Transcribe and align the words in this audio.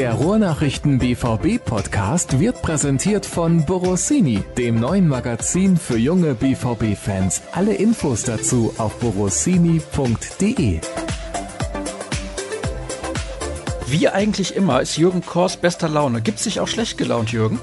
Der 0.00 0.14
Ruhrnachrichten 0.14 0.98
BVB 0.98 1.62
Podcast 1.62 2.40
wird 2.40 2.62
präsentiert 2.62 3.26
von 3.26 3.66
Borossini, 3.66 4.42
dem 4.56 4.80
neuen 4.80 5.06
Magazin 5.06 5.76
für 5.76 5.98
junge 5.98 6.32
BVB 6.32 6.96
Fans. 6.96 7.42
Alle 7.52 7.74
Infos 7.74 8.22
dazu 8.22 8.72
auf 8.78 8.98
borossini.de. 8.98 10.80
Wie 13.88 14.08
eigentlich 14.08 14.56
immer 14.56 14.80
ist 14.80 14.96
Jürgen 14.96 15.20
Kors 15.20 15.58
bester 15.58 15.90
Laune. 15.90 16.22
Gibt 16.22 16.38
sich 16.38 16.60
auch 16.60 16.68
schlecht 16.68 16.96
gelaunt, 16.96 17.30
Jürgen? 17.30 17.60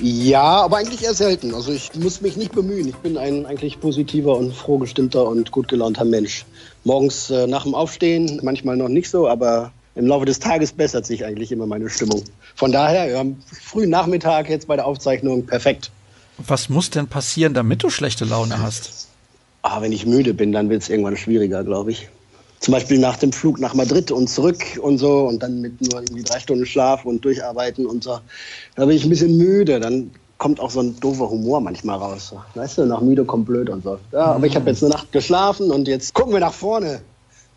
Ja, 0.00 0.62
aber 0.62 0.78
eigentlich 0.78 1.04
eher 1.04 1.14
selten. 1.14 1.54
Also 1.54 1.70
ich 1.70 1.94
muss 1.94 2.22
mich 2.22 2.36
nicht 2.36 2.50
bemühen. 2.50 2.88
Ich 2.88 2.96
bin 2.96 3.16
ein 3.16 3.46
eigentlich 3.46 3.78
positiver 3.78 4.36
und 4.36 4.52
frohgestimmter 4.52 5.28
und 5.28 5.52
gut 5.52 5.68
gelaunter 5.68 6.04
Mensch. 6.04 6.44
Morgens 6.82 7.30
äh, 7.30 7.46
nach 7.46 7.62
dem 7.62 7.76
Aufstehen, 7.76 8.40
manchmal 8.42 8.76
noch 8.76 8.88
nicht 8.88 9.08
so, 9.08 9.28
aber 9.28 9.70
im 9.94 10.06
Laufe 10.06 10.24
des 10.24 10.38
Tages 10.38 10.72
bessert 10.72 11.06
sich 11.06 11.24
eigentlich 11.24 11.52
immer 11.52 11.66
meine 11.66 11.88
Stimmung. 11.88 12.22
Von 12.54 12.72
daher, 12.72 13.10
ja, 13.10 13.24
frühen 13.62 13.90
Nachmittag 13.90 14.48
jetzt 14.48 14.66
bei 14.66 14.76
der 14.76 14.86
Aufzeichnung 14.86 15.46
perfekt. 15.46 15.90
Was 16.38 16.68
muss 16.68 16.90
denn 16.90 17.08
passieren, 17.08 17.54
damit 17.54 17.82
du 17.82 17.90
schlechte 17.90 18.24
Laune 18.24 18.60
hast? 18.60 19.08
Ah, 19.62 19.80
wenn 19.80 19.92
ich 19.92 20.06
müde 20.06 20.34
bin, 20.34 20.52
dann 20.52 20.70
wird 20.70 20.82
es 20.82 20.88
irgendwann 20.88 21.16
schwieriger, 21.16 21.62
glaube 21.62 21.92
ich. 21.92 22.08
Zum 22.60 22.72
Beispiel 22.72 22.98
nach 22.98 23.16
dem 23.16 23.32
Flug 23.32 23.58
nach 23.58 23.74
Madrid 23.74 24.10
und 24.10 24.28
zurück 24.28 24.62
und 24.80 24.98
so 24.98 25.26
und 25.26 25.42
dann 25.42 25.60
mit 25.60 25.80
nur 25.80 26.00
irgendwie 26.00 26.22
drei 26.22 26.38
Stunden 26.38 26.64
Schlaf 26.64 27.04
und 27.04 27.24
durcharbeiten 27.24 27.86
und 27.86 28.04
so. 28.04 28.18
Da 28.76 28.86
bin 28.86 28.96
ich 28.96 29.04
ein 29.04 29.10
bisschen 29.10 29.36
müde. 29.36 29.80
Dann 29.80 30.12
kommt 30.38 30.60
auch 30.60 30.70
so 30.70 30.80
ein 30.80 30.98
doofer 31.00 31.28
Humor 31.28 31.60
manchmal 31.60 31.98
raus. 31.98 32.34
Weißt 32.54 32.78
du, 32.78 32.86
nach 32.86 33.00
müde 33.00 33.24
kommt 33.24 33.46
blöd 33.46 33.68
und 33.68 33.82
so. 33.84 33.98
Ja, 34.12 34.26
aber 34.26 34.46
ich 34.46 34.56
habe 34.56 34.70
jetzt 34.70 34.82
eine 34.82 34.92
Nacht 34.92 35.12
geschlafen 35.12 35.70
und 35.70 35.86
jetzt 35.88 36.14
gucken 36.14 36.32
wir 36.32 36.40
nach 36.40 36.52
vorne. 36.52 37.00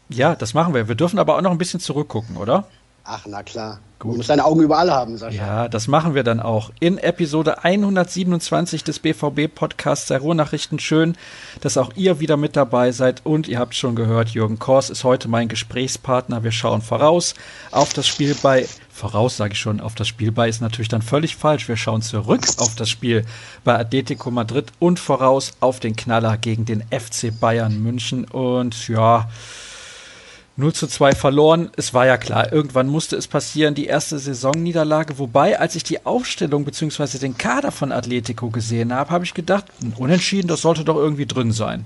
Ja, 0.10 0.36
das 0.36 0.54
machen 0.54 0.74
wir. 0.74 0.88
Wir 0.88 0.96
dürfen 0.96 1.20
aber 1.20 1.38
auch 1.38 1.42
noch 1.42 1.52
ein 1.52 1.58
bisschen 1.58 1.80
zurückgucken, 1.80 2.38
oder? 2.38 2.66
Ach, 3.08 3.26
na 3.28 3.44
klar. 3.44 3.80
Gut. 4.00 4.14
Du 4.14 4.18
musst 4.18 4.30
deine 4.30 4.44
Augen 4.44 4.62
überall 4.62 4.92
haben, 4.92 5.18
Sascha. 5.18 5.36
Ja, 5.36 5.68
das 5.68 5.88
machen 5.88 6.16
wir 6.16 6.24
dann 6.24 6.40
auch. 6.40 6.72
In 6.80 6.98
Episode 6.98 7.64
127 7.64 8.84
des 8.84 9.00
BVB-Podcasts 9.00 10.08
der 10.08 10.20
Ruhrnachrichten. 10.20 10.80
Schön, 10.80 11.16
dass 11.62 11.78
auch 11.78 11.92
ihr 11.96 12.20
wieder 12.20 12.36
mit 12.36 12.56
dabei 12.56 12.92
seid. 12.92 13.26
Und 13.26 13.48
ihr 13.48 13.60
habt 13.60 13.76
schon 13.76 13.96
gehört, 13.96 14.30
Jürgen 14.30 14.60
Kors 14.60 14.90
ist 14.90 15.04
heute 15.04 15.28
mein 15.28 15.48
Gesprächspartner. 15.48 16.44
Wir 16.44 16.52
schauen 16.52 16.82
voraus 16.82 17.36
auf 17.72 17.94
das 17.94 18.08
Spiel 18.08 18.36
bei, 18.42 18.68
voraus 18.92 19.38
sage 19.38 19.54
ich 19.54 19.60
schon, 19.60 19.80
auf 19.80 19.96
das 19.96 20.08
Spiel 20.08 20.32
bei 20.32 20.50
ist 20.50 20.62
natürlich 20.62 20.90
dann 20.90 21.04
völlig 21.04 21.36
falsch. 21.36 21.68
Wir 21.70 21.78
schauen 21.78 22.02
zurück 22.02 22.42
auf 22.58 22.76
das 22.76 22.90
Spiel 22.90 23.24
bei 23.64 23.78
Atletico 23.78 24.30
Madrid 24.32 24.72
und 24.80 25.00
voraus 25.00 25.54
auf 25.60 25.80
den 25.80 25.96
Knaller 25.96 26.38
gegen 26.38 26.66
den 26.66 26.82
FC 26.90 27.32
Bayern 27.40 27.82
München. 27.82 28.26
Und 28.26 28.88
ja, 28.88 29.30
0 30.58 30.74
zu 30.74 30.88
2 30.88 31.14
verloren. 31.14 31.70
Es 31.76 31.94
war 31.94 32.06
ja 32.06 32.18
klar, 32.18 32.54
irgendwann 32.54 32.88
musste 32.88 33.18
es 33.18 33.28
passieren, 33.28 33.76
die 33.76 33.88
erste 33.88 34.18
Saisonniederlage. 34.18 35.18
Wobei, 35.18 35.60
als 35.60 35.76
ich 35.76 35.84
die 35.84 36.06
Aufstellung 36.06 36.64
bzw. 36.64 37.18
den 37.18 37.38
Kader 37.38 37.72
von 37.72 37.92
Atletico 37.92 38.50
gesehen 38.50 38.94
habe, 38.94 39.10
habe 39.10 39.26
ich 39.26 39.34
gedacht, 39.34 39.66
unentschieden, 39.98 40.48
das 40.48 40.62
sollte 40.62 40.86
doch 40.86 40.96
irgendwie 40.96 41.26
drin 41.26 41.52
sein. 41.52 41.84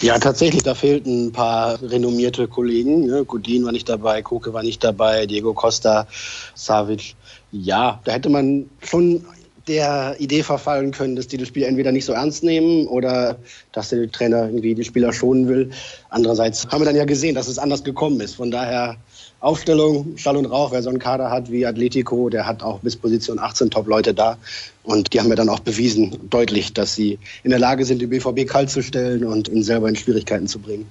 Ja, 0.00 0.18
tatsächlich, 0.18 0.62
da 0.62 0.74
fehlten 0.74 1.26
ein 1.26 1.32
paar 1.32 1.80
renommierte 1.82 2.48
Kollegen. 2.48 3.06
Ne? 3.06 3.24
Godin 3.24 3.64
war 3.64 3.72
nicht 3.72 3.88
dabei, 3.88 4.22
Koke 4.22 4.52
war 4.52 4.62
nicht 4.62 4.82
dabei, 4.82 5.26
Diego 5.26 5.54
Costa, 5.54 6.06
Savic. 6.54 7.14
Ja, 7.52 8.00
da 8.04 8.12
hätte 8.12 8.28
man 8.28 8.68
schon 8.82 9.24
der 9.68 10.16
Idee 10.18 10.42
verfallen 10.42 10.90
können, 10.90 11.14
dass 11.14 11.28
die 11.28 11.36
das 11.36 11.48
Spiel 11.48 11.64
entweder 11.64 11.92
nicht 11.92 12.04
so 12.04 12.12
ernst 12.12 12.42
nehmen 12.42 12.86
oder 12.86 13.36
dass 13.72 13.90
der 13.90 14.10
Trainer 14.10 14.46
irgendwie 14.46 14.74
die 14.74 14.84
Spieler 14.84 15.12
schonen 15.12 15.48
will. 15.48 15.70
Andererseits 16.08 16.66
haben 16.68 16.80
wir 16.80 16.86
dann 16.86 16.96
ja 16.96 17.04
gesehen, 17.04 17.34
dass 17.34 17.48
es 17.48 17.58
anders 17.58 17.84
gekommen 17.84 18.20
ist. 18.20 18.34
Von 18.36 18.50
daher 18.50 18.96
Aufstellung, 19.40 20.16
Schall 20.16 20.36
und 20.36 20.46
Rauch. 20.46 20.72
Wer 20.72 20.82
so 20.82 20.88
einen 20.88 20.98
Kader 20.98 21.30
hat 21.30 21.50
wie 21.50 21.64
Atletico, 21.64 22.28
der 22.28 22.46
hat 22.46 22.62
auch 22.62 22.80
bis 22.80 22.96
Position 22.96 23.38
18 23.38 23.70
Top-Leute 23.70 24.14
da. 24.14 24.36
Und 24.82 25.12
die 25.12 25.20
haben 25.20 25.28
ja 25.28 25.36
dann 25.36 25.48
auch 25.48 25.60
bewiesen, 25.60 26.18
deutlich, 26.28 26.72
dass 26.72 26.94
sie 26.94 27.18
in 27.44 27.50
der 27.50 27.60
Lage 27.60 27.84
sind, 27.84 28.00
die 28.00 28.06
BVB 28.06 28.48
kalt 28.48 28.70
zu 28.70 28.82
stellen 28.82 29.24
und 29.24 29.48
ihn 29.48 29.62
selber 29.62 29.88
in 29.88 29.96
Schwierigkeiten 29.96 30.48
zu 30.48 30.58
bringen. 30.58 30.86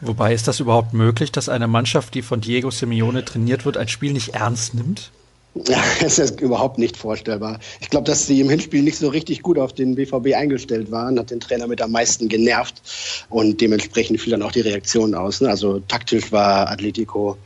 Wobei 0.00 0.32
ist 0.32 0.48
das 0.48 0.60
überhaupt 0.60 0.94
möglich, 0.94 1.30
dass 1.30 1.50
eine 1.50 1.68
Mannschaft, 1.68 2.14
die 2.14 2.22
von 2.22 2.40
Diego 2.40 2.70
Simeone 2.70 3.22
trainiert 3.22 3.66
wird, 3.66 3.76
ein 3.76 3.88
Spiel 3.88 4.14
nicht 4.14 4.30
ernst 4.30 4.72
nimmt? 4.72 5.10
Ja, 5.54 5.82
es 6.04 6.18
ist 6.18 6.40
überhaupt 6.40 6.78
nicht 6.78 6.96
vorstellbar. 6.96 7.58
Ich 7.80 7.90
glaube, 7.90 8.04
dass 8.04 8.26
sie 8.26 8.40
im 8.40 8.48
Hinspiel 8.48 8.82
nicht 8.82 8.98
so 8.98 9.08
richtig 9.08 9.42
gut 9.42 9.58
auf 9.58 9.72
den 9.72 9.94
BVB 9.94 10.34
eingestellt 10.34 10.90
waren, 10.90 11.18
hat 11.18 11.30
den 11.30 11.40
Trainer 11.40 11.66
mit 11.66 11.82
am 11.82 11.92
meisten 11.92 12.28
genervt 12.28 12.82
und 13.28 13.60
dementsprechend 13.60 14.20
fiel 14.20 14.32
dann 14.32 14.42
auch 14.42 14.52
die 14.52 14.60
Reaktion 14.60 15.14
aus. 15.14 15.40
Ne? 15.40 15.48
Also 15.48 15.80
taktisch 15.80 16.30
war 16.32 16.68
Atletico 16.70 17.36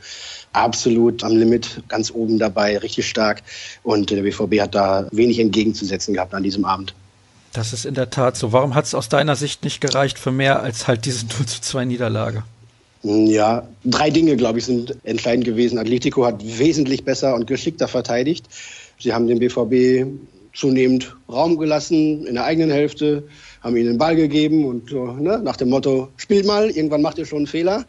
absolut 0.53 1.23
am 1.23 1.35
Limit, 1.35 1.83
ganz 1.89 2.11
oben 2.11 2.39
dabei, 2.39 2.77
richtig 2.77 3.09
stark 3.09 3.43
und 3.83 4.09
der 4.09 4.21
BVB 4.21 4.61
hat 4.61 4.75
da 4.75 5.07
wenig 5.11 5.39
entgegenzusetzen 5.39 6.13
gehabt 6.13 6.33
an 6.33 6.43
diesem 6.43 6.63
Abend. 6.65 6.93
Das 7.51 7.71
ist 7.71 7.85
in 7.85 7.93
der 7.93 8.09
Tat 8.09 8.35
so. 8.35 8.51
Warum 8.51 8.75
hat 8.75 8.85
es 8.85 8.93
aus 8.93 9.07
deiner 9.07 9.35
Sicht 9.35 9.63
nicht 9.63 9.79
gereicht 9.79 10.19
für 10.19 10.31
mehr 10.31 10.61
als 10.61 10.87
halt 10.87 11.05
diese 11.05 11.25
0 11.25 11.45
zu 11.45 11.61
2 11.61 11.85
Niederlage? 11.85 12.43
Ja, 13.07 13.67
drei 13.83 14.09
Dinge, 14.09 14.35
glaube 14.35 14.57
ich, 14.57 14.65
sind 14.65 14.97
entscheidend 15.03 15.45
gewesen. 15.45 15.77
Atletico 15.77 16.25
hat 16.25 16.41
wesentlich 16.57 17.03
besser 17.03 17.35
und 17.35 17.45
geschickter 17.45 17.87
verteidigt. 17.87 18.47
Sie 18.97 19.13
haben 19.13 19.27
dem 19.27 19.37
BVB 19.37 20.07
zunehmend 20.55 21.15
Raum 21.29 21.59
gelassen 21.59 22.25
in 22.25 22.33
der 22.33 22.45
eigenen 22.45 22.71
Hälfte, 22.71 23.27
haben 23.61 23.75
ihnen 23.75 23.89
den 23.89 23.97
Ball 23.99 24.15
gegeben 24.15 24.65
und 24.65 24.91
ne, 25.21 25.39
nach 25.43 25.55
dem 25.55 25.69
Motto, 25.69 26.07
spielt 26.17 26.47
mal, 26.47 26.71
irgendwann 26.71 27.03
macht 27.03 27.19
ihr 27.19 27.27
schon 27.27 27.39
einen 27.39 27.47
Fehler. 27.47 27.85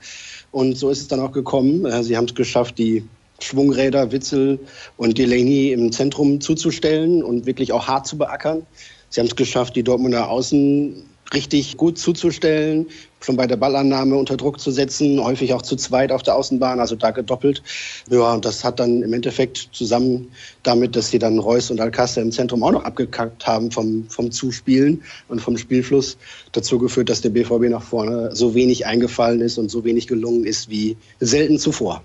Und 0.51 0.77
so 0.77 0.91
ist 0.91 1.01
es 1.01 1.09
dann 1.09 1.21
auch 1.21 1.33
gekommen. 1.33 1.87
Äh, 1.87 2.05
sie 2.05 2.15
haben 2.19 2.27
es 2.27 2.35
geschafft, 2.35 2.77
die 2.77 3.03
Schwungräder 3.41 4.13
Witzel 4.13 4.59
und 4.99 5.17
Delaney 5.17 5.73
im 5.73 5.93
Zentrum 5.93 6.43
zuzustellen 6.43 7.23
und 7.23 7.47
wirklich 7.47 7.73
auch 7.73 7.89
hart 7.89 8.07
zu 8.07 8.19
beackern. 8.19 8.67
Sie 9.09 9.21
haben 9.21 9.29
es 9.29 9.37
geschafft, 9.37 9.77
die 9.77 9.83
Dortmunder 9.83 10.29
Außen 10.29 11.05
richtig 11.33 11.77
gut 11.77 11.99
zuzustellen, 11.99 12.87
schon 13.27 13.37
bei 13.37 13.49
der 13.49 13.57
Ballannahme 13.57 14.15
unter 14.17 14.37
Druck 14.37 14.61
zu 14.61 14.71
setzen, 14.71 15.23
häufig 15.23 15.53
auch 15.53 15.63
zu 15.63 15.75
zweit 15.75 16.13
auf 16.13 16.23
der 16.23 16.37
Außenbahn, 16.37 16.79
also 16.79 16.95
da 16.95 17.11
gedoppelt. 17.11 17.61
Ja, 18.09 18.33
und 18.33 18.45
das 18.45 18.63
hat 18.63 18.79
dann 18.79 19.03
im 19.03 19.13
Endeffekt 19.13 19.69
zusammen 19.73 20.29
damit, 20.63 20.95
dass 20.95 21.11
sie 21.11 21.19
dann 21.19 21.41
Reus 21.41 21.73
und 21.73 21.81
Alcácer 21.81 22.23
im 22.23 22.31
Zentrum 22.31 22.63
auch 22.63 22.71
noch 22.71 22.85
abgekackt 22.85 23.45
haben 23.45 23.73
vom, 23.73 24.09
vom 24.09 24.31
Zuspielen 24.31 25.03
und 25.27 25.41
vom 25.41 25.59
Spielfluss, 25.59 26.17
dazu 26.53 26.79
geführt, 26.79 27.09
dass 27.09 27.21
der 27.21 27.31
BVB 27.31 27.69
nach 27.69 27.83
vorne 27.83 28.31
so 28.33 28.55
wenig 28.55 28.87
eingefallen 28.87 29.41
ist 29.41 29.59
und 29.59 29.73
so 29.73 29.85
wenig 29.85 30.07
gelungen 30.07 30.45
ist 30.45 30.71
wie 30.71 30.97
selten 31.19 31.59
zuvor. 31.59 32.03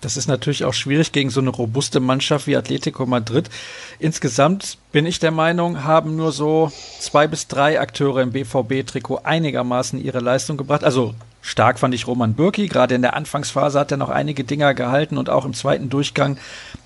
Das 0.00 0.16
ist 0.16 0.28
natürlich 0.28 0.64
auch 0.64 0.72
schwierig 0.72 1.12
gegen 1.12 1.30
so 1.30 1.40
eine 1.40 1.50
robuste 1.50 2.00
Mannschaft 2.00 2.46
wie 2.46 2.56
Atletico 2.56 3.04
Madrid. 3.04 3.50
Insgesamt 3.98 4.78
bin 4.92 5.04
ich 5.04 5.18
der 5.18 5.30
Meinung, 5.30 5.84
haben 5.84 6.16
nur 6.16 6.32
so 6.32 6.72
zwei 6.98 7.26
bis 7.26 7.48
drei 7.48 7.78
Akteure 7.80 8.22
im 8.22 8.32
BVB-Trikot 8.32 9.20
einigermaßen 9.24 10.02
ihre 10.02 10.20
Leistung 10.20 10.56
gebracht. 10.56 10.84
Also 10.84 11.14
stark 11.42 11.78
fand 11.78 11.94
ich 11.94 12.06
Roman 12.06 12.34
Bürki. 12.34 12.68
Gerade 12.68 12.94
in 12.94 13.02
der 13.02 13.14
Anfangsphase 13.14 13.78
hat 13.78 13.90
er 13.90 13.98
noch 13.98 14.08
einige 14.08 14.44
Dinger 14.44 14.72
gehalten 14.72 15.18
und 15.18 15.28
auch 15.28 15.44
im 15.44 15.52
zweiten 15.52 15.90
Durchgang 15.90 16.38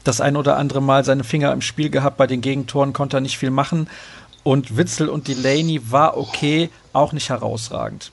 das 0.03 0.21
ein 0.21 0.37
oder 0.37 0.57
andere 0.57 0.83
Mal 0.83 1.05
seine 1.05 1.25
Finger 1.25 1.53
im 1.53 1.61
Spiel 1.61 1.91
gehabt. 1.91 2.17
Bei 2.17 2.27
den 2.27 2.41
Gegentoren 2.41 2.93
konnte 2.93 3.19
er 3.19 3.21
nicht 3.21 3.39
viel 3.39 3.51
machen. 3.51 3.89
Und 4.43 4.77
Witzel 4.77 5.09
und 5.09 5.29
Delaney 5.29 5.81
war 5.91 6.19
okay, 6.19 6.69
auch 6.93 7.13
nicht 7.13 7.31
herausragend. 7.31 8.11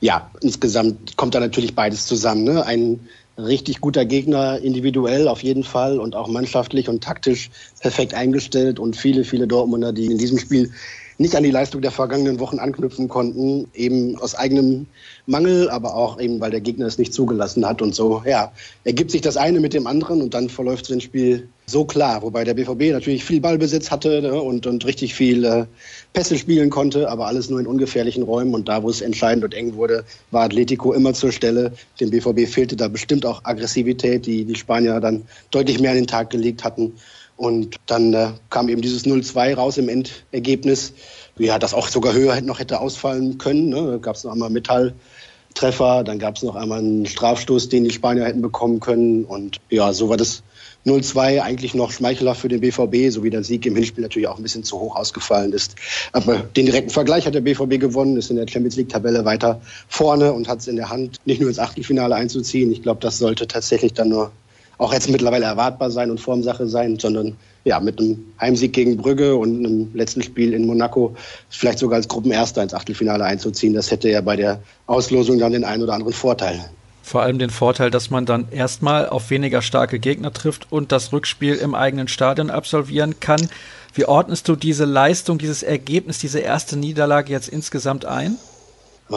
Ja, 0.00 0.28
insgesamt 0.42 1.16
kommt 1.16 1.34
da 1.34 1.40
natürlich 1.40 1.74
beides 1.74 2.04
zusammen. 2.04 2.44
Ne? 2.44 2.66
Ein 2.66 3.08
richtig 3.38 3.80
guter 3.80 4.04
Gegner, 4.04 4.58
individuell 4.58 5.28
auf 5.28 5.42
jeden 5.42 5.64
Fall 5.64 5.98
und 5.98 6.14
auch 6.14 6.28
mannschaftlich 6.28 6.88
und 6.88 7.02
taktisch 7.02 7.50
perfekt 7.80 8.14
eingestellt 8.14 8.78
und 8.78 8.96
viele, 8.96 9.24
viele 9.24 9.46
Dortmunder, 9.46 9.92
die 9.92 10.06
in 10.06 10.18
diesem 10.18 10.38
Spiel 10.38 10.72
nicht 11.18 11.34
an 11.36 11.42
die 11.42 11.50
Leistung 11.50 11.80
der 11.80 11.90
vergangenen 11.90 12.40
Wochen 12.40 12.58
anknüpfen 12.58 13.08
konnten, 13.08 13.68
eben 13.74 14.18
aus 14.18 14.34
eigenem 14.34 14.86
Mangel, 15.26 15.70
aber 15.70 15.94
auch 15.94 16.20
eben, 16.20 16.40
weil 16.40 16.50
der 16.50 16.60
Gegner 16.60 16.86
es 16.86 16.98
nicht 16.98 17.14
zugelassen 17.14 17.66
hat 17.66 17.82
und 17.82 17.94
so, 17.94 18.22
ja, 18.26 18.52
ergibt 18.84 19.10
sich 19.10 19.20
das 19.20 19.36
eine 19.36 19.60
mit 19.60 19.74
dem 19.74 19.86
anderen 19.86 20.22
und 20.22 20.34
dann 20.34 20.48
verläuft 20.48 20.86
so 20.86 20.94
ein 20.94 21.00
Spiel 21.00 21.48
so 21.66 21.84
klar, 21.84 22.22
wobei 22.22 22.44
der 22.44 22.54
BVB 22.54 22.92
natürlich 22.92 23.24
viel 23.24 23.40
Ballbesitz 23.40 23.90
hatte 23.90 24.20
ne, 24.20 24.40
und, 24.40 24.66
und 24.66 24.84
richtig 24.84 25.14
viel 25.14 25.44
äh, 25.44 25.64
Pässe 26.12 26.36
spielen 26.36 26.68
konnte, 26.68 27.08
aber 27.08 27.26
alles 27.26 27.48
nur 27.48 27.58
in 27.58 27.66
ungefährlichen 27.66 28.22
Räumen 28.22 28.54
und 28.54 28.68
da, 28.68 28.82
wo 28.82 28.90
es 28.90 29.00
entscheidend 29.00 29.44
und 29.44 29.54
eng 29.54 29.74
wurde, 29.74 30.04
war 30.30 30.44
Atletico 30.44 30.92
immer 30.92 31.14
zur 31.14 31.32
Stelle. 31.32 31.72
Dem 32.00 32.10
BVB 32.10 32.46
fehlte 32.46 32.76
da 32.76 32.88
bestimmt 32.88 33.24
auch 33.24 33.44
Aggressivität, 33.44 34.26
die 34.26 34.44
die 34.44 34.56
Spanier 34.56 35.00
dann 35.00 35.22
deutlich 35.50 35.80
mehr 35.80 35.92
an 35.92 35.96
den 35.96 36.06
Tag 36.06 36.30
gelegt 36.30 36.64
hatten. 36.64 36.92
Und 37.36 37.76
dann 37.86 38.14
äh, 38.14 38.28
kam 38.50 38.68
eben 38.68 38.82
dieses 38.82 39.04
0-2 39.04 39.54
raus 39.54 39.78
im 39.78 39.88
Endergebnis. 39.88 40.92
Ja, 41.36 41.58
das 41.58 41.74
auch 41.74 41.88
sogar 41.88 42.12
höher 42.12 42.40
noch 42.42 42.60
hätte 42.60 42.80
ausfallen 42.80 43.38
können. 43.38 43.70
Ne? 43.70 43.92
Da 43.92 43.96
gab 43.96 44.14
es 44.14 44.24
noch 44.24 44.32
einmal 44.32 44.50
Metalltreffer, 44.50 46.04
dann 46.04 46.20
gab 46.20 46.36
es 46.36 46.44
noch 46.44 46.54
einmal 46.54 46.78
einen 46.78 47.06
Strafstoß, 47.06 47.68
den 47.68 47.84
die 47.84 47.90
Spanier 47.90 48.24
hätten 48.24 48.40
bekommen 48.40 48.78
können. 48.78 49.24
Und 49.24 49.60
ja, 49.68 49.92
so 49.92 50.08
war 50.08 50.16
das 50.16 50.44
0-2 50.86 51.40
eigentlich 51.40 51.74
noch 51.74 51.90
schmeichelhaft 51.90 52.40
für 52.40 52.48
den 52.48 52.60
BVB, 52.60 53.10
so 53.10 53.24
wie 53.24 53.30
der 53.30 53.42
Sieg 53.42 53.64
im 53.66 53.74
Hinspiel 53.74 54.02
natürlich 54.02 54.28
auch 54.28 54.36
ein 54.36 54.42
bisschen 54.42 54.64
zu 54.64 54.78
hoch 54.78 54.94
ausgefallen 54.96 55.52
ist. 55.52 55.76
Aber 56.12 56.36
den 56.36 56.66
direkten 56.66 56.90
Vergleich 56.90 57.26
hat 57.26 57.34
der 57.34 57.40
BVB 57.40 57.80
gewonnen, 57.80 58.16
ist 58.16 58.30
in 58.30 58.36
der 58.36 58.46
Champions 58.46 58.76
League-Tabelle 58.76 59.24
weiter 59.24 59.60
vorne 59.88 60.32
und 60.32 60.46
hat 60.46 60.60
es 60.60 60.68
in 60.68 60.76
der 60.76 60.90
Hand, 60.90 61.20
nicht 61.24 61.40
nur 61.40 61.48
ins 61.48 61.58
Achtelfinale 61.58 62.14
einzuziehen. 62.14 62.70
Ich 62.70 62.82
glaube, 62.82 63.00
das 63.00 63.18
sollte 63.18 63.48
tatsächlich 63.48 63.94
dann 63.94 64.10
nur 64.10 64.30
auch 64.78 64.92
jetzt 64.92 65.08
mittlerweile 65.08 65.44
erwartbar 65.44 65.90
sein 65.90 66.10
und 66.10 66.20
Formsache 66.20 66.66
sein, 66.66 66.98
sondern 66.98 67.36
ja, 67.64 67.80
mit 67.80 67.98
einem 67.98 68.24
Heimsieg 68.40 68.72
gegen 68.72 68.96
Brügge 68.96 69.36
und 69.36 69.58
einem 69.58 69.90
letzten 69.94 70.22
Spiel 70.22 70.52
in 70.52 70.66
Monaco 70.66 71.14
vielleicht 71.48 71.78
sogar 71.78 71.96
als 71.96 72.08
Gruppenerster 72.08 72.62
ins 72.62 72.74
Achtelfinale 72.74 73.24
einzuziehen. 73.24 73.74
Das 73.74 73.90
hätte 73.90 74.10
ja 74.10 74.20
bei 74.20 74.36
der 74.36 74.60
Auslosung 74.86 75.38
dann 75.38 75.52
den 75.52 75.64
einen 75.64 75.82
oder 75.82 75.94
anderen 75.94 76.12
Vorteil. 76.12 76.64
Vor 77.02 77.22
allem 77.22 77.38
den 77.38 77.50
Vorteil, 77.50 77.90
dass 77.90 78.10
man 78.10 78.24
dann 78.24 78.46
erstmal 78.50 79.08
auf 79.08 79.30
weniger 79.30 79.60
starke 79.60 79.98
Gegner 79.98 80.32
trifft 80.32 80.72
und 80.72 80.90
das 80.90 81.12
Rückspiel 81.12 81.54
im 81.54 81.74
eigenen 81.74 82.08
Stadion 82.08 82.50
absolvieren 82.50 83.20
kann. 83.20 83.48
Wie 83.92 84.06
ordnest 84.06 84.48
du 84.48 84.56
diese 84.56 84.86
Leistung, 84.86 85.38
dieses 85.38 85.62
Ergebnis, 85.62 86.18
diese 86.18 86.40
erste 86.40 86.76
Niederlage 86.76 87.30
jetzt 87.30 87.48
insgesamt 87.48 88.06
ein? 88.06 88.36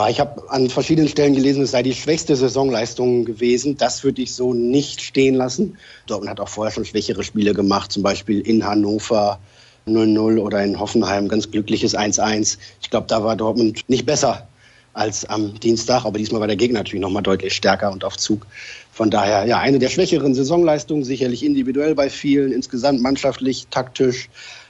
Ich 0.10 0.20
habe 0.20 0.50
an 0.50 0.70
verschiedenen 0.70 1.08
Stellen 1.08 1.34
gelesen, 1.34 1.64
es 1.64 1.72
sei 1.72 1.82
die 1.82 1.94
schwächste 1.94 2.36
Saisonleistung 2.36 3.24
gewesen. 3.24 3.78
Das 3.78 4.04
würde 4.04 4.22
ich 4.22 4.34
so 4.34 4.54
nicht 4.54 5.02
stehen 5.02 5.36
lassen. 5.36 5.78
Dortmund 6.08 6.30
hat 6.30 6.42
auch 6.42 6.50
vorher 6.50 6.74
schon 6.74 6.84
schwächere 6.84 7.24
Spiele 7.24 7.54
gemacht, 7.54 7.94
zum 7.94 8.04
Beispiel 8.04 8.42
in 8.42 8.66
Hannover 8.66 9.40
0-0 9.88 10.40
oder 10.40 10.62
in 10.62 10.78
Hoffenheim 10.78 11.30
ganz 11.30 11.50
glückliches 11.52 11.96
1-1. 11.98 12.58
Ich 12.82 12.90
glaube, 12.90 13.08
da 13.08 13.24
war 13.24 13.38
Dortmund 13.38 13.88
nicht 13.88 14.06
besser 14.06 14.48
als 14.94 15.26
am 15.26 15.58
Dienstag, 15.60 16.04
aber 16.06 16.18
diesmal 16.18 16.42
war 16.42 16.48
der 16.48 16.58
Gegner 16.58 16.80
natürlich 16.80 17.02
nochmal 17.02 17.24
deutlich 17.24 17.54
stärker 17.54 17.92
und 17.92 18.04
auf 18.04 18.18
Zug. 18.18 18.46
Von 18.92 19.10
daher, 19.10 19.46
ja, 19.46 19.60
eine 19.60 19.80
der 19.80 19.90
schwächeren 19.90 20.34
Saisonleistungen, 20.34 21.06
sicherlich 21.06 21.46
individuell 21.46 21.96
bei 21.96 22.10
vielen, 22.10 22.52
insgesamt 22.52 23.02
mannschaftlich, 23.02 23.68
taktisch. 23.70 24.30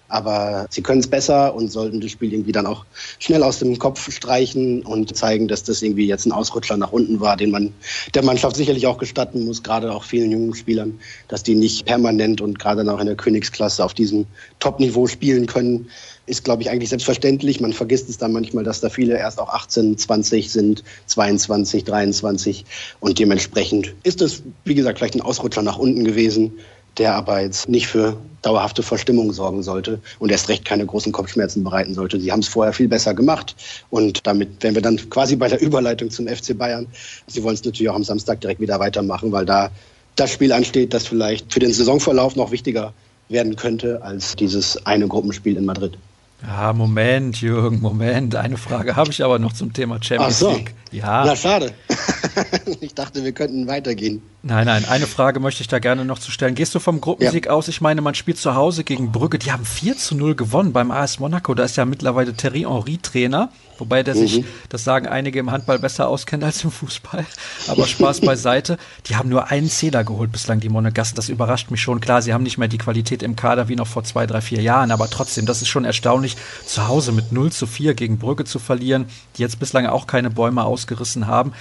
Aber 0.10 0.68
sie 0.70 0.82
können 0.82 1.00
es 1.00 1.08
besser 1.08 1.54
und 1.54 1.72
sollten 1.72 2.00
das 2.00 2.12
Spiel 2.12 2.34
irgendwie 2.34 2.54
dann 2.54 2.66
auch 2.66 2.86
schnell 3.20 3.44
aus 3.44 3.60
dem 3.60 3.78
Kopf 3.78 4.12
streichen 4.12 4.84
und 4.84 5.16
zeigen, 5.16 5.48
dass 5.48 5.64
das 5.64 5.82
irgendwie 5.82 6.08
jetzt 6.08 6.26
ein 6.26 6.32
Ausrutscher 6.32 6.78
nach 6.78 6.94
unten 6.94 7.20
war, 7.20 7.36
den 7.36 7.52
man 7.52 7.74
der 8.14 8.24
Mannschaft 8.24 8.56
sicherlich 8.56 8.88
auch 8.88 8.98
gestatten 8.98 9.46
muss, 9.46 9.64
gerade 9.64 9.92
auch 9.94 10.04
vielen 10.04 10.32
jungen 10.32 10.56
Spielern, 10.56 11.00
dass 11.28 11.44
die 11.44 11.56
nicht 11.56 11.86
permanent 11.86 12.42
und 12.42 12.58
gerade 12.58 12.90
auch 12.92 13.00
in 13.00 13.08
der 13.08 13.16
Königsklasse 13.16 13.84
auf 13.84 13.94
diesem 13.94 14.28
Top-Niveau 14.60 15.08
spielen 15.08 15.46
können. 15.46 15.90
Ist, 16.26 16.44
glaube 16.44 16.62
ich, 16.62 16.70
eigentlich 16.70 16.90
selbstverständlich. 16.90 17.62
Man 17.62 17.72
vergisst 17.72 18.10
es 18.10 18.18
dann 18.18 18.34
manchmal, 18.34 18.66
dass 18.66 18.82
da 18.82 18.90
viele 18.90 19.18
erst 19.18 19.40
auch 19.40 19.48
18, 19.48 19.98
20 19.98 20.52
sind, 20.52 20.84
22, 21.06 21.86
23. 21.86 22.66
Und 23.00 23.20
dementsprechend 23.20 23.96
ist 24.04 24.22
es, 24.22 24.44
wie 24.66 24.76
gesagt, 24.76 25.00
vielleicht 25.00 25.16
ein 25.16 25.22
Ausrutscher 25.22 25.62
nach 25.62 25.78
unten 25.78 26.04
gewesen 26.04 26.60
der 26.98 27.16
aber 27.16 27.42
jetzt 27.42 27.70
nicht 27.70 27.88
für 27.88 28.18
dauerhafte 28.42 28.84
Verstimmung 28.84 29.34
sorgen 29.34 29.64
sollte 29.64 30.00
und 30.20 30.32
erst 30.32 30.50
recht 30.50 30.64
keine 30.64 30.86
großen 30.86 31.12
Kopfschmerzen 31.12 31.64
bereiten 31.64 31.94
sollte. 31.94 32.20
Sie 32.20 32.32
haben 32.32 32.40
es 32.40 32.48
vorher 32.48 32.74
viel 32.74 32.88
besser 32.88 33.14
gemacht 33.14 33.56
und 33.90 34.26
damit 34.26 34.64
wären 34.64 34.76
wir 34.76 34.82
dann 34.82 34.98
quasi 35.10 35.36
bei 35.36 35.48
der 35.48 35.62
Überleitung 35.62 36.10
zum 36.10 36.28
FC 36.28 36.58
Bayern. 36.58 36.88
Sie 37.28 37.44
wollen 37.44 37.56
es 37.56 37.64
natürlich 37.64 37.90
auch 37.90 37.96
am 37.96 38.04
Samstag 38.04 38.42
direkt 38.42 38.62
wieder 38.62 38.80
weitermachen, 38.80 39.32
weil 39.32 39.46
da 39.46 39.70
das 40.16 40.32
Spiel 40.32 40.52
ansteht, 40.52 40.94
das 40.94 41.08
vielleicht 41.08 41.52
für 41.54 41.60
den 41.60 41.72
Saisonverlauf 41.72 42.36
noch 42.36 42.52
wichtiger 42.52 42.94
werden 43.30 43.56
könnte 43.56 44.02
als 44.02 44.36
dieses 44.36 44.86
eine 44.86 45.08
Gruppenspiel 45.08 45.58
in 45.58 45.66
Madrid. 45.66 45.98
Ja, 46.46 46.72
Moment, 46.72 47.42
Jürgen, 47.42 47.80
Moment. 47.82 48.36
Eine 48.36 48.58
Frage 48.58 48.96
habe 48.96 49.10
ich 49.10 49.24
aber 49.24 49.40
noch 49.40 49.54
zum 49.54 49.74
Thema 49.74 49.98
Champions 50.02 50.36
Ach 50.36 50.40
so. 50.40 50.52
League. 50.52 50.74
Ja. 50.92 51.26
Na, 51.26 51.36
schade. 51.36 51.72
ich 52.82 52.94
dachte, 52.94 53.24
wir 53.24 53.32
könnten 53.32 53.68
weitergehen. 53.68 54.22
Nein, 54.44 54.66
nein, 54.66 54.86
eine 54.86 55.08
Frage 55.08 55.40
möchte 55.40 55.62
ich 55.62 55.68
da 55.68 55.80
gerne 55.80 56.06
noch 56.06 56.20
zu 56.20 56.32
stellen. 56.32 56.56
Gehst 56.56 56.74
du 56.74 56.80
vom 56.80 57.02
Gruppensieg 57.02 57.48
ja. 57.48 57.52
aus? 57.52 57.68
Ich 57.68 57.82
meine, 57.82 58.02
man 58.02 58.16
spielt 58.16 58.38
zu 58.38 58.56
Hause 58.56 58.84
gegen 58.84 59.12
Brügge. 59.12 59.40
Die 59.40 59.52
haben 59.52 59.66
4 59.66 59.98
zu 59.98 60.16
0 60.16 60.36
gewonnen 60.36 60.72
beim 60.72 60.92
AS 60.92 61.20
Monaco. 61.20 61.54
Da 61.54 61.64
ist 61.64 61.76
ja 61.76 61.86
mittlerweile 61.86 62.34
Thierry 62.34 62.62
Henry 62.62 62.98
Trainer. 62.98 63.50
Wobei 63.78 64.04
der 64.04 64.16
sich, 64.16 64.40
mhm. 64.40 64.46
das 64.70 64.84
sagen 64.84 65.08
einige 65.08 65.40
im 65.40 65.52
Handball, 65.52 65.80
besser 65.80 66.08
auskennt 66.08 66.44
als 66.44 66.64
im 66.64 66.72
Fußball. 66.72 67.26
Aber 67.68 67.86
Spaß 67.86 68.22
beiseite. 68.22 68.78
Die 69.08 69.16
haben 69.16 69.30
nur 69.30 69.52
einen 69.52 69.70
Zähler 69.70 70.04
geholt 70.04 70.32
bislang, 70.32 70.60
die 70.60 70.70
Monegassen. 70.70 71.16
Das 71.16 71.30
überrascht 71.30 71.70
mich 71.70 71.82
schon. 71.82 72.00
Klar, 72.00 72.22
sie 72.22 72.34
haben 72.34 72.44
nicht 72.44 72.58
mehr 72.58 72.70
die 72.70 72.78
Qualität 72.78 73.24
im 73.24 73.36
Kader 73.36 73.68
wie 73.68 73.76
noch 73.76 73.88
vor 73.88 74.04
zwei, 74.04 74.26
drei, 74.28 74.42
vier 74.42 74.62
Jahren. 74.62 74.92
Aber 74.92 75.10
trotzdem, 75.10 75.46
das 75.46 75.62
ist 75.62 75.68
schon 75.68 75.84
erstaunlich, 75.84 76.38
zu 76.66 76.88
Hause 76.88 77.12
mit 77.12 77.32
0 77.32 77.52
zu 77.52 77.68
4 77.68 77.96
gegen 77.96 78.18
Brügge 78.18 78.46
zu 78.46 78.60
verlieren, 78.60 79.08
die 79.36 79.42
jetzt 79.42 79.60
bislang 79.60 79.88
auch 79.88 80.08
keine 80.08 80.30
Bäume 80.30 80.64
ausgerissen 80.64 81.28
haben. 81.28 81.52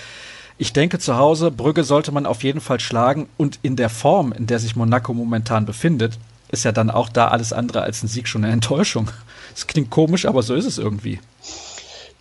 Ich 0.58 0.72
denke, 0.72 0.98
zu 0.98 1.16
Hause, 1.16 1.50
Brügge 1.50 1.84
sollte 1.84 2.12
man 2.12 2.24
auf 2.24 2.42
jeden 2.42 2.60
Fall 2.60 2.80
schlagen 2.80 3.28
und 3.36 3.58
in 3.62 3.76
der 3.76 3.90
Form, 3.90 4.32
in 4.32 4.46
der 4.46 4.58
sich 4.58 4.74
Monaco 4.74 5.12
momentan 5.12 5.66
befindet, 5.66 6.18
ist 6.48 6.64
ja 6.64 6.72
dann 6.72 6.90
auch 6.90 7.10
da 7.10 7.28
alles 7.28 7.52
andere 7.52 7.82
als 7.82 8.02
ein 8.02 8.08
Sieg 8.08 8.26
schon 8.26 8.44
eine 8.44 8.52
Enttäuschung. 8.52 9.10
Es 9.54 9.66
klingt 9.66 9.90
komisch, 9.90 10.26
aber 10.26 10.42
so 10.42 10.54
ist 10.54 10.66
es 10.66 10.78
irgendwie. 10.78 11.18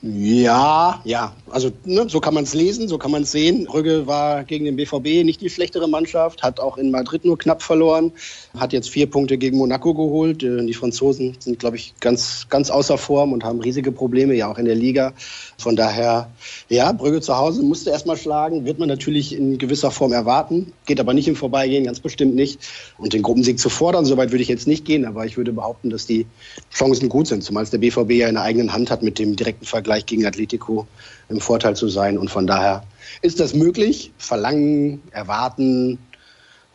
Ja, 0.07 1.01
ja, 1.03 1.33
also 1.49 1.71
ne, 1.83 2.05
so 2.07 2.19
kann 2.19 2.35
man 2.35 2.43
es 2.43 2.53
lesen, 2.53 2.87
so 2.87 2.99
kann 2.99 3.09
man 3.09 3.23
es 3.23 3.31
sehen. 3.31 3.67
Rügge 3.67 4.05
war 4.05 4.43
gegen 4.43 4.65
den 4.65 4.75
BVB 4.75 5.25
nicht 5.25 5.41
die 5.41 5.49
schlechtere 5.49 5.87
Mannschaft, 5.89 6.43
hat 6.43 6.59
auch 6.59 6.77
in 6.77 6.91
Madrid 6.91 7.25
nur 7.25 7.39
knapp 7.39 7.63
verloren, 7.63 8.11
hat 8.55 8.71
jetzt 8.71 8.91
vier 8.91 9.09
Punkte 9.09 9.39
gegen 9.39 9.57
Monaco 9.57 9.95
geholt. 9.95 10.43
Äh, 10.43 10.63
die 10.63 10.75
Franzosen 10.75 11.35
sind, 11.39 11.57
glaube 11.57 11.77
ich, 11.77 11.95
ganz, 12.01 12.45
ganz 12.49 12.69
außer 12.69 12.99
Form 12.99 13.33
und 13.33 13.43
haben 13.43 13.59
riesige 13.61 13.91
Probleme, 13.91 14.35
ja 14.35 14.47
auch 14.47 14.59
in 14.59 14.65
der 14.65 14.75
Liga. 14.75 15.11
Von 15.57 15.75
daher, 15.75 16.29
ja, 16.69 16.91
Brügge 16.91 17.21
zu 17.21 17.35
Hause 17.35 17.63
musste 17.63 17.89
erstmal 17.89 18.17
schlagen, 18.17 18.63
wird 18.65 18.77
man 18.77 18.89
natürlich 18.89 19.35
in 19.35 19.57
gewisser 19.57 19.89
Form 19.89 20.13
erwarten, 20.13 20.71
geht 20.85 20.99
aber 20.99 21.15
nicht 21.15 21.27
im 21.27 21.35
Vorbeigehen, 21.35 21.85
ganz 21.85 21.99
bestimmt 21.99 22.35
nicht. 22.35 22.59
Und 22.99 23.13
den 23.13 23.23
Gruppensieg 23.23 23.57
zu 23.57 23.69
fordern, 23.69 24.05
soweit 24.05 24.29
würde 24.29 24.43
ich 24.43 24.49
jetzt 24.49 24.67
nicht 24.67 24.85
gehen, 24.85 25.03
aber 25.05 25.25
ich 25.25 25.35
würde 25.35 25.51
behaupten, 25.51 25.89
dass 25.89 26.05
die 26.05 26.27
Chancen 26.71 27.09
gut 27.09 27.25
sind, 27.25 27.43
zumal 27.43 27.63
es 27.63 27.71
der 27.71 27.79
BVB 27.79 28.11
ja 28.11 28.27
in 28.27 28.35
der 28.35 28.43
eigenen 28.43 28.71
Hand 28.71 28.91
hat 28.91 29.01
mit 29.01 29.17
dem 29.17 29.35
direkten 29.35 29.65
Vergleich 29.65 29.94
gleich 29.95 30.05
gegen 30.05 30.25
Atletico 30.25 30.87
im 31.29 31.39
Vorteil 31.39 31.75
zu 31.75 31.87
sein. 31.87 32.17
Und 32.17 32.29
von 32.29 32.47
daher 32.47 32.83
ist 33.21 33.39
das 33.39 33.53
möglich. 33.53 34.11
Verlangen, 34.17 35.01
erwarten, 35.11 35.97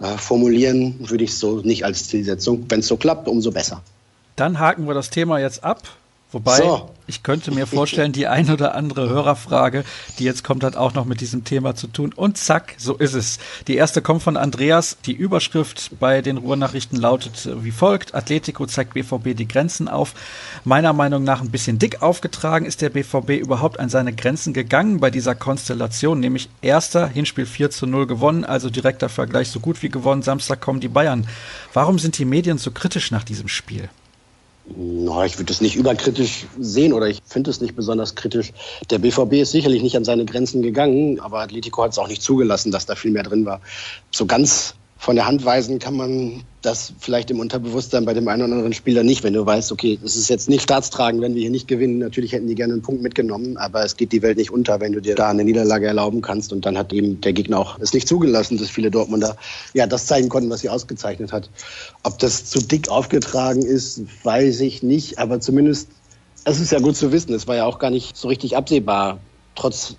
äh, 0.01 0.17
formulieren 0.17 0.97
würde 1.01 1.25
ich 1.25 1.35
so 1.35 1.61
nicht 1.61 1.85
als 1.85 2.09
Zielsetzung. 2.09 2.67
Wenn 2.69 2.81
es 2.81 2.87
so 2.87 2.97
klappt, 2.97 3.29
umso 3.29 3.51
besser. 3.51 3.83
Dann 4.37 4.59
haken 4.59 4.87
wir 4.87 4.95
das 4.95 5.11
Thema 5.11 5.39
jetzt 5.39 5.63
ab. 5.63 5.83
Wobei, 6.33 6.59
so. 6.59 6.89
ich 7.09 7.25
könnte 7.25 7.51
mir 7.51 7.67
vorstellen, 7.67 8.13
die 8.13 8.29
ein 8.29 8.51
oder 8.51 8.77
andere 8.77 9.09
Hörerfrage, 9.09 9.85
die 10.19 10.25
jetzt 10.25 10.45
kommt, 10.45 10.63
hat 10.63 10.77
auch 10.77 10.95
noch 10.95 11.05
mit 11.05 11.21
diesem 11.21 11.43
Thema 11.43 11.75
zu 11.75 11.89
tun. 11.89 12.13
Und 12.15 12.39
zack, 12.39 12.75
so 12.79 12.95
ist 12.95 13.15
es. 13.15 13.39
Die 13.67 13.75
erste 13.75 14.01
kommt 14.01 14.23
von 14.23 14.37
Andreas. 14.37 14.97
Die 15.07 15.13
Überschrift 15.13 15.91
bei 15.99 16.23
den 16.23 16.37
Ruhrnachrichten 16.37 16.99
lautet 16.99 17.49
wie 17.63 17.73
folgt. 17.73 18.15
Atletico 18.15 18.65
zeigt 18.67 18.95
BVB 18.95 19.37
die 19.37 19.49
Grenzen 19.49 19.89
auf. 19.89 20.15
Meiner 20.65 20.93
Meinung 20.93 21.25
nach 21.25 21.41
ein 21.41 21.51
bisschen 21.51 21.81
dick 21.81 22.01
aufgetragen. 22.01 22.65
Ist 22.65 22.81
der 22.81 22.91
BVB 22.91 23.31
überhaupt 23.31 23.81
an 23.81 23.89
seine 23.89 24.13
Grenzen 24.13 24.53
gegangen 24.53 25.01
bei 25.01 25.11
dieser 25.11 25.35
Konstellation? 25.35 26.21
Nämlich 26.21 26.49
erster 26.63 27.09
Hinspiel 27.09 27.47
4 27.47 27.71
zu 27.71 27.87
0 27.87 28.07
gewonnen, 28.07 28.45
also 28.45 28.71
direkter 28.71 29.09
Vergleich 29.09 29.49
so 29.49 29.59
gut 29.59 29.83
wie 29.83 29.89
gewonnen. 29.89 30.23
Samstag 30.23 30.61
kommen 30.61 30.79
die 30.79 30.89
Bayern. 30.89 31.27
Warum 31.73 31.99
sind 31.99 32.19
die 32.19 32.25
Medien 32.25 32.59
so 32.59 32.71
kritisch 32.71 33.11
nach 33.11 33.25
diesem 33.25 33.49
Spiel? 33.49 33.89
No, 34.67 35.25
ich 35.25 35.37
würde 35.37 35.47
das 35.47 35.61
nicht 35.61 35.77
überkritisch 35.77 36.47
sehen 36.59 36.93
oder 36.93 37.07
ich 37.07 37.21
finde 37.27 37.51
es 37.51 37.61
nicht 37.61 37.75
besonders 37.75 38.15
kritisch. 38.15 38.53
Der 38.91 38.99
BVB 38.99 39.35
ist 39.35 39.51
sicherlich 39.51 39.83
nicht 39.83 39.97
an 39.97 40.05
seine 40.05 40.25
Grenzen 40.25 40.63
gegangen, 40.63 41.19
aber 41.19 41.41
Atletico 41.41 41.83
hat 41.83 41.93
es 41.93 41.99
auch 41.99 42.09
nicht 42.09 42.23
zugelassen, 42.23 42.71
dass 42.71 42.87
da 42.87 42.95
viel 42.95 43.11
mehr 43.11 43.23
drin 43.23 43.45
war. 43.47 43.61
So 44.13 44.27
ganz 44.27 44.75
von 45.01 45.17
der 45.17 45.27
Hand 45.27 45.47
weisen 45.47 45.79
kann 45.79 45.97
man 45.97 46.45
das 46.61 46.93
vielleicht 47.01 47.31
im 47.31 47.41
Unterbewusstsein 47.41 48.05
bei 48.05 48.13
dem 48.13 48.29
einen 48.29 48.43
oder 48.43 48.53
anderen 48.53 48.75
Spieler 48.75 49.03
nicht, 49.03 49.25
wenn 49.25 49.33
du 49.33 49.47
weißt, 49.47 49.73
okay, 49.73 49.99
es 50.05 50.15
ist 50.15 50.29
jetzt 50.29 50.51
nicht 50.51 50.61
staatstragend, 50.61 51.23
wenn 51.23 51.35
wir 51.35 51.41
hier 51.41 51.51
nicht 51.51 51.69
gewinnen. 51.69 51.97
Natürlich 52.01 52.33
hätten 52.33 52.49
die 52.49 52.55
gerne 52.55 52.75
einen 52.75 52.83
Punkt 52.83 53.01
mitgenommen, 53.01 53.57
aber 53.57 53.83
es 53.83 53.97
geht 53.97 54.13
die 54.13 54.21
Welt 54.21 54.37
nicht 54.37 54.51
unter, 54.51 54.79
wenn 54.79 54.93
du 54.93 55.01
dir 55.01 55.15
da 55.15 55.31
eine 55.31 55.43
Niederlage 55.43 55.87
erlauben 55.87 56.21
kannst. 56.21 56.53
Und 56.53 56.67
dann 56.67 56.77
hat 56.77 56.93
eben 56.93 57.19
der 57.23 57.33
Gegner 57.33 57.59
auch 57.59 57.79
es 57.79 57.95
nicht 57.95 58.07
zugelassen, 58.07 58.59
dass 58.59 58.69
viele 58.69 58.91
Dortmunder 58.91 59.39
ja 59.73 59.87
das 59.87 60.05
zeigen 60.05 60.29
konnten, 60.29 60.51
was 60.51 60.61
sie 60.61 60.69
ausgezeichnet 60.69 61.33
hat. 61.33 61.49
Ob 62.03 62.19
das 62.19 62.45
zu 62.45 62.61
dick 62.61 62.91
aufgetragen 62.91 63.63
ist, 63.63 64.03
weiß 64.23 64.61
ich 64.61 64.83
nicht, 64.83 65.19
aber 65.19 65.41
zumindest, 65.41 65.89
es 66.45 66.61
ist 66.61 66.73
ja 66.73 66.79
gut 66.79 66.97
zu 66.97 67.11
wissen, 67.11 67.33
es 67.33 67.49
war 67.49 67.57
ja 67.57 67.65
auch 67.65 67.79
gar 67.79 67.91
nicht 67.91 68.19
so 68.19 68.29
richtig 68.29 68.55
absehbar, 68.55 69.19
trotz 69.55 69.97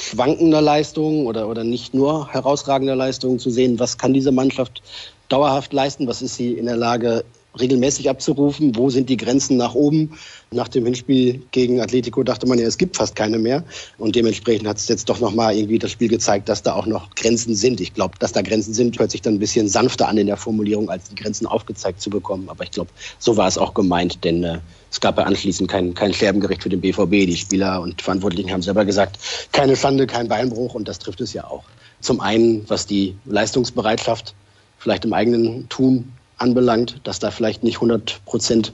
schwankender 0.00 0.60
Leistungen 0.60 1.26
oder, 1.26 1.48
oder 1.48 1.64
nicht 1.64 1.94
nur 1.94 2.32
herausragender 2.32 2.96
Leistungen 2.96 3.38
zu 3.38 3.50
sehen, 3.50 3.78
was 3.78 3.98
kann 3.98 4.12
diese 4.12 4.32
Mannschaft 4.32 4.82
dauerhaft 5.28 5.72
leisten, 5.72 6.06
was 6.06 6.22
ist 6.22 6.36
sie 6.36 6.52
in 6.52 6.66
der 6.66 6.76
Lage 6.76 7.24
regelmäßig 7.60 8.08
abzurufen, 8.08 8.76
wo 8.76 8.90
sind 8.90 9.08
die 9.08 9.16
Grenzen 9.16 9.56
nach 9.56 9.74
oben. 9.74 10.18
Nach 10.50 10.68
dem 10.68 10.84
Hinspiel 10.84 11.42
gegen 11.50 11.80
Atletico 11.80 12.22
dachte 12.22 12.46
man 12.46 12.58
ja, 12.58 12.66
es 12.66 12.78
gibt 12.78 12.96
fast 12.96 13.14
keine 13.16 13.38
mehr. 13.38 13.64
Und 13.98 14.16
dementsprechend 14.16 14.66
hat 14.66 14.78
es 14.78 14.88
jetzt 14.88 15.08
doch 15.08 15.20
nochmal 15.20 15.54
irgendwie 15.56 15.78
das 15.78 15.90
Spiel 15.90 16.08
gezeigt, 16.08 16.48
dass 16.48 16.62
da 16.62 16.74
auch 16.74 16.86
noch 16.86 17.14
Grenzen 17.14 17.54
sind. 17.54 17.80
Ich 17.80 17.94
glaube, 17.94 18.14
dass 18.18 18.32
da 18.32 18.42
Grenzen 18.42 18.74
sind, 18.74 18.98
hört 18.98 19.10
sich 19.10 19.22
dann 19.22 19.34
ein 19.34 19.38
bisschen 19.38 19.68
sanfter 19.68 20.08
an 20.08 20.16
in 20.16 20.26
der 20.26 20.36
Formulierung, 20.36 20.88
als 20.88 21.08
die 21.08 21.14
Grenzen 21.14 21.46
aufgezeigt 21.46 22.00
zu 22.00 22.10
bekommen. 22.10 22.48
Aber 22.48 22.64
ich 22.64 22.70
glaube, 22.70 22.90
so 23.18 23.36
war 23.36 23.48
es 23.48 23.58
auch 23.58 23.74
gemeint, 23.74 24.24
denn 24.24 24.42
äh, 24.42 24.58
es 24.90 25.00
gab 25.00 25.18
ja 25.18 25.24
anschließend 25.24 25.70
kein, 25.70 25.94
kein 25.94 26.14
Scherbengericht 26.14 26.62
für 26.62 26.70
den 26.70 26.80
BVB. 26.80 27.10
Die 27.10 27.36
Spieler 27.36 27.80
und 27.82 28.00
Verantwortlichen 28.00 28.50
haben 28.50 28.62
selber 28.62 28.84
gesagt, 28.84 29.18
keine 29.52 29.76
Schande, 29.76 30.06
kein 30.06 30.28
Beinbruch 30.28 30.74
und 30.74 30.88
das 30.88 30.98
trifft 30.98 31.20
es 31.20 31.32
ja 31.32 31.44
auch. 31.44 31.64
Zum 32.00 32.20
einen, 32.20 32.68
was 32.68 32.86
die 32.86 33.16
Leistungsbereitschaft 33.26 34.34
vielleicht 34.78 35.04
im 35.04 35.12
eigenen 35.12 35.68
Tun 35.68 36.12
anbelangt, 36.38 37.00
dass 37.04 37.18
da 37.18 37.30
vielleicht 37.30 37.62
nicht 37.62 37.76
100 37.76 38.24
Prozent 38.24 38.72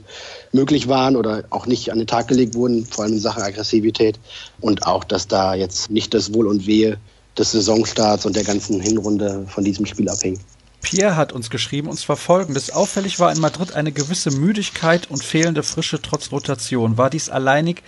möglich 0.51 0.87
waren 0.87 1.15
oder 1.15 1.43
auch 1.49 1.65
nicht 1.65 1.91
an 1.91 1.97
den 1.97 2.07
Tag 2.07 2.27
gelegt 2.27 2.55
wurden, 2.55 2.85
vor 2.85 3.03
allem 3.03 3.13
in 3.13 3.19
Sachen 3.19 3.43
Aggressivität. 3.43 4.19
Und 4.61 4.85
auch, 4.85 5.03
dass 5.03 5.27
da 5.27 5.55
jetzt 5.55 5.91
nicht 5.91 6.13
das 6.13 6.33
Wohl 6.33 6.47
und 6.47 6.67
Wehe 6.67 6.97
des 7.37 7.51
Saisonstarts 7.51 8.25
und 8.25 8.35
der 8.35 8.43
ganzen 8.43 8.79
Hinrunde 8.79 9.45
von 9.47 9.63
diesem 9.63 9.85
Spiel 9.85 10.09
abhängt. 10.09 10.39
Pierre 10.85 11.15
hat 11.15 11.33
uns 11.33 11.49
geschrieben, 11.49 11.89
und 11.89 11.97
zwar 11.97 12.15
folgendes. 12.15 12.69
Auffällig 12.69 13.19
war 13.19 13.31
in 13.31 13.39
Madrid 13.39 13.73
eine 13.73 13.91
gewisse 13.91 14.29
Müdigkeit 14.29 15.09
und 15.09 15.23
fehlende 15.23 15.63
Frische 15.63 15.99
trotz 15.99 16.31
Rotation. 16.31 16.95
War 16.95 17.09
dies 17.09 17.27
alleinig 17.27 17.81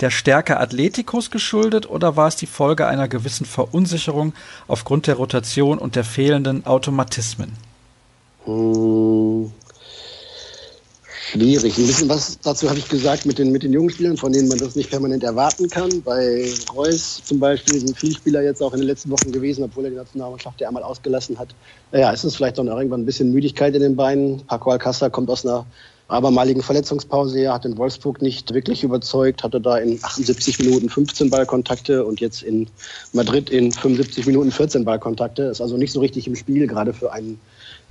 der 0.00 0.10
Stärke 0.10 0.60
Atleticos 0.60 1.30
geschuldet 1.30 1.88
oder 1.88 2.14
war 2.14 2.28
es 2.28 2.36
die 2.36 2.46
Folge 2.46 2.86
einer 2.86 3.08
gewissen 3.08 3.46
Verunsicherung 3.46 4.34
aufgrund 4.68 5.06
der 5.06 5.14
Rotation 5.14 5.78
und 5.78 5.96
der 5.96 6.04
fehlenden 6.04 6.66
Automatismen? 6.66 7.52
Schwierig. 11.32 11.78
Ein 11.78 11.86
bisschen 11.86 12.08
was 12.08 12.38
dazu 12.40 12.68
habe 12.68 12.78
ich 12.78 12.88
gesagt 12.88 13.24
mit 13.24 13.38
den, 13.38 13.52
mit 13.52 13.62
den 13.62 13.72
jungen 13.72 13.88
Spielern, 13.90 14.16
von 14.16 14.32
denen 14.32 14.48
man 14.48 14.58
das 14.58 14.76
nicht 14.76 14.90
permanent 14.90 15.22
erwarten 15.22 15.70
kann. 15.70 16.02
Bei 16.02 16.46
Reus 16.74 17.22
zum 17.24 17.38
Beispiel 17.38 17.78
sind 17.80 17.96
viele 17.96 18.14
Spieler 18.14 18.42
jetzt 18.42 18.62
auch 18.62 18.72
in 18.72 18.80
den 18.80 18.88
letzten 18.88 19.10
Wochen 19.10 19.32
gewesen, 19.32 19.64
obwohl 19.64 19.84
er 19.84 19.90
die 19.90 19.96
Nationalmannschaft 19.96 20.60
ja 20.60 20.68
einmal 20.68 20.82
ausgelassen 20.82 21.38
hat. 21.38 21.54
Ja, 21.92 22.12
es 22.12 22.24
ist 22.24 22.36
vielleicht 22.36 22.58
auch 22.58 22.64
irgendwann 22.64 23.02
ein 23.02 23.06
bisschen 23.06 23.32
Müdigkeit 23.32 23.74
in 23.74 23.80
den 23.80 23.96
Beinen. 23.96 24.44
Paco 24.46 24.72
Alcázar 24.72 25.08
kommt 25.08 25.30
aus 25.30 25.46
einer 25.46 25.64
abermaligen 26.08 26.62
Verletzungspause 26.62 27.38
her, 27.38 27.54
hat 27.54 27.64
in 27.64 27.78
Wolfsburg 27.78 28.20
nicht 28.20 28.52
wirklich 28.52 28.82
überzeugt, 28.82 29.42
hatte 29.42 29.60
da 29.60 29.78
in 29.78 29.98
78 30.02 30.58
Minuten 30.58 30.90
15 30.90 31.30
Ballkontakte 31.30 32.04
und 32.04 32.20
jetzt 32.20 32.42
in 32.42 32.68
Madrid 33.12 33.48
in 33.48 33.72
75 33.72 34.26
Minuten 34.26 34.50
14 34.50 34.84
Ballkontakte. 34.84 35.44
Ist 35.44 35.60
also 35.62 35.78
nicht 35.78 35.92
so 35.92 36.00
richtig 36.00 36.26
im 36.26 36.36
Spiel, 36.36 36.66
gerade 36.66 36.92
für 36.92 37.12
einen 37.12 37.40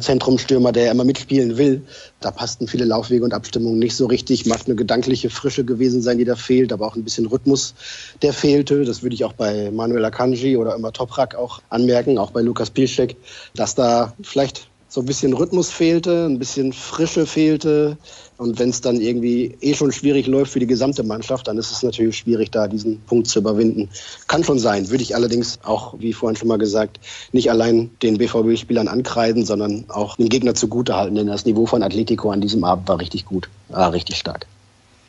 Zentrumstürmer, 0.02 0.72
der 0.72 0.92
immer 0.92 1.04
mitspielen 1.04 1.58
will. 1.58 1.82
Da 2.20 2.32
passten 2.32 2.68
viele 2.68 2.86
Laufwege 2.86 3.24
und 3.24 3.34
Abstimmungen 3.34 3.80
nicht 3.80 3.96
so 3.96 4.06
richtig. 4.08 4.46
Macht 4.46 4.68
eine 4.68 4.76
gedankliche 4.76 5.30
Frische 5.30 5.66
gewesen 5.66 6.02
sein, 6.02 6.18
die 6.18 6.26
da 6.26 6.36
fehlt, 6.36 6.74
aber 6.74 6.88
auch 6.88 6.96
ein 6.96 7.04
bisschen 7.04 7.28
Rhythmus, 7.28 7.74
der 8.22 8.34
fehlte. 8.34 8.84
Das 8.86 9.04
würde 9.04 9.16
ich 9.16 9.24
auch 9.24 9.34
bei 9.34 9.72
Manuel 9.72 10.06
Akanji 10.06 10.58
oder 10.58 10.76
immer 10.76 10.92
Toprak 10.92 11.36
auch 11.36 11.62
anmerken, 11.70 12.18
auch 12.18 12.32
bei 12.32 12.42
Lukas 12.42 12.70
Piszczek, 12.70 13.16
dass 13.56 13.76
da 13.76 14.14
vielleicht 14.22 14.68
so 14.92 15.00
ein 15.00 15.06
bisschen 15.06 15.32
Rhythmus 15.32 15.72
fehlte, 15.72 16.26
ein 16.26 16.38
bisschen 16.38 16.74
Frische 16.74 17.26
fehlte. 17.26 17.98
Und 18.42 18.58
wenn 18.58 18.70
es 18.70 18.82
dann 18.82 19.00
irgendwie 19.00 19.56
eh 19.62 19.76
schon 19.76 19.92
schwierig 19.92 20.26
läuft 20.26 20.54
für 20.54 20.60
die 20.60 20.66
gesamte 20.66 21.04
Mannschaft, 21.04 21.48
dann 21.48 21.60
ist 21.60 21.70
es 21.70 21.84
natürlich 21.84 22.18
schwierig, 22.18 22.50
da 22.50 22.68
diesen 22.68 23.00
Punkt 23.02 23.28
zu 23.28 23.38
überwinden. 23.38 23.88
Kann 24.28 24.44
schon 24.44 24.58
sein, 24.58 24.90
würde 24.90 25.04
ich 25.04 25.14
allerdings 25.14 25.60
auch, 25.62 25.94
wie 26.00 26.12
vorhin 26.12 26.36
schon 26.36 26.48
mal 26.48 26.58
gesagt, 26.58 27.00
nicht 27.34 27.52
allein 27.52 27.92
den 28.02 28.18
BVB-Spielern 28.18 28.88
ankreiden, 28.88 29.46
sondern 29.46 29.86
auch 29.90 30.16
dem 30.16 30.28
Gegner 30.28 30.56
zugutehalten, 30.56 31.14
denn 31.14 31.28
das 31.28 31.46
Niveau 31.46 31.68
von 31.68 31.84
Atletico 31.84 32.32
an 32.32 32.42
diesem 32.42 32.64
Abend 32.64 32.88
war 32.88 33.00
richtig 33.00 33.26
gut, 33.26 33.48
war 33.70 33.94
richtig 33.94 34.18
stark. 34.18 34.48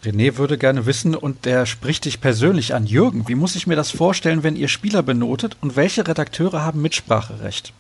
René 0.05 0.37
würde 0.37 0.59
gerne 0.59 0.85
wissen, 0.85 1.15
und 1.15 1.47
der 1.47 1.65
spricht 1.65 2.05
dich 2.05 2.21
persönlich 2.21 2.75
an. 2.75 2.85
Jürgen, 2.85 3.29
wie 3.29 3.35
muss 3.35 3.57
ich 3.57 3.67
mir 3.67 3.77
das 3.77 3.91
vorstellen, 3.91 4.43
wenn 4.43 4.57
ihr 4.57 4.69
Spieler 4.69 5.03
benotet 5.03 5.57
und 5.62 5.75
welche 5.75 6.07
Redakteure 6.07 6.67
haben 6.67 6.83
Mitspracherecht? 6.83 7.73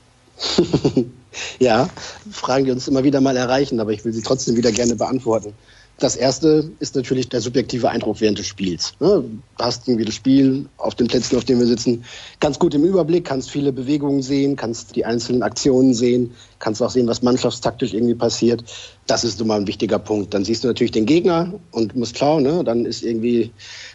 ja, 1.58 1.88
Fragen, 2.30 2.64
die 2.64 2.70
uns 2.70 2.88
immer 2.88 3.04
wieder 3.04 3.20
mal 3.20 3.36
erreichen, 3.36 3.80
aber 3.80 3.92
ich 3.92 4.04
will 4.04 4.12
sie 4.12 4.22
trotzdem 4.22 4.56
wieder 4.56 4.72
gerne 4.72 4.96
beantworten. 4.96 5.54
Das 5.98 6.16
erste 6.16 6.68
ist 6.80 6.96
natürlich 6.96 7.28
der 7.28 7.40
subjektive 7.40 7.88
Eindruck 7.88 8.20
während 8.20 8.38
des 8.38 8.48
Spiels. 8.48 8.94
Ne? 8.98 9.22
Du 9.56 9.64
hast 9.64 9.86
irgendwie 9.86 10.06
das 10.06 10.14
Spiel 10.14 10.66
auf 10.78 10.96
den 10.96 11.06
Plätzen, 11.06 11.36
auf 11.36 11.44
denen 11.44 11.60
wir 11.60 11.66
sitzen, 11.66 12.04
ganz 12.40 12.58
gut 12.58 12.74
im 12.74 12.82
Überblick, 12.82 13.24
kannst 13.24 13.50
viele 13.50 13.72
Bewegungen 13.72 14.20
sehen, 14.20 14.56
kannst 14.56 14.96
die 14.96 15.04
einzelnen 15.04 15.44
Aktionen 15.44 15.94
sehen, 15.94 16.32
kannst 16.58 16.82
auch 16.82 16.90
sehen, 16.90 17.06
was 17.06 17.22
mannschaftstaktisch 17.22 17.92
irgendwie 17.92 18.16
passiert. 18.16 18.64
Das 19.06 19.22
ist 19.22 19.40
immer 19.40 19.54
ein 19.54 19.68
wichtiger 19.68 20.00
Punkt. 20.00 20.34
Dann 20.34 20.44
siehst 20.44 20.64
du 20.64 20.68
natürlich 20.68 20.90
den 20.90 21.06
Gegner 21.06 21.54
und 21.70 21.94
musst 21.94 22.18
schauen, 22.18 22.42
ne? 22.42 22.64
dann 22.64 22.84
ist 22.84 23.04
irgendwie 23.04 23.52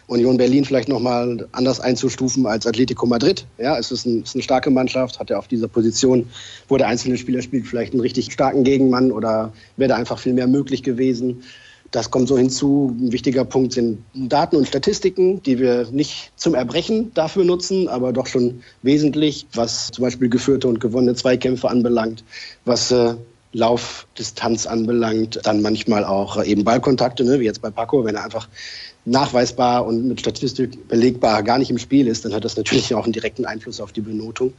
Union 0.08 0.38
Berlin 0.38 0.64
vielleicht 0.64 0.88
nochmal 0.88 1.46
anders 1.52 1.80
einzustufen 1.80 2.46
als 2.46 2.66
Atletico 2.66 3.06
Madrid. 3.06 3.46
Ja, 3.58 3.78
es 3.78 3.92
ist, 3.92 4.06
ein, 4.06 4.22
es 4.22 4.30
ist 4.30 4.34
eine 4.34 4.42
starke 4.42 4.70
Mannschaft, 4.70 5.20
hat 5.20 5.30
ja 5.30 5.38
auf 5.38 5.48
dieser 5.48 5.68
Position, 5.68 6.28
wo 6.66 6.76
der 6.76 6.88
einzelne 6.88 7.18
Spieler 7.18 7.42
spielt, 7.42 7.66
vielleicht 7.66 7.92
einen 7.92 8.00
richtig 8.00 8.32
starken 8.32 8.64
Gegenmann 8.64 9.12
oder 9.12 9.52
wäre 9.76 9.90
da 9.90 9.96
einfach 9.96 10.18
viel 10.18 10.32
mehr 10.32 10.46
möglich 10.46 10.82
gewesen. 10.82 11.42
Das 11.90 12.10
kommt 12.10 12.28
so 12.28 12.36
hinzu. 12.36 12.94
Ein 12.98 13.12
wichtiger 13.12 13.44
Punkt 13.44 13.72
sind 13.72 14.02
Daten 14.14 14.56
und 14.56 14.66
Statistiken, 14.66 15.42
die 15.42 15.58
wir 15.58 15.88
nicht 15.90 16.32
zum 16.36 16.54
Erbrechen 16.54 17.12
dafür 17.14 17.44
nutzen, 17.44 17.88
aber 17.88 18.12
doch 18.12 18.26
schon 18.26 18.62
wesentlich, 18.82 19.46
was 19.54 19.90
zum 19.90 20.04
Beispiel 20.04 20.28
geführte 20.28 20.68
und 20.68 20.80
gewonnene 20.80 21.14
Zweikämpfe 21.14 21.68
anbelangt, 21.68 22.24
was 22.64 22.90
äh, 22.90 23.14
Laufdistanz 23.52 24.66
anbelangt, 24.66 25.40
dann 25.44 25.62
manchmal 25.62 26.04
auch 26.04 26.36
äh, 26.36 26.46
eben 26.46 26.64
Ballkontakte, 26.64 27.24
ne, 27.24 27.40
wie 27.40 27.44
jetzt 27.44 27.62
bei 27.62 27.70
Paco, 27.70 28.04
wenn 28.04 28.16
er 28.16 28.24
einfach 28.24 28.48
nachweisbar 29.10 29.86
und 29.86 30.06
mit 30.06 30.20
Statistik 30.20 30.88
belegbar 30.88 31.42
gar 31.42 31.58
nicht 31.58 31.70
im 31.70 31.78
Spiel 31.78 32.06
ist, 32.06 32.24
dann 32.24 32.34
hat 32.34 32.44
das 32.44 32.56
natürlich 32.56 32.94
auch 32.94 33.04
einen 33.04 33.12
direkten 33.12 33.44
Einfluss 33.44 33.80
auf 33.80 33.92
die 33.92 34.00
Benotung. 34.00 34.52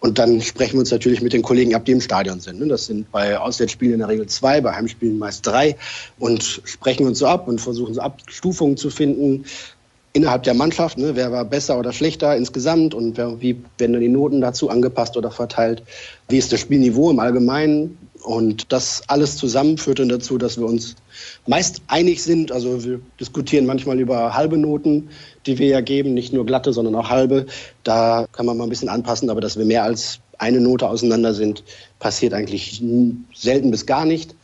Und 0.00 0.18
dann 0.18 0.40
sprechen 0.40 0.74
wir 0.74 0.80
uns 0.80 0.90
natürlich 0.90 1.22
mit 1.22 1.32
den 1.32 1.42
Kollegen 1.42 1.74
ab, 1.74 1.84
die 1.84 1.92
im 1.92 2.00
Stadion 2.00 2.40
sind. 2.40 2.60
Ne? 2.60 2.66
Das 2.66 2.86
sind 2.86 3.10
bei 3.10 3.38
Auswärtsspielen 3.38 3.94
in 3.94 3.98
der 4.00 4.08
Regel 4.08 4.26
zwei, 4.26 4.60
bei 4.60 4.72
Heimspielen 4.72 5.18
meist 5.18 5.46
drei 5.46 5.76
und 6.18 6.42
sprechen 6.64 7.06
uns 7.06 7.18
so 7.18 7.26
ab 7.26 7.48
und 7.48 7.60
versuchen 7.60 7.94
so 7.94 8.00
Abstufungen 8.00 8.76
zu 8.76 8.90
finden 8.90 9.44
innerhalb 10.16 10.44
der 10.44 10.54
Mannschaft. 10.54 10.96
Ne? 10.96 11.14
Wer 11.14 11.30
war 11.30 11.44
besser 11.44 11.78
oder 11.78 11.92
schlechter 11.92 12.36
insgesamt 12.36 12.94
und 12.94 13.18
wer, 13.18 13.40
wie 13.40 13.56
werden 13.78 13.92
dann 13.92 14.00
die 14.00 14.08
Noten 14.08 14.40
dazu 14.40 14.70
angepasst 14.70 15.16
oder 15.16 15.30
verteilt? 15.30 15.82
Wie 16.28 16.38
ist 16.38 16.52
das 16.52 16.60
Spielniveau 16.60 17.10
im 17.10 17.18
Allgemeinen? 17.18 17.98
Und 18.26 18.72
das 18.72 19.04
alles 19.06 19.36
zusammen 19.36 19.78
führt 19.78 20.00
dann 20.00 20.08
dazu, 20.08 20.36
dass 20.36 20.58
wir 20.58 20.66
uns 20.66 20.96
meist 21.46 21.82
einig 21.86 22.24
sind. 22.24 22.50
Also 22.50 22.84
wir 22.84 23.00
diskutieren 23.20 23.66
manchmal 23.66 24.00
über 24.00 24.34
halbe 24.34 24.58
Noten, 24.58 25.10
die 25.46 25.58
wir 25.58 25.68
ja 25.68 25.80
geben, 25.80 26.12
nicht 26.12 26.32
nur 26.32 26.44
glatte, 26.44 26.72
sondern 26.72 26.96
auch 26.96 27.08
halbe. 27.08 27.46
Da 27.84 28.26
kann 28.32 28.44
man 28.44 28.56
mal 28.56 28.64
ein 28.64 28.68
bisschen 28.68 28.88
anpassen, 28.88 29.30
aber 29.30 29.40
dass 29.40 29.56
wir 29.56 29.64
mehr 29.64 29.84
als 29.84 30.18
eine 30.38 30.60
Note 30.60 30.88
auseinander 30.88 31.34
sind, 31.34 31.62
passiert 32.00 32.34
eigentlich 32.34 32.82
selten 33.32 33.70
bis 33.70 33.86
gar 33.86 34.04
nicht. 34.04 34.34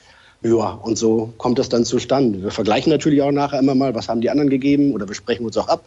Ja, 0.44 0.78
und 0.80 0.96
so 0.96 1.32
kommt 1.36 1.58
das 1.58 1.68
dann 1.68 1.84
zustande. 1.84 2.40
Wir 2.40 2.52
vergleichen 2.52 2.92
natürlich 2.92 3.20
auch 3.20 3.32
nachher 3.32 3.58
immer 3.58 3.74
mal, 3.74 3.96
was 3.96 4.08
haben 4.08 4.20
die 4.20 4.30
anderen 4.30 4.48
gegeben 4.48 4.92
oder 4.92 5.08
wir 5.08 5.16
sprechen 5.16 5.44
uns 5.44 5.56
auch 5.58 5.66
ab, 5.66 5.82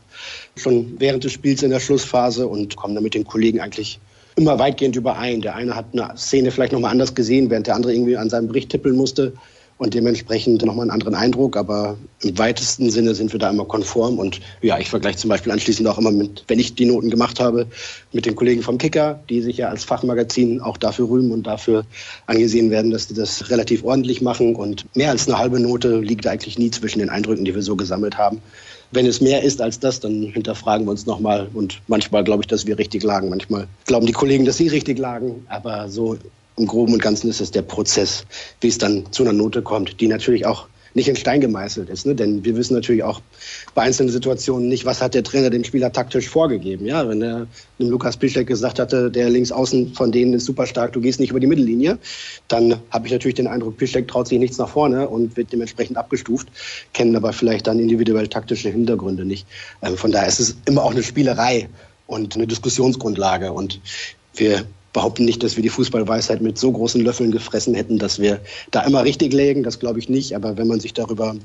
schon 0.58 0.96
während 1.00 1.24
des 1.24 1.32
Spiels 1.32 1.64
in 1.64 1.70
der 1.70 1.80
Schlussphase 1.80 2.46
und 2.46 2.76
kommen 2.76 2.94
dann 2.94 3.06
mit 3.06 3.14
den 3.14 3.24
Kollegen 3.24 3.62
eigentlich 3.62 4.00
immer 4.36 4.60
weitgehend 4.60 4.96
überein. 4.96 5.42
Der 5.42 5.56
eine 5.56 5.76
hat 5.76 5.86
eine 5.94 6.18
Szene 6.18 6.52
vielleicht 6.52 6.74
nochmal 6.74 6.92
anders 6.92 7.16
gesehen, 7.16 7.50
während 7.50 7.68
der 7.68 7.76
andere 7.76 7.94
irgendwie 7.94 8.18
an 8.18 8.30
seinem 8.30 8.48
Bericht 8.48 8.70
tippeln 8.70 8.96
musste 8.96 9.34
und 9.78 9.94
dementsprechend 9.94 10.64
nochmal 10.64 10.84
einen 10.84 10.92
anderen 10.92 11.16
Eindruck. 11.16 11.58
Aber 11.58 11.98
im 12.22 12.38
weitesten 12.38 12.90
Sinne 12.90 13.16
sind 13.16 13.34
wir 13.34 13.40
da 13.40 13.50
immer 13.50 13.66
konform. 13.66 14.20
Und 14.20 14.40
ja, 14.62 14.80
ich 14.80 14.90
vergleiche 14.90 15.18
zum 15.18 15.30
Beispiel 15.30 15.52
anschließend 15.52 15.88
auch 15.88 15.98
immer 15.98 16.12
mit, 16.12 16.44
wenn 16.48 16.60
ich 16.60 16.76
die 16.76 16.86
Noten 16.86 17.10
gemacht 17.10 17.40
habe, 17.40 17.68
mit 18.12 18.26
den 18.26 18.36
Kollegen 18.36 18.62
vom 18.62 18.78
Kicker, 18.78 19.20
die 19.30 19.42
sich 19.42 19.58
ja 19.58 19.70
als 19.70 19.84
Fachmagazin 19.84 20.62
auch 20.62 20.78
dafür 20.78 21.10
rühmen 21.10 21.32
und 21.32 21.48
dafür 21.48 21.86
angesehen 22.26 22.72
werden, 22.72 22.92
dass 22.92 23.08
die 23.08 23.14
das 23.14 23.50
relativ 23.50 23.84
ordentlich 23.84 24.22
machen. 24.22 24.56
Und 24.56 24.86
mehr 24.96 25.12
als 25.12 25.28
eine 25.28 25.38
halbe 25.38 25.60
Note 25.60 26.00
liegt 26.00 26.28
eigentlich 26.28 26.58
nie 26.58 26.72
zwischen 26.72 27.00
den 27.00 27.10
Eindrücken, 27.10 27.46
die 27.46 27.56
wir 27.56 27.62
so 27.62 27.76
gesammelt 27.76 28.18
haben. 28.18 28.42
Wenn 28.96 29.06
es 29.06 29.20
mehr 29.20 29.44
ist 29.44 29.62
als 29.62 29.80
das, 29.80 30.00
dann 30.00 30.24
hinterfragen 30.24 30.88
wir 30.88 30.92
uns 30.92 31.06
nochmal. 31.06 31.50
Und 31.54 31.82
manchmal 31.88 32.24
glaube 32.24 32.44
ich, 32.44 32.48
dass 32.48 32.66
wir 32.66 32.78
richtig 32.78 33.04
lagen. 33.04 33.30
Manchmal 33.30 33.68
glauben 33.86 34.06
die 34.06 34.14
Kollegen, 34.14 34.46
dass 34.46 34.58
sie 34.58 34.70
richtig 34.70 34.98
lagen. 34.98 35.46
Aber 35.50 35.90
so 35.90 36.18
im 36.58 36.66
Groben 36.66 36.94
und 36.94 37.02
Ganzen 37.02 37.30
ist 37.30 37.42
es 37.42 37.52
der 37.52 37.62
Prozess, 37.62 38.26
wie 38.62 38.70
es 38.70 38.78
dann 38.78 39.12
zu 39.12 39.24
einer 39.24 39.34
Note 39.34 39.62
kommt, 39.62 40.00
die 40.00 40.08
natürlich 40.08 40.46
auch 40.46 40.68
nicht 40.96 41.10
in 41.10 41.16
Stein 41.16 41.42
gemeißelt 41.42 41.90
ist. 41.90 42.06
Ne? 42.06 42.16
Denn 42.16 42.44
wir 42.44 42.56
wissen 42.56 42.74
natürlich 42.74 43.04
auch 43.04 43.22
bei 43.76 43.84
einzelnen 43.84 44.10
Situationen 44.10 44.68
nicht, 44.68 44.86
was 44.86 45.02
hat 45.02 45.14
der 45.14 45.24
Trainer 45.24 45.50
dem 45.50 45.64
Spieler 45.64 45.92
taktisch 45.92 46.28
vorgegeben. 46.28 46.86
Ja, 46.86 47.08
wenn 47.08 47.22
er 47.22 47.48
dem 47.80 47.90
Lukas 47.90 48.18
Piszczek 48.18 48.48
gesagt 48.48 48.80
hatte, 48.80 49.12
der 49.12 49.30
Linksaußen 49.30 49.94
von 49.94 50.12
denen 50.12 50.34
ist 50.34 50.46
super 50.46 50.66
stark, 50.66 50.94
du 50.94 51.02
gehst 51.02 51.20
nicht 51.20 51.30
über 51.30 51.40
die 51.40 51.48
Mittellinie, 51.48 52.00
dann 52.48 52.78
habe 52.90 53.06
ich 53.06 53.14
natürlich 53.14 53.36
den 53.36 53.48
Eindruck, 53.48 53.78
Piszczek 53.78 54.08
traut 54.08 54.28
sich 54.28 54.40
nichts 54.40 54.58
nach 54.58 54.70
vorne 54.70 55.08
und 55.08 55.36
wird 55.36 55.52
dementsprechend 55.52 55.98
abgestuft, 55.98 56.48
kennen 56.94 57.16
aber 57.16 57.34
vielleicht 57.34 57.68
dann 57.68 57.78
individuell 57.80 58.28
taktische 58.28 58.70
Hintergründe 58.70 59.26
nicht. 59.26 59.46
Ähm, 59.82 59.98
von 59.98 60.12
daher 60.12 60.30
ist 60.30 60.40
es 60.40 60.56
immer 60.66 60.84
auch 60.84 60.92
eine 60.92 61.04
Spielerei 61.04 61.68
und 62.08 62.36
eine 62.36 62.48
Diskussionsgrundlage. 62.48 63.52
Und 63.52 63.82
wir 64.36 64.66
behaupten 64.96 65.26
nicht, 65.26 65.44
dass 65.44 65.58
wir 65.58 65.62
die 65.62 65.70
Fußballweisheit 65.70 66.42
mit 66.42 66.58
so 66.58 66.72
großen 66.72 67.02
Löffeln 67.02 67.30
gefressen 67.30 67.76
hätten, 67.76 68.00
dass 68.00 68.18
wir 68.18 68.40
da 68.72 68.82
immer 68.84 69.04
richtig 69.04 69.34
lägen. 69.34 69.62
Das 69.62 69.78
glaube 69.78 70.00
ich 70.00 70.08
nicht. 70.08 70.34
Aber 70.34 70.58
wenn 70.58 70.68
man 70.68 70.80
sich 70.80 70.94
darüber 70.94 71.36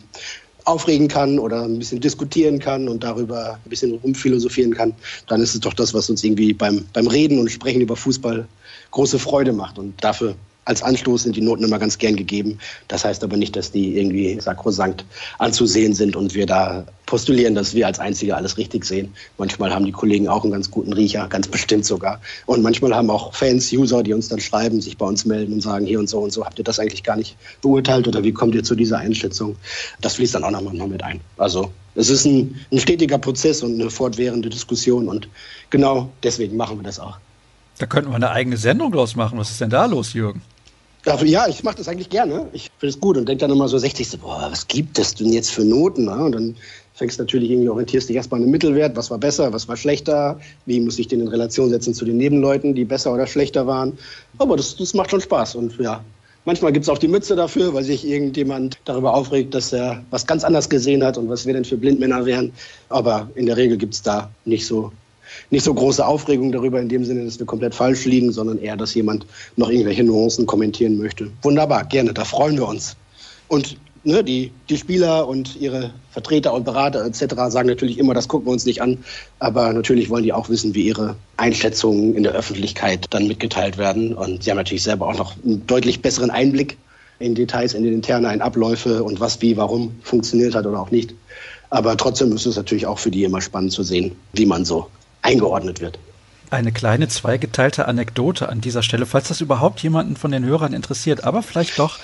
aufregen 0.65 1.09
kann 1.09 1.41
oder 1.41 1.65
ein 1.65 1.81
bisschen 1.81 2.01
diskutieren 2.01 2.61
kann 2.61 2.89
und 2.89 3.03
darüber 3.03 3.59
ein 3.65 3.69
bisschen 3.69 3.95
rumphilosophieren 3.95 4.73
kann, 4.73 4.95
dann 5.27 5.43
ist 5.43 5.55
es 5.55 5.61
doch 5.61 5.75
das, 5.75 5.93
was 5.93 6.09
uns 6.09 6.23
irgendwie 6.23 6.53
beim, 6.53 6.85
beim 6.93 7.09
Reden 7.09 7.41
und 7.41 7.51
Sprechen 7.51 7.81
über 7.81 7.97
Fußball 7.97 8.47
große 8.93 9.19
Freude 9.19 9.53
macht. 9.53 9.81
Und 9.81 9.95
dafür 10.03 10.37
als 10.65 10.83
Anstoß 10.83 11.25
sind 11.25 11.37
die 11.37 11.41
Noten 11.41 11.65
immer 11.65 11.79
ganz 11.79 11.99
gern 11.99 12.17
gegeben. 12.17 12.59
Das 12.89 13.05
heißt 13.05 13.25
aber 13.25 13.37
nicht, 13.37 13.57
dass 13.57 13.73
die 13.73 13.99
irgendwie 13.99 14.41
sakrosankt 14.41 15.05
anzusehen 15.39 15.95
sind 15.95 16.17
und 16.17 16.35
wir 16.35 16.47
da 16.47 16.85
postulieren, 17.07 17.55
dass 17.55 17.75
wir 17.75 17.87
als 17.87 17.99
Einzige 17.99 18.37
alles 18.37 18.57
richtig 18.57 18.85
sehen. 18.85 19.13
Manchmal 19.37 19.75
haben 19.75 19.85
die 19.85 19.93
Kollegen 19.93 20.29
auch 20.29 20.45
einen 20.45 20.53
ganz 20.53 20.71
guten 20.71 20.93
Riecher, 20.93 21.27
ganz 21.29 21.49
bestimmt 21.49 21.85
sogar. 21.85 22.21
Und 22.47 22.63
manchmal 22.63 22.95
haben 22.95 23.11
auch 23.11 23.35
Fans, 23.35 23.73
User, 23.73 24.03
die 24.03 24.15
uns 24.15 24.29
dann 24.29 24.39
schreiben, 24.39 24.81
sich 24.81 24.97
bei 24.97 25.07
uns 25.07 25.25
melden 25.25 25.55
und 25.55 25.61
sagen, 25.61 25.87
hier 25.87 25.99
und 25.99 26.09
so 26.09 26.21
und 26.21 26.33
so, 26.33 26.45
habt 26.45 26.59
ihr 26.59 26.65
das 26.65 26.79
eigentlich 26.79 27.03
gar 27.03 27.17
nicht 27.17 27.37
beurteilt 27.63 28.07
oder 28.07 28.23
wie 28.23 28.33
kommt 28.33 28.55
ihr 28.55 28.63
zu 28.63 28.75
dieser 28.75 28.99
Einschätzung? 28.99 29.57
Das 30.01 30.15
fließt 30.15 30.37
dann 30.37 30.45
auch 30.45 30.51
nochmal 30.53 30.87
mit 30.87 31.03
ein. 31.03 31.21
Also 31.37 31.73
es 31.95 32.11
ist 32.11 32.25
ein, 32.27 32.55
ein 32.71 32.79
stetiger 32.79 33.19
Prozess 33.19 33.63
und 33.63 33.81
eine 33.81 33.91
fortwährende 33.91 34.49
Diskussion 34.49 35.09
und 35.09 35.29
genau 35.71 36.11
deswegen 36.23 36.57
machen 36.57 36.79
wir 36.79 36.85
das 36.85 37.01
auch. 37.01 37.19
Da 37.81 37.87
könnten 37.87 38.11
wir 38.11 38.17
eine 38.17 38.31
eigene 38.31 38.59
Sendung 38.59 38.93
draus 38.93 39.17
machen. 39.17 39.39
Was 39.39 39.51
ist 39.51 39.63
denn 39.63 39.71
da 39.71 39.87
los, 39.87 40.13
Jürgen? 40.13 40.43
Ja, 41.07 41.49
ich 41.49 41.65
mache 41.65 41.77
das 41.77 41.89
eigentlich 41.89 42.11
gerne. 42.11 42.47
Ich 42.53 42.71
finde 42.79 42.95
es 42.95 43.01
gut 43.01 43.17
und 43.17 43.27
denke 43.27 43.41
dann 43.41 43.51
immer 43.51 43.69
so 43.69 43.79
60, 43.79 44.07
so, 44.07 44.19
boah, 44.19 44.49
was 44.51 44.69
gibt 44.69 44.99
es 44.99 45.15
denn 45.15 45.33
jetzt 45.33 45.51
für 45.51 45.65
Noten? 45.65 46.05
Ne? 46.05 46.25
Und 46.25 46.33
dann 46.33 46.57
fängst 46.93 47.19
du 47.19 47.23
natürlich 47.23 47.51
irgendwie, 47.51 47.71
orientierst 47.71 48.11
dich 48.11 48.17
erstmal 48.17 48.39
an 48.39 48.47
den 48.47 48.51
Mittelwert, 48.51 48.97
was 48.97 49.11
war 49.11 49.17
besser, 49.17 49.51
was 49.55 49.67
war 49.67 49.79
schlechter, 49.79 50.39
wie 50.67 50.79
muss 50.79 50.99
ich 50.99 51.09
den 51.09 51.23
in 51.23 51.29
Relation 51.29 51.71
setzen 51.71 51.95
zu 51.95 52.05
den 52.05 52.19
Nebenleuten, 52.19 52.75
die 52.75 52.85
besser 52.85 53.15
oder 53.15 53.27
schlechter 53.27 53.67
waren. 53.67 53.97
Aber 54.37 54.59
das, 54.59 54.77
das 54.77 54.93
macht 54.93 55.11
schon 55.11 55.23
Spaß 55.23 55.55
und 55.55 55.79
ja, 55.79 56.05
Manchmal 56.47 56.73
gibt 56.73 56.85
es 56.85 56.89
auch 56.89 56.97
die 56.97 57.07
Mütze 57.07 57.37
dafür, 57.37 57.75
weil 57.75 57.85
sich 57.85 58.07
irgendjemand 58.07 58.79
darüber 58.87 59.13
aufregt, 59.13 59.55
dass 59.55 59.75
er 59.75 60.03
was 60.09 60.27
ganz 60.27 60.43
anders 60.43 60.71
gesehen 60.71 61.05
hat 61.05 61.19
und 61.19 61.29
was 61.29 61.45
wir 61.45 61.53
denn 61.53 61.67
für 61.67 61.77
Blindmänner 61.77 62.25
wären. 62.25 62.53
Aber 62.89 63.29
in 63.35 63.45
der 63.45 63.59
Regel 63.59 63.77
gibt 63.77 63.93
es 63.93 64.01
da 64.01 64.31
nicht 64.47 64.67
so 64.67 64.91
nicht 65.51 65.65
so 65.65 65.75
große 65.75 66.07
Aufregung 66.07 66.53
darüber 66.53 66.81
in 66.81 66.89
dem 66.89 67.05
Sinne, 67.05 67.25
dass 67.25 67.39
wir 67.39 67.47
komplett 67.47 67.75
falsch 67.75 68.05
liegen, 68.05 68.33
sondern 68.33 68.59
eher, 68.59 68.77
dass 68.77 68.95
jemand 68.95 69.27
noch 69.57 69.71
irgendwelche 69.71 70.05
Nuancen 70.05 70.47
kommentieren 70.47 70.99
möchte. 70.99 71.31
Wunderbar, 71.43 71.85
gerne, 71.85 72.13
da 72.13 72.25
freuen 72.25 72.57
wir 72.57 72.69
uns. 72.69 72.97
Und 73.49 73.77
ne, 74.05 74.25
die, 74.25 74.53
die 74.69 74.77
Spieler 74.77 75.29
und 75.29 75.57
ihre 75.61 75.93
Vertreter 76.11 76.55
und 76.55 76.65
Berater 76.65 77.05
etc. 77.05 77.35
sagen 77.49 77.69
natürlich 77.69 77.99
immer, 77.99 78.15
das 78.15 78.29
gucken 78.29 78.47
wir 78.47 78.53
uns 78.53 78.67
nicht 78.67 78.83
an. 78.83 78.99
Aber 79.39 79.73
natürlich 79.73 80.11
wollen 80.11 80.25
die 80.25 80.33
auch 80.33 80.49
wissen, 80.49 80.75
wie 80.75 80.83
ihre 80.83 81.17
Einschätzungen 81.37 82.15
in 82.15 82.23
der 82.23 82.33
Öffentlichkeit 82.33 83.07
dann 83.11 83.27
mitgeteilt 83.27 83.79
werden. 83.79 84.15
Und 84.15 84.45
sie 84.45 84.51
haben 84.51 84.59
natürlich 84.59 84.83
selber 84.83 85.09
auch 85.09 85.19
noch 85.19 85.35
einen 85.45 85.67
deutlich 85.67 86.03
besseren 86.03 86.31
Einblick 86.31 86.77
in 87.19 87.35
Details, 87.35 87.75
in 87.75 87.85
den 87.85 87.93
internen 87.93 88.41
Abläufe 88.41 89.05
und 89.05 89.21
was 89.21 89.41
wie, 89.43 89.57
warum 89.57 89.97
funktioniert 90.03 90.55
hat 90.55 90.67
oder 90.67 90.81
auch 90.81 90.91
nicht. 90.91 91.15
Aber 91.69 91.97
trotzdem 91.97 92.33
ist 92.33 92.47
es 92.47 92.57
natürlich 92.57 92.87
auch 92.87 92.99
für 92.99 93.11
die 93.11 93.25
immer 93.25 93.41
spannend 93.41 93.73
zu 93.73 93.83
sehen, 93.83 94.17
wie 94.33 94.47
man 94.47 94.65
so 94.65 94.89
eingeordnet 95.23 95.81
wird. 95.81 95.99
Eine 96.51 96.73
kleine 96.73 97.07
zweigeteilte 97.07 97.87
Anekdote 97.87 98.49
an 98.49 98.61
dieser 98.61 98.83
Stelle, 98.83 99.07
falls 99.07 99.29
das 99.29 99.41
überhaupt 99.41 99.81
jemanden 99.83 100.17
von 100.17 100.33
den 100.33 100.45
Hörern 100.45 100.73
interessiert, 100.73 101.23
aber 101.23 101.43
vielleicht 101.43 101.79
doch. 101.79 101.99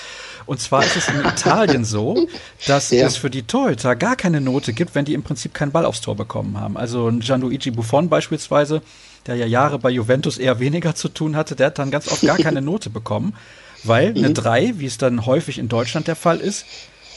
Und 0.47 0.61
zwar 0.61 0.85
ist 0.85 0.97
es 0.97 1.09
in 1.09 1.21
Italien 1.25 1.85
so, 1.85 2.29
dass 2.67 2.91
ja. 2.91 3.07
es 3.07 3.17
für 3.17 3.29
die 3.29 3.43
Torhüter 3.43 3.97
gar 3.97 4.15
keine 4.15 4.41
Note 4.41 4.73
gibt, 4.73 4.95
wenn 4.95 5.05
die 5.05 5.15
im 5.15 5.25
Prinzip 5.25 5.53
keinen 5.53 5.73
Ball 5.73 5.85
aufs 5.85 6.01
Tor 6.01 6.15
bekommen 6.15 6.61
haben. 6.61 6.77
Also 6.77 7.11
Gianluigi 7.19 7.73
Buffon 7.73 8.09
beispielsweise, 8.09 8.83
der 9.27 9.35
ja 9.35 9.47
Jahre 9.47 9.81
bei 9.81 9.91
Juventus 9.91 10.39
eher 10.39 10.61
weniger 10.61 10.95
zu 10.95 11.09
tun 11.09 11.35
hatte, 11.35 11.57
der 11.57 11.67
hat 11.67 11.81
dann 11.81 11.91
ganz 11.91 12.07
oft 12.07 12.23
gar 12.23 12.39
keine 12.39 12.63
Note 12.63 12.89
bekommen, 12.89 13.35
weil 13.83 14.15
eine 14.17 14.33
3, 14.33 14.69
mhm. 14.75 14.79
wie 14.79 14.87
es 14.87 14.99
dann 14.99 15.27
häufig 15.27 15.59
in 15.59 15.69
Deutschland 15.69 16.07
der 16.07 16.17
Fall 16.17 16.39
ist, 16.39 16.67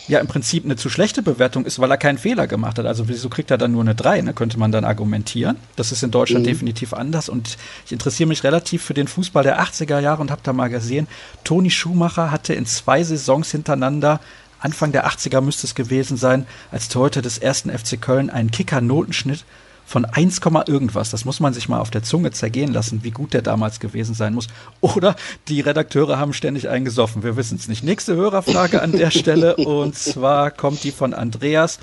ja 0.10 0.20
im 0.20 0.28
Prinzip 0.28 0.66
eine 0.66 0.76
zu 0.76 0.90
schlechte 0.90 1.22
Bewertung 1.22 1.66
ist, 1.66 1.80
weil 1.80 1.92
er 1.92 1.98
keinen 1.98 2.18
Fehler 2.18 2.48
gemacht 2.48 2.78
hat. 2.80 2.86
Also 2.86 3.08
wieso 3.08 3.30
kriegt 3.30 3.52
er 3.52 3.58
dann 3.58 3.72
nur 3.72 3.82
eine 3.82 3.96
3, 3.96 4.22
ne? 4.22 4.34
könnte 4.34 4.60
man 4.60 4.72
dann 4.72 4.84
argumentieren. 4.84 5.58
Das 5.76 5.92
ist 5.92 6.04
in 6.04 6.12
Deutschland 6.12 6.46
mhm. 6.46 6.50
definitiv 6.50 6.94
anders 6.94 7.30
und 7.30 7.58
ich 7.86 7.92
interessiere 7.92 8.28
mich 8.28 8.44
relativ 8.44 8.84
für 8.84 8.94
den 8.94 9.08
Fußball 9.08 9.44
der 9.44 9.62
80er 9.62 10.00
Jahre 10.00 10.22
und 10.22 10.32
habe 10.32 10.42
da 10.44 10.52
mal 10.52 10.70
gesehen, 10.70 11.08
Toni 11.44 11.70
Schumacher 11.70 12.32
hatte 12.32 12.54
in 12.54 12.66
zwei 12.66 13.04
Saisons 13.04 13.52
hintereinander 13.52 14.20
Anfang 14.62 14.92
der 14.92 15.08
80er 15.08 15.40
müsste 15.40 15.68
es 15.68 15.74
gewesen 15.74 16.18
sein, 16.18 16.46
als 16.70 16.90
Torhüter 16.90 17.22
des 17.22 17.38
ersten 17.38 17.70
FC 17.70 18.02
Köln 18.02 18.30
einen 18.30 18.52
Kicker-Notenschnitt 18.52 19.46
von 19.90 20.06
1, 20.06 20.42
irgendwas. 20.68 21.10
Das 21.10 21.26
muss 21.26 21.40
man 21.40 21.56
sich 21.56 21.68
mal 21.68 21.80
auf 21.80 21.90
der 21.90 22.04
Zunge 22.04 22.30
zergehen 22.30 22.72
lassen, 22.72 23.00
wie 23.04 23.10
gut 23.10 23.34
der 23.34 23.42
damals 23.42 23.80
gewesen 23.80 24.14
sein 24.14 24.36
muss. 24.36 24.48
Oder 24.82 25.16
die 25.48 25.62
Redakteure 25.62 26.20
haben 26.20 26.34
ständig 26.34 26.70
eingesoffen. 26.70 27.24
Wir 27.24 27.36
wissen 27.36 27.58
es 27.58 27.68
nicht. 27.68 27.84
Nächste 27.84 28.16
Hörerfrage 28.16 28.84
an 28.84 28.92
der 28.92 29.10
Stelle 29.10 29.56
und 29.56 29.98
zwar 29.98 30.52
kommt 30.52 30.84
die 30.84 30.92
von 30.92 31.16
Andreas. 31.16 31.80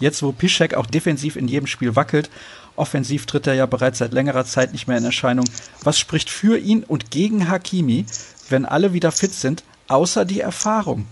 Jetzt, 0.00 0.22
wo 0.22 0.32
Piszek 0.32 0.72
auch 0.72 0.86
defensiv 0.86 1.36
in 1.36 1.46
jedem 1.46 1.66
Spiel 1.66 1.94
wackelt, 1.94 2.30
offensiv 2.74 3.26
tritt 3.26 3.46
er 3.46 3.54
ja 3.54 3.66
bereits 3.66 3.98
seit 3.98 4.14
längerer 4.14 4.46
Zeit 4.46 4.72
nicht 4.72 4.88
mehr 4.88 4.96
in 4.96 5.04
Erscheinung. 5.04 5.44
Was 5.82 5.98
spricht 5.98 6.30
für 6.30 6.56
ihn 6.56 6.84
und 6.84 7.10
gegen 7.10 7.50
Hakimi, 7.50 8.06
wenn 8.48 8.64
alle 8.64 8.94
wieder 8.94 9.12
fit 9.12 9.34
sind, 9.34 9.62
außer 9.88 10.24
die 10.24 10.40
Erfahrung? 10.40 11.04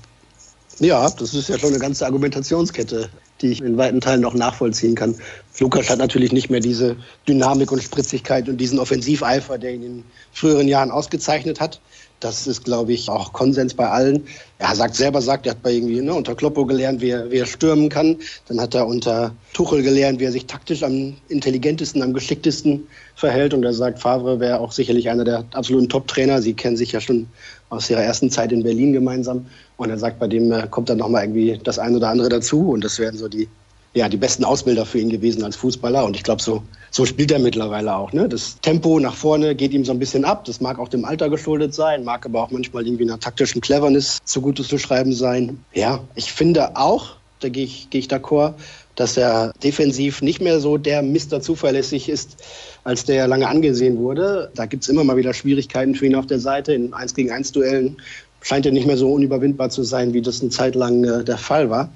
Ja, 0.79 1.11
das 1.11 1.35
ist 1.35 1.51
ja 1.51 1.59
schon 1.59 1.69
eine 1.69 1.79
ganze 1.79 2.07
Argumentationskette 2.07 3.11
die 3.43 3.49
ich 3.49 3.61
in 3.61 3.77
weiten 3.77 4.01
Teilen 4.01 4.21
noch 4.21 4.35
nachvollziehen 4.35 4.95
kann. 4.95 5.15
Lukas 5.59 5.91
hat 5.91 5.99
natürlich 5.99 6.33
nicht 6.33 6.51
mehr 6.51 6.61
diese 6.61 6.97
Dynamik 7.29 7.73
und 7.73 7.83
Spritzigkeit 7.83 8.49
und 8.49 8.59
diesen 8.59 8.79
Offensiveifer, 8.79 9.59
der 9.59 9.75
ihn 9.75 9.83
in 9.83 10.05
früheren 10.33 10.69
Jahren 10.69 10.91
ausgezeichnet 10.91 11.61
hat. 11.61 11.81
Das 12.21 12.47
ist, 12.47 12.65
glaube 12.65 12.93
ich, 12.93 13.09
auch 13.09 13.33
Konsens 13.33 13.73
bei 13.73 13.89
allen. 13.89 14.27
Er 14.59 14.77
sagt 14.77 14.95
selber, 14.95 15.23
sagt, 15.23 15.47
er 15.47 15.53
hat 15.53 15.63
bei 15.63 15.73
irgendwie 15.73 16.03
ne, 16.03 16.13
unter 16.13 16.35
Kloppo 16.35 16.67
gelernt, 16.67 17.01
wie 17.01 17.09
er, 17.09 17.31
wie 17.31 17.39
er 17.39 17.47
stürmen 17.47 17.89
kann. 17.89 18.19
Dann 18.47 18.61
hat 18.61 18.75
er 18.75 18.87
unter 18.87 19.35
Tuchel 19.55 19.83
gelernt, 19.83 20.21
wie 20.21 20.25
er 20.25 20.33
sich 20.33 20.45
taktisch 20.45 20.83
am 20.83 21.17
intelligentesten, 21.29 22.03
am 22.03 22.13
geschicktesten 22.13 22.87
verhält. 23.15 23.55
Und 23.55 23.65
er 23.65 23.73
sagt, 23.73 24.01
Favre 24.01 24.39
wäre 24.39 24.61
auch 24.61 24.73
sicherlich 24.73 25.09
einer 25.09 25.25
der 25.25 25.47
absoluten 25.53 25.89
Top-Trainer. 25.89 26.43
Sie 26.43 26.53
kennen 26.53 26.77
sich 26.77 26.93
ja 26.93 27.01
schon 27.01 27.27
aus 27.71 27.89
ihrer 27.89 28.03
ersten 28.03 28.31
Zeit 28.31 28.53
in 28.53 28.63
Berlin 28.63 28.93
gemeinsam. 28.93 29.47
Und 29.77 29.91
er 29.91 29.99
sagt, 29.99 30.19
bei 30.19 30.29
dem 30.29 30.53
äh, 30.53 30.67
kommt 30.69 30.91
dann 30.91 30.99
nochmal 30.99 31.25
irgendwie 31.25 31.59
das 31.63 31.79
eine 31.79 31.97
oder 31.97 32.09
andere 32.09 32.29
dazu. 32.29 32.71
Und 32.71 32.85
das 32.85 32.99
wären 32.99 33.17
so 33.17 33.29
die, 33.29 33.49
ja, 33.95 34.09
die 34.09 34.17
besten 34.17 34.45
Ausbilder 34.45 34.85
für 34.85 34.99
ihn 34.99 35.09
gewesen 35.09 35.43
als 35.43 35.57
Fußballer. 35.57 36.05
Und 36.05 36.17
ich 36.17 36.23
glaube, 36.23 36.43
so, 36.43 36.63
so 36.91 37.07
spielt 37.07 37.31
er 37.31 37.39
mittlerweile 37.39 37.95
auch. 37.95 38.13
Ne? 38.13 38.29
Das 38.29 38.59
Tempo 38.61 39.01
nach 39.01 39.15
vorne 39.15 39.55
geht 39.55 39.73
ihm 39.73 39.85
so 39.85 39.93
ein 39.93 39.99
bisschen 39.99 40.25
ab. 40.25 40.45
Das 40.45 40.61
mag 40.61 40.79
auch 40.79 40.89
dem 40.89 41.05
Alter 41.05 41.31
geschuldet 41.31 41.75
sein, 41.75 42.05
mag 42.05 42.27
aber 42.27 42.43
auch 42.43 42.51
manchmal 42.51 42.87
irgendwie 42.87 43.05
einer 43.05 43.19
taktischen 43.19 43.61
Cleverness 43.61 44.19
zugute 44.25 44.63
zu 44.63 44.79
schreiben 44.79 45.13
sein. 45.13 45.65
Ja, 45.73 46.01
ich 46.15 46.33
finde 46.33 46.77
auch, 46.77 47.17
da 47.41 47.49
gehe 47.49 47.65
ich, 47.65 47.89
geh 47.91 47.99
ich 47.99 48.09
d'accord, 48.09 48.55
dass 49.01 49.17
er 49.17 49.55
defensiv 49.65 50.21
nicht 50.21 50.43
mehr 50.43 50.61
so 50.61 50.77
der 50.77 51.01
Mister 51.01 51.41
zuverlässig 51.41 52.11
ist, 52.11 52.37
als 52.85 53.07
der 53.07 53.27
lange 53.27 53.49
angesehen 53.49 53.97
wurde. 53.97 54.51
Da 54.55 54.67
gibt 54.67 54.83
es 54.83 54.91
immer 54.91 55.05
mal 55.05 55.17
wieder 55.17 55.33
Schwierigkeiten 55.33 55.95
für 55.95 56.05
ihn 56.05 56.15
auf 56.15 56.27
der 56.27 56.39
Seite. 56.39 56.75
In 56.75 56.93
1 56.93 57.15
gegen 57.15 57.31
1 57.31 57.53
Duellen 57.53 57.97
scheint 58.43 58.67
er 58.67 58.73
nicht 58.73 58.87
mehr 58.87 58.99
so 58.99 59.11
unüberwindbar 59.11 59.71
zu 59.71 59.85
sein, 59.85 60.13
wie 60.13 60.21
das 60.21 60.43
eine 60.43 60.51
Zeit 60.51 60.75
lang 60.75 61.05
äh, 61.05 61.25
der 61.25 61.39
Fall 61.39 61.71
war. 61.71 61.91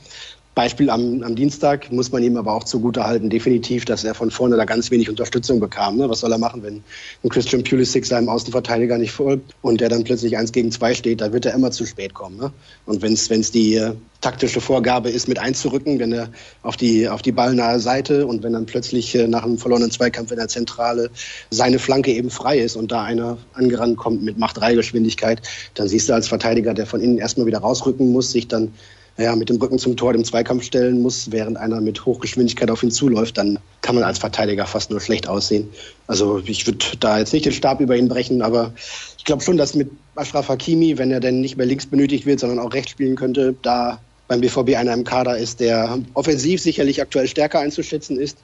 Beispiel 0.54 0.88
am, 0.88 1.22
am 1.24 1.34
Dienstag 1.34 1.90
muss 1.90 2.12
man 2.12 2.22
ihm 2.22 2.36
aber 2.36 2.52
auch 2.52 2.62
zugutehalten, 2.62 3.28
definitiv, 3.28 3.84
dass 3.84 4.04
er 4.04 4.14
von 4.14 4.30
vorne 4.30 4.56
da 4.56 4.64
ganz 4.64 4.90
wenig 4.90 5.10
Unterstützung 5.10 5.58
bekam. 5.58 5.96
Ne? 5.96 6.08
Was 6.08 6.20
soll 6.20 6.30
er 6.30 6.38
machen, 6.38 6.62
wenn 6.62 6.84
ein 7.24 7.28
Christian 7.28 7.64
Pulisic 7.64 8.06
seinem 8.06 8.28
Außenverteidiger 8.28 8.96
nicht 8.96 9.10
folgt 9.10 9.52
und 9.62 9.80
der 9.80 9.88
dann 9.88 10.04
plötzlich 10.04 10.36
eins 10.36 10.52
gegen 10.52 10.70
zwei 10.70 10.94
steht, 10.94 11.20
da 11.20 11.32
wird 11.32 11.44
er 11.46 11.54
immer 11.54 11.72
zu 11.72 11.84
spät 11.86 12.14
kommen. 12.14 12.36
Ne? 12.36 12.52
Und 12.86 13.02
wenn 13.02 13.14
es 13.14 13.50
die 13.50 13.74
äh, 13.74 13.94
taktische 14.20 14.60
Vorgabe 14.60 15.10
ist, 15.10 15.26
mit 15.26 15.40
einzurücken, 15.40 15.98
wenn 15.98 16.12
er 16.12 16.28
auf 16.62 16.76
die, 16.76 17.08
auf 17.08 17.20
die 17.20 17.32
ballnahe 17.32 17.80
Seite 17.80 18.24
und 18.26 18.44
wenn 18.44 18.52
dann 18.52 18.66
plötzlich 18.66 19.14
äh, 19.16 19.26
nach 19.26 19.42
einem 19.42 19.58
verlorenen 19.58 19.90
Zweikampf 19.90 20.30
in 20.30 20.38
der 20.38 20.48
Zentrale 20.48 21.10
seine 21.50 21.80
Flanke 21.80 22.12
eben 22.12 22.30
frei 22.30 22.58
ist 22.60 22.76
und 22.76 22.92
da 22.92 23.02
einer 23.02 23.38
angerannt 23.54 23.96
kommt 23.96 24.22
mit 24.22 24.38
Macht 24.38 24.58
3 24.58 24.76
Geschwindigkeit, 24.76 25.42
dann 25.74 25.88
siehst 25.88 26.08
du 26.08 26.14
als 26.14 26.28
Verteidiger, 26.28 26.74
der 26.74 26.86
von 26.86 27.00
innen 27.00 27.18
erstmal 27.18 27.46
wieder 27.46 27.58
rausrücken 27.58 28.12
muss, 28.12 28.30
sich 28.30 28.46
dann 28.46 28.72
ja, 29.16 29.36
mit 29.36 29.48
dem 29.48 29.56
Rücken 29.56 29.78
zum 29.78 29.96
Tor 29.96 30.14
im 30.14 30.24
Zweikampf 30.24 30.64
stellen 30.64 31.00
muss, 31.00 31.30
während 31.30 31.56
einer 31.56 31.80
mit 31.80 32.04
Hochgeschwindigkeit 32.04 32.70
auf 32.70 32.82
ihn 32.82 32.90
zuläuft, 32.90 33.38
dann 33.38 33.58
kann 33.80 33.94
man 33.94 34.04
als 34.04 34.18
Verteidiger 34.18 34.66
fast 34.66 34.90
nur 34.90 35.00
schlecht 35.00 35.28
aussehen. 35.28 35.68
Also 36.06 36.42
ich 36.44 36.66
würde 36.66 36.84
da 36.98 37.18
jetzt 37.18 37.32
nicht 37.32 37.44
den 37.44 37.52
Stab 37.52 37.80
über 37.80 37.96
ihn 37.96 38.08
brechen, 38.08 38.42
aber 38.42 38.72
ich 39.16 39.24
glaube 39.24 39.42
schon, 39.42 39.56
dass 39.56 39.74
mit 39.74 39.90
Ashraf 40.16 40.48
Hakimi, 40.48 40.98
wenn 40.98 41.12
er 41.12 41.20
denn 41.20 41.40
nicht 41.40 41.56
mehr 41.56 41.66
links 41.66 41.86
benötigt 41.86 42.26
wird, 42.26 42.40
sondern 42.40 42.58
auch 42.58 42.74
rechts 42.74 42.90
spielen 42.90 43.14
könnte, 43.14 43.54
da 43.62 44.00
beim 44.26 44.40
BVB 44.40 44.76
einer 44.76 44.94
im 44.94 45.04
Kader 45.04 45.36
ist, 45.36 45.60
der 45.60 45.98
offensiv 46.14 46.60
sicherlich 46.60 47.00
aktuell 47.00 47.28
stärker 47.28 47.60
einzuschätzen 47.60 48.18
ist, 48.18 48.38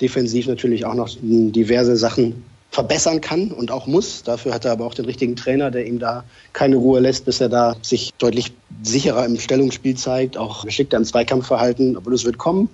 defensiv 0.00 0.46
natürlich 0.46 0.86
auch 0.86 0.94
noch 0.94 1.10
diverse 1.20 1.96
Sachen 1.96 2.42
verbessern 2.70 3.20
kann 3.20 3.52
und 3.52 3.70
auch 3.70 3.86
muss. 3.86 4.22
Dafür 4.22 4.52
hat 4.52 4.64
er 4.64 4.72
aber 4.72 4.84
auch 4.84 4.94
den 4.94 5.06
richtigen 5.06 5.36
Trainer, 5.36 5.70
der 5.70 5.86
ihm 5.86 5.98
da 5.98 6.24
keine 6.52 6.76
Ruhe 6.76 7.00
lässt, 7.00 7.24
bis 7.24 7.40
er 7.40 7.48
da 7.48 7.76
sich 7.82 8.12
deutlich 8.18 8.52
sicherer 8.82 9.24
im 9.24 9.38
Stellungsspiel 9.38 9.96
zeigt, 9.96 10.36
auch 10.36 10.64
geschickter 10.64 10.96
im 10.96 11.04
Zweikampfverhalten. 11.04 11.96
Aber 11.96 12.10
das 12.10 12.24
wird 12.24 12.38
kommen. 12.38 12.68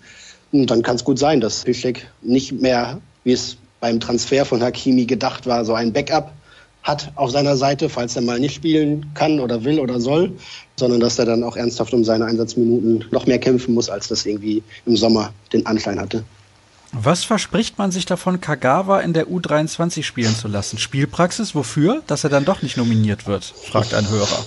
Und 0.50 0.70
dann 0.70 0.82
kann 0.82 0.96
es 0.96 1.04
gut 1.04 1.18
sein, 1.18 1.40
dass 1.40 1.64
Piszek 1.64 2.06
nicht 2.20 2.52
mehr, 2.52 3.00
wie 3.24 3.32
es 3.32 3.56
beim 3.80 4.00
Transfer 4.00 4.44
von 4.44 4.62
Hakimi 4.62 5.06
gedacht 5.06 5.46
war, 5.46 5.64
so 5.64 5.74
ein 5.74 5.92
Backup 5.92 6.32
hat 6.82 7.12
auf 7.14 7.30
seiner 7.30 7.56
Seite, 7.56 7.88
falls 7.88 8.16
er 8.16 8.22
mal 8.22 8.40
nicht 8.40 8.54
spielen 8.54 9.06
kann 9.14 9.38
oder 9.38 9.64
will 9.64 9.78
oder 9.78 10.00
soll, 10.00 10.32
sondern 10.76 11.00
dass 11.00 11.18
er 11.18 11.26
dann 11.26 11.44
auch 11.44 11.56
ernsthaft 11.56 11.94
um 11.94 12.04
seine 12.04 12.24
Einsatzminuten 12.24 13.04
noch 13.12 13.26
mehr 13.26 13.38
kämpfen 13.38 13.74
muss, 13.74 13.88
als 13.88 14.08
das 14.08 14.26
irgendwie 14.26 14.62
im 14.84 14.96
Sommer 14.96 15.32
den 15.52 15.64
Anschein 15.66 16.00
hatte. 16.00 16.24
Was 16.92 17.24
verspricht 17.24 17.78
man 17.78 17.90
sich 17.90 18.04
davon, 18.04 18.42
Kagawa 18.42 19.00
in 19.00 19.14
der 19.14 19.26
U23 19.26 20.02
spielen 20.02 20.34
zu 20.36 20.46
lassen? 20.46 20.76
Spielpraxis, 20.76 21.54
wofür? 21.54 22.02
Dass 22.06 22.22
er 22.22 22.30
dann 22.30 22.44
doch 22.44 22.60
nicht 22.60 22.76
nominiert 22.76 23.26
wird, 23.26 23.44
fragt 23.44 23.94
ein 23.94 24.08
Hörer. 24.10 24.44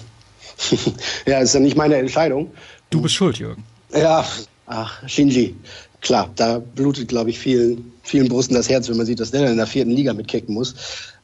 ja, 1.25 1.39
ist 1.39 1.55
ja 1.55 1.59
nicht 1.59 1.75
meine 1.75 1.95
Entscheidung. 1.95 2.51
Du 2.91 3.01
bist 3.01 3.15
schuld, 3.15 3.39
Jürgen. 3.39 3.63
Ja, 3.91 4.23
ach, 4.67 5.07
Shinji. 5.07 5.55
Klar, 6.01 6.29
da 6.35 6.59
blutet, 6.59 7.07
glaube 7.07 7.31
ich, 7.31 7.39
vielen, 7.39 7.91
vielen 8.03 8.29
Brusten 8.29 8.55
das 8.55 8.69
Herz, 8.69 8.87
wenn 8.89 8.97
man 8.97 9.07
sieht, 9.07 9.19
dass 9.19 9.31
der 9.31 9.49
in 9.49 9.57
der 9.57 9.65
vierten 9.65 9.89
Liga 9.89 10.13
mitkicken 10.13 10.53
muss. 10.53 10.75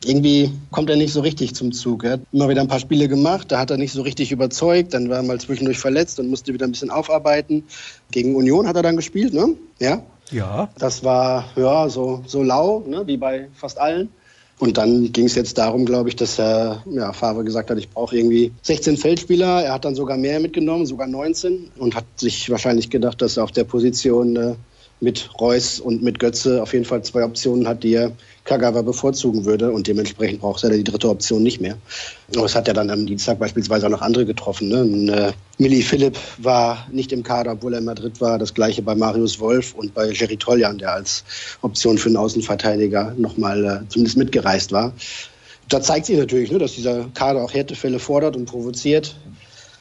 Irgendwie 0.03 0.51
kommt 0.71 0.89
er 0.89 0.95
nicht 0.95 1.13
so 1.13 1.21
richtig 1.21 1.53
zum 1.53 1.71
Zug. 1.71 2.03
Er 2.03 2.13
hat 2.13 2.21
immer 2.31 2.49
wieder 2.49 2.62
ein 2.62 2.67
paar 2.67 2.79
Spiele 2.79 3.07
gemacht, 3.07 3.51
da 3.51 3.60
hat 3.60 3.69
er 3.69 3.77
nicht 3.77 3.93
so 3.93 4.01
richtig 4.01 4.31
überzeugt, 4.31 4.95
dann 4.95 5.07
war 5.07 5.17
er 5.17 5.23
mal 5.23 5.39
zwischendurch 5.39 5.77
verletzt 5.77 6.19
und 6.19 6.29
musste 6.29 6.51
wieder 6.51 6.65
ein 6.65 6.71
bisschen 6.71 6.89
aufarbeiten. 6.89 7.63
Gegen 8.10 8.36
Union 8.36 8.67
hat 8.67 8.75
er 8.75 8.81
dann 8.81 8.95
gespielt, 8.95 9.36
ne? 9.36 9.49
Ja, 9.77 10.01
ja. 10.32 10.70
Das 10.78 11.04
war 11.04 11.46
ja 11.56 11.89
so, 11.89 12.24
so 12.26 12.44
lau, 12.44 12.84
ne, 12.88 13.06
wie 13.06 13.17
bei 13.17 13.48
fast 13.54 13.80
allen. 13.80 14.10
Und 14.60 14.78
dann 14.78 15.12
ging 15.12 15.26
es 15.26 15.34
jetzt 15.34 15.58
darum, 15.58 15.86
glaube 15.86 16.10
ich, 16.10 16.15
dass 16.15 16.38
er, 16.38 16.84
ja, 16.91 17.12
Favre 17.13 17.44
gesagt 17.44 17.72
hat, 17.72 17.80
ich 17.80 17.89
brauche 17.89 18.15
irgendwie 18.15 18.52
16 18.62 18.96
Feldspieler. 18.96 19.63
Er 19.63 19.74
hat 19.74 19.86
dann 19.86 19.96
sogar 19.96 20.17
mehr 20.17 20.39
mitgenommen, 20.39 20.86
sogar 20.86 21.08
19 21.08 21.72
und 21.80 21.96
hat 21.96 22.06
sich 22.15 22.48
wahrscheinlich 22.52 22.91
gedacht, 22.91 23.24
dass 23.24 23.38
er 23.38 23.44
auf 23.44 23.52
der 23.52 23.63
Position 23.63 24.36
äh, 24.36 24.54
mit 25.00 25.32
Reus 25.39 25.80
und 25.80 26.04
mit 26.04 26.20
Götze 26.20 26.62
auf 26.62 26.74
jeden 26.74 26.86
Fall 26.86 27.04
zwei 27.04 27.26
Optionen 27.26 27.67
hat, 27.67 27.84
die 27.84 27.96
er 27.96 28.12
Kagawa 28.43 28.82
bevorzugen 28.82 29.45
würde 29.45 29.71
und 29.71 29.88
dementsprechend 29.88 30.41
braucht 30.41 30.63
er 30.63 30.71
die 30.71 30.84
dritte 30.84 31.10
Option 31.10 31.43
nicht 31.43 31.62
mehr. 31.62 31.77
Aber 32.36 32.45
es 32.45 32.56
hat 32.56 32.67
ja 32.67 32.73
dann 32.73 32.89
am 32.89 33.06
Dienstag 33.06 33.38
beispielsweise 33.39 33.86
auch 33.86 33.91
noch 33.91 34.01
andere 34.01 34.25
getroffen. 34.25 34.69
Ne? 34.69 34.82
Und, 34.82 35.10
äh, 35.10 35.32
Milli 35.60 35.84
Philipp 35.84 36.17
war 36.39 36.88
nicht 36.91 37.12
im 37.12 37.21
Kader, 37.21 37.51
obwohl 37.51 37.73
er 37.73 37.80
in 37.80 37.86
Madrid 37.86 38.19
war. 38.19 38.39
Das 38.39 38.54
gleiche 38.54 38.82
bei 38.82 38.95
Marius 38.95 39.39
Wolf 39.39 39.75
und 39.75 39.93
bei 39.93 40.10
Jerry 40.10 40.38
Toljan, 40.38 40.80
der 40.80 40.93
als 40.93 41.23
Option 41.62 41.99
für 41.99 42.10
einen 42.10 42.17
Außenverteidiger 42.17 43.13
nochmal 43.17 43.63
äh, 43.63 43.89
zumindest 43.89 44.17
mitgereist 44.17 44.71
war. 44.71 44.93
Da 45.69 45.82
zeigt 45.82 46.08
sich 46.08 46.17
natürlich, 46.17 46.51
ne, 46.51 46.58
dass 46.58 46.73
dieser 46.73 47.06
Kader 47.13 47.43
auch 47.43 47.54
Härtefälle 47.54 47.99
fordert 47.99 48.36
und 48.36 48.45
provoziert. 48.45 49.15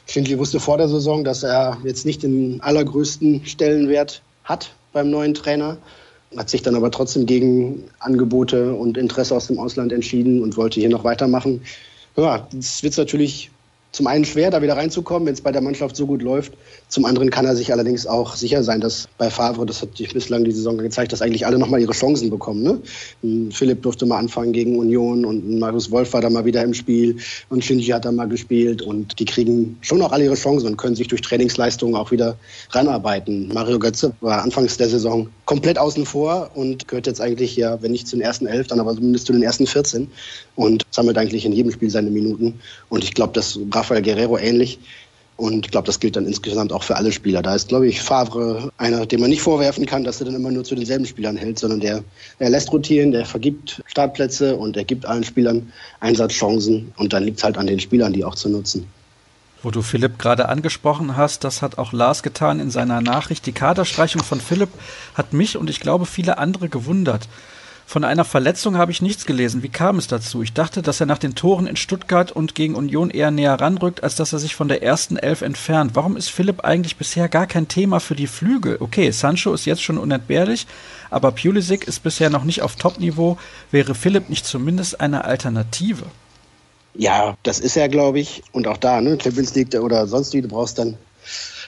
Schindli 0.05 0.37
wusste 0.37 0.59
vor 0.59 0.77
der 0.77 0.87
Saison, 0.87 1.23
dass 1.23 1.43
er 1.43 1.77
jetzt 1.83 2.05
nicht 2.05 2.21
den 2.21 2.61
allergrößten 2.61 3.45
Stellenwert 3.45 4.21
hat 4.43 4.71
beim 4.93 5.09
neuen 5.09 5.33
Trainer 5.33 5.77
hat 6.37 6.49
sich 6.49 6.61
dann 6.61 6.75
aber 6.75 6.91
trotzdem 6.91 7.25
gegen 7.25 7.83
Angebote 7.99 8.73
und 8.73 8.97
Interesse 8.97 9.35
aus 9.35 9.47
dem 9.47 9.59
Ausland 9.59 9.91
entschieden 9.91 10.41
und 10.41 10.57
wollte 10.57 10.79
hier 10.79 10.89
noch 10.89 11.03
weitermachen. 11.03 11.61
Ja, 12.15 12.47
es 12.57 12.83
wird 12.83 12.97
natürlich 12.97 13.51
zum 13.91 14.07
einen 14.07 14.25
schwer, 14.25 14.51
da 14.51 14.61
wieder 14.61 14.77
reinzukommen, 14.77 15.27
wenn 15.27 15.33
es 15.33 15.41
bei 15.41 15.51
der 15.51 15.61
Mannschaft 15.61 15.95
so 15.95 16.05
gut 16.07 16.21
läuft. 16.21 16.53
Zum 16.91 17.05
anderen 17.05 17.29
kann 17.29 17.45
er 17.45 17.55
sich 17.55 17.71
allerdings 17.71 18.05
auch 18.05 18.35
sicher 18.35 18.63
sein, 18.63 18.81
dass 18.81 19.07
bei 19.17 19.29
Favre, 19.29 19.65
das 19.65 19.81
hat 19.81 19.95
sich 19.95 20.13
bislang 20.13 20.43
die 20.43 20.51
Saison 20.51 20.77
gezeigt, 20.77 21.13
dass 21.13 21.21
eigentlich 21.21 21.45
alle 21.45 21.57
nochmal 21.57 21.79
ihre 21.79 21.93
Chancen 21.93 22.29
bekommen. 22.29 22.63
Ne? 23.23 23.49
Philipp 23.53 23.81
durfte 23.81 24.05
mal 24.05 24.17
anfangen 24.17 24.51
gegen 24.51 24.77
Union 24.77 25.23
und 25.23 25.57
Marius 25.57 25.89
Wolf 25.89 26.11
war 26.11 26.19
da 26.19 26.29
mal 26.29 26.43
wieder 26.43 26.61
im 26.61 26.73
Spiel 26.73 27.15
und 27.47 27.63
Shinji 27.63 27.85
hat 27.85 28.03
da 28.03 28.11
mal 28.11 28.27
gespielt 28.27 28.81
und 28.81 29.17
die 29.19 29.23
kriegen 29.23 29.77
schon 29.79 30.01
auch 30.01 30.11
alle 30.11 30.25
ihre 30.25 30.35
Chancen 30.35 30.67
und 30.67 30.75
können 30.75 30.97
sich 30.97 31.07
durch 31.07 31.21
Trainingsleistungen 31.21 31.95
auch 31.95 32.11
wieder 32.11 32.35
ranarbeiten. 32.71 33.49
Mario 33.53 33.79
Götze 33.79 34.11
war 34.19 34.43
anfangs 34.43 34.75
der 34.75 34.89
Saison 34.89 35.29
komplett 35.45 35.77
außen 35.77 36.05
vor 36.05 36.51
und 36.55 36.89
gehört 36.89 37.07
jetzt 37.07 37.21
eigentlich 37.21 37.55
ja, 37.55 37.81
wenn 37.81 37.93
nicht 37.93 38.05
zu 38.05 38.17
den 38.17 38.21
ersten 38.21 38.47
elf, 38.47 38.67
dann 38.67 38.81
aber 38.81 38.93
zumindest 38.95 39.27
zu 39.27 39.31
den 39.31 39.43
ersten 39.43 39.65
14 39.65 40.09
und 40.57 40.85
sammelt 40.91 41.17
eigentlich 41.17 41.45
in 41.45 41.53
jedem 41.53 41.71
Spiel 41.71 41.89
seine 41.89 42.11
Minuten. 42.11 42.59
Und 42.89 43.05
ich 43.05 43.13
glaube, 43.13 43.31
dass 43.31 43.57
Rafael 43.73 44.01
Guerrero 44.01 44.37
ähnlich. 44.37 44.77
Und 45.41 45.65
ich 45.65 45.71
glaube, 45.71 45.87
das 45.87 45.99
gilt 45.99 46.15
dann 46.15 46.27
insgesamt 46.27 46.71
auch 46.71 46.83
für 46.83 46.95
alle 46.95 47.11
Spieler. 47.11 47.41
Da 47.41 47.55
ist, 47.55 47.69
glaube 47.69 47.87
ich, 47.87 48.03
Favre 48.03 48.71
einer, 48.77 49.07
dem 49.07 49.21
man 49.21 49.31
nicht 49.31 49.41
vorwerfen 49.41 49.87
kann, 49.87 50.03
dass 50.03 50.21
er 50.21 50.25
dann 50.25 50.35
immer 50.35 50.51
nur 50.51 50.63
zu 50.63 50.75
denselben 50.75 51.07
Spielern 51.07 51.35
hält, 51.35 51.57
sondern 51.57 51.79
der, 51.79 52.03
er 52.37 52.51
lässt 52.51 52.71
rotieren, 52.71 53.11
der 53.11 53.25
vergibt 53.25 53.81
Startplätze 53.87 54.55
und 54.55 54.77
er 54.77 54.83
gibt 54.83 55.07
allen 55.07 55.23
Spielern 55.23 55.73
Einsatzchancen. 55.99 56.93
Und 56.95 57.13
dann 57.13 57.23
liegt 57.23 57.39
es 57.39 57.43
halt 57.43 57.57
an 57.57 57.65
den 57.65 57.79
Spielern, 57.79 58.13
die 58.13 58.23
auch 58.23 58.35
zu 58.35 58.49
nutzen. 58.49 58.85
Wo 59.63 59.71
du 59.71 59.81
Philipp 59.81 60.19
gerade 60.19 60.47
angesprochen 60.47 61.17
hast, 61.17 61.43
das 61.43 61.63
hat 61.63 61.79
auch 61.79 61.91
Lars 61.91 62.21
getan 62.21 62.59
in 62.59 62.69
seiner 62.69 63.01
Nachricht. 63.01 63.47
Die 63.47 63.51
Kaderstreichung 63.51 64.21
von 64.21 64.39
Philipp 64.39 64.69
hat 65.15 65.33
mich 65.33 65.57
und 65.57 65.71
ich 65.71 65.79
glaube 65.79 66.05
viele 66.05 66.37
andere 66.37 66.69
gewundert. 66.69 67.27
Von 67.91 68.05
einer 68.05 68.23
Verletzung 68.23 68.77
habe 68.77 68.93
ich 68.93 69.01
nichts 69.01 69.25
gelesen. 69.25 69.63
Wie 69.63 69.67
kam 69.67 69.97
es 69.97 70.07
dazu? 70.07 70.41
Ich 70.41 70.53
dachte, 70.53 70.81
dass 70.81 71.01
er 71.01 71.07
nach 71.07 71.17
den 71.17 71.35
Toren 71.35 71.67
in 71.67 71.75
Stuttgart 71.75 72.31
und 72.31 72.55
gegen 72.55 72.75
Union 72.75 73.09
eher 73.09 73.31
näher 73.31 73.59
ranrückt, 73.59 74.01
als 74.01 74.15
dass 74.15 74.31
er 74.31 74.39
sich 74.39 74.55
von 74.55 74.69
der 74.69 74.81
ersten 74.81 75.17
Elf 75.17 75.41
entfernt. 75.41 75.91
Warum 75.93 76.15
ist 76.15 76.29
Philipp 76.29 76.63
eigentlich 76.63 76.95
bisher 76.95 77.27
gar 77.27 77.47
kein 77.47 77.67
Thema 77.67 77.99
für 77.99 78.15
die 78.15 78.27
Flügel? 78.27 78.77
Okay, 78.79 79.11
Sancho 79.11 79.53
ist 79.53 79.65
jetzt 79.65 79.83
schon 79.83 79.97
unentbehrlich, 79.97 80.67
aber 81.09 81.33
Pulisic 81.33 81.85
ist 81.85 82.01
bisher 82.01 82.29
noch 82.29 82.45
nicht 82.45 82.61
auf 82.61 82.77
Topniveau. 82.77 83.37
Wäre 83.71 83.93
Philipp 83.93 84.29
nicht 84.29 84.45
zumindest 84.45 85.01
eine 85.01 85.25
Alternative? 85.25 86.05
Ja, 86.93 87.35
das 87.43 87.59
ist 87.59 87.75
er, 87.75 87.89
glaube 87.89 88.21
ich. 88.21 88.41
Und 88.53 88.67
auch 88.67 88.77
da, 88.77 89.01
ne, 89.01 89.17
Champions 89.21 89.53
League 89.53 89.75
oder 89.75 90.07
sonst 90.07 90.33
wie, 90.33 90.41
du 90.41 90.47
brauchst 90.47 90.79
dann 90.79 90.97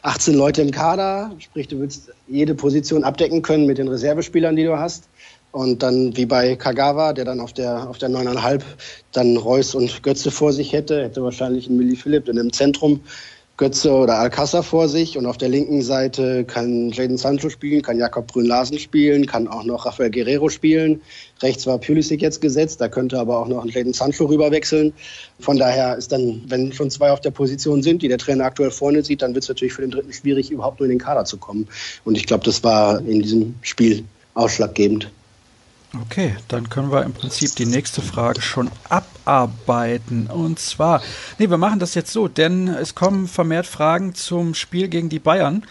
18 0.04 0.36
Leute 0.36 0.62
im 0.62 0.72
Kader, 0.72 1.32
sprich, 1.40 1.68
du 1.68 1.80
willst 1.80 2.12
jede 2.30 2.56
Position 2.56 3.04
abdecken 3.04 3.42
können 3.42 3.66
mit 3.66 3.78
den 3.78 3.90
Reservespielern, 3.90 4.56
die 4.56 4.64
du 4.64 4.78
hast. 4.80 5.10
Und 5.54 5.84
dann 5.84 6.18
wie 6.18 6.26
bei 6.26 6.56
Kagawa, 6.56 7.14
der 7.14 7.26
dann 7.26 7.40
auf 7.40 7.54
der, 7.54 7.88
auf 7.88 8.00
der 8.00 8.10
9,5 8.10 8.64
dann 9.12 9.38
Reus 9.38 9.76
und 9.76 10.02
Götze 10.02 10.32
vor 10.32 10.52
sich 10.52 10.74
hätte, 10.74 11.04
hätte 11.04 11.24
wahrscheinlich 11.24 11.70
ein 11.70 11.78
Milli 11.78 11.96
Philipp 11.96 12.28
in 12.28 12.38
dem 12.38 12.52
Zentrum 12.52 13.02
Götze 13.58 13.92
oder 13.92 14.16
Alcázar 14.16 14.64
vor 14.64 14.90
sich. 14.90 15.16
Und 15.16 15.28
auf 15.28 15.38
der 15.38 15.50
linken 15.50 15.84
Seite 15.84 16.44
kann 16.44 16.90
Jaden 16.90 17.18
Sancho 17.18 17.50
spielen, 17.50 17.84
kann 17.84 18.00
Jakob 18.00 18.26
Brünn-Larsen 18.26 18.80
spielen, 18.80 19.28
kann 19.28 19.48
auch 19.48 19.64
noch 19.64 19.86
Rafael 19.86 20.10
Guerrero 20.10 20.50
spielen. 20.50 21.02
Rechts 21.44 21.68
war 21.68 21.78
Pulisic 21.78 22.24
jetzt 22.24 22.42
gesetzt, 22.42 22.82
da 22.82 22.88
könnte 22.88 23.20
aber 23.20 23.38
auch 23.38 23.48
noch 23.48 23.64
ein 23.64 23.70
Jaden 23.70 23.94
Sancho 23.94 24.26
rüberwechseln. 24.26 24.92
Von 25.40 25.58
daher 25.58 25.96
ist 25.98 26.12
dann, 26.12 26.42
wenn 26.48 26.74
schon 26.74 26.90
zwei 26.90 27.12
auf 27.12 27.22
der 27.22 27.30
Position 27.30 27.84
sind, 27.84 28.02
die 28.02 28.08
der 28.08 28.18
Trainer 28.18 28.46
aktuell 28.46 28.72
vorne 28.72 29.04
sieht, 29.04 29.22
dann 29.22 29.36
wird 29.36 29.44
es 29.44 29.50
natürlich 29.50 29.74
für 29.74 29.84
den 29.84 29.92
Dritten 29.92 30.14
schwierig, 30.14 30.50
überhaupt 30.50 30.80
nur 30.80 30.90
in 30.90 30.98
den 30.98 31.00
Kader 31.00 31.26
zu 31.26 31.38
kommen. 31.38 31.68
Und 32.06 32.18
ich 32.18 32.26
glaube, 32.26 32.44
das 32.44 32.64
war 32.64 33.02
in 33.06 33.22
diesem 33.22 33.54
Spiel 33.62 34.04
ausschlaggebend. 34.34 35.12
Okay, 36.02 36.36
dann 36.48 36.70
können 36.70 36.92
wir 36.92 37.04
im 37.04 37.14
Prinzip 37.14 37.56
die 37.56 37.68
nächste 37.68 38.02
Frage 38.02 38.42
schon 38.42 38.72
abarbeiten. 38.90 40.26
Und 40.26 40.58
zwar, 40.58 41.04
nee, 41.38 41.50
wir 41.52 41.58
machen 41.58 41.80
das 41.80 41.94
jetzt 41.94 42.12
so, 42.12 42.28
denn 42.28 42.68
es 42.68 42.96
kommen 42.96 43.28
vermehrt 43.28 43.68
Fragen 43.68 44.16
zum 44.16 44.56
Spiel 44.56 44.88
gegen 44.88 45.10
die 45.10 45.20
Bayern. 45.20 45.64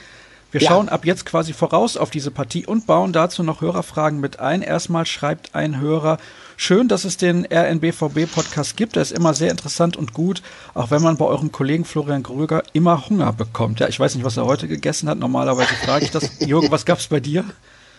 Wir 0.52 0.60
ja. 0.60 0.68
schauen 0.68 0.88
ab 0.88 1.06
jetzt 1.06 1.24
quasi 1.24 1.52
voraus 1.52 1.96
auf 1.96 2.10
diese 2.10 2.30
Partie 2.30 2.66
und 2.66 2.86
bauen 2.86 3.12
dazu 3.12 3.42
noch 3.42 3.62
Hörerfragen 3.62 4.20
mit 4.20 4.38
ein. 4.38 4.62
Erstmal 4.62 5.06
schreibt 5.06 5.54
ein 5.54 5.80
Hörer, 5.80 6.18
schön, 6.56 6.88
dass 6.88 7.04
es 7.04 7.16
den 7.16 7.46
RNBVB-Podcast 7.50 8.76
gibt. 8.76 8.94
Der 8.94 9.02
ist 9.02 9.12
immer 9.12 9.34
sehr 9.34 9.50
interessant 9.50 9.96
und 9.96 10.12
gut, 10.12 10.42
auch 10.74 10.90
wenn 10.90 11.02
man 11.02 11.16
bei 11.16 11.24
eurem 11.24 11.50
Kollegen 11.50 11.84
Florian 11.84 12.22
Gröger 12.22 12.62
immer 12.74 13.08
Hunger 13.08 13.32
bekommt. 13.32 13.80
Ja, 13.80 13.88
ich 13.88 13.98
weiß 13.98 14.14
nicht, 14.14 14.24
was 14.24 14.36
er 14.36 14.44
heute 14.44 14.68
gegessen 14.68 15.08
hat. 15.08 15.18
Normalerweise 15.18 15.74
frage 15.84 16.04
ich 16.04 16.10
das. 16.12 16.30
Jürgen, 16.40 16.70
was 16.70 16.84
gab 16.84 16.98
es 16.98 17.08
bei 17.08 17.18
dir? 17.18 17.44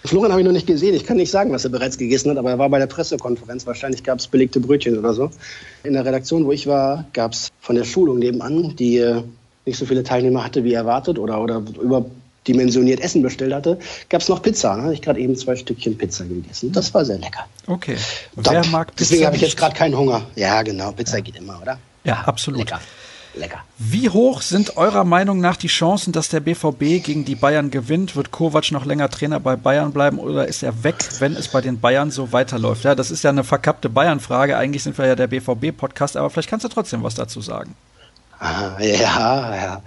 Florian 0.06 0.32
habe 0.32 0.42
ich 0.42 0.46
noch 0.46 0.54
nicht 0.54 0.68
gesehen. 0.68 0.94
Ich 0.96 1.06
kann 1.06 1.18
nicht 1.18 1.32
sagen, 1.32 1.52
was 1.52 1.64
er 1.64 1.70
bereits 1.70 1.98
gegessen 1.98 2.30
hat, 2.30 2.38
aber 2.38 2.52
er 2.52 2.60
war 2.60 2.70
bei 2.70 2.80
der 2.80 2.88
Pressekonferenz. 2.88 3.66
Wahrscheinlich 3.66 4.04
gab 4.04 4.20
es 4.20 4.28
belegte 4.28 4.60
Brötchen 4.60 4.98
oder 4.98 5.14
so. 5.14 5.32
In 5.84 5.94
der 5.94 6.06
Redaktion, 6.06 6.46
wo 6.46 6.52
ich 6.52 6.68
war, 6.68 7.06
gab 7.14 7.34
es 7.34 7.50
von 7.62 7.76
der 7.76 7.86
Schulung 7.86 8.20
nebenan, 8.20 8.76
die 8.76 8.98
äh, 8.98 9.24
nicht 9.66 9.78
so 9.78 9.86
viele 9.86 10.04
Teilnehmer 10.04 10.44
hatte 10.44 10.64
wie 10.66 10.74
erwartet 10.74 11.18
oder, 11.18 11.42
oder 11.42 11.64
überdimensioniert 11.82 13.00
Essen 13.00 13.22
bestellt 13.22 13.54
hatte, 13.54 13.80
gab 14.10 14.22
es 14.22 14.28
noch 14.28 14.42
Pizza. 14.42 14.76
Habe 14.82 14.94
ich 14.94 15.02
gerade 15.02 15.22
eben 15.22 15.38
zwei 15.38 15.56
Stückchen 15.56 15.98
Pizza 15.98 16.26
gegessen. 16.26 16.74
Das 16.74 16.94
war 16.94 17.06
sehr 17.06 17.20
lecker. 17.20 17.46
Okay. 17.68 17.96
Wer 18.36 18.66
mag 18.68 18.88
Pizza? 18.88 19.00
Deswegen 19.00 19.26
habe 19.26 19.36
ich 19.38 19.42
jetzt 19.42 19.58
gerade 19.58 19.76
keinen 19.76 19.98
Hunger. 19.98 20.26
Ja, 20.36 20.62
genau. 20.64 20.92
Pizza 20.92 21.18
ja. 21.18 21.24
geht 21.24 21.38
immer, 21.38 21.62
oder? 21.62 21.80
Ja, 22.04 22.24
absolut. 22.26 22.60
Lecker 22.60 22.82
lecker. 23.36 23.60
Wie 23.78 24.10
hoch 24.10 24.42
sind 24.42 24.78
eurer 24.78 25.04
Meinung 25.04 25.40
nach 25.40 25.58
die 25.58 25.68
Chancen, 25.68 26.14
dass 26.14 26.30
der 26.30 26.40
BVB 26.40 27.04
gegen 27.04 27.26
die 27.26 27.36
Bayern 27.36 27.72
gewinnt? 27.72 28.16
Wird 28.16 28.32
Kovac 28.32 28.72
noch 28.72 28.86
länger 28.86 29.10
Trainer 29.10 29.40
bei 29.40 29.56
Bayern 29.56 29.92
bleiben 29.92 30.20
oder 30.20 30.48
ist 30.48 30.64
er 30.64 30.84
weg, 30.84 30.96
wenn 31.20 31.34
es 31.34 31.48
bei 31.48 31.62
den 31.62 31.80
Bayern 31.80 32.12
so 32.12 32.32
weiterläuft? 32.32 32.84
Ja, 32.84 32.96
das 32.96 33.12
ist 33.12 33.24
ja 33.24 33.30
eine 33.30 33.44
verkappte 33.44 33.90
Bayern-Frage. 33.90 34.58
Eigentlich 34.58 34.84
sind 34.84 34.98
wir 34.98 35.06
ja 35.06 35.16
der 35.16 35.28
BVB-Podcast, 35.28 36.18
aber 36.18 36.30
vielleicht 36.30 36.50
kannst 36.50 36.66
du 36.66 36.70
trotzdem 36.70 37.04
was 37.04 37.16
dazu 37.16 37.42
sagen. 37.42 37.76
Ah, 38.40 38.78
ja, 38.80 39.56
ja. 39.56 39.84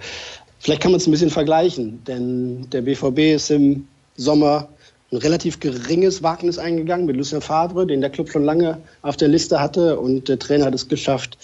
Vielleicht 0.59 0.81
kann 0.81 0.91
man 0.91 0.99
es 0.99 1.07
ein 1.07 1.11
bisschen 1.11 1.29
vergleichen, 1.29 2.03
denn 2.05 2.69
der 2.71 2.81
BVB 2.81 3.35
ist 3.35 3.51
im 3.51 3.87
Sommer 4.15 4.67
ein 5.11 5.17
relativ 5.17 5.59
geringes 5.59 6.23
Wagnis 6.23 6.57
eingegangen 6.57 7.05
mit 7.05 7.15
Lucien 7.15 7.41
Favre, 7.41 7.87
den 7.87 8.01
der 8.01 8.09
Club 8.09 8.29
schon 8.29 8.43
lange 8.43 8.79
auf 9.01 9.15
der 9.15 9.29
Liste 9.29 9.61
hatte 9.61 9.99
und 9.99 10.27
der 10.27 10.39
Trainer 10.39 10.65
hat 10.65 10.75
es 10.75 10.89
geschafft, 10.89 11.37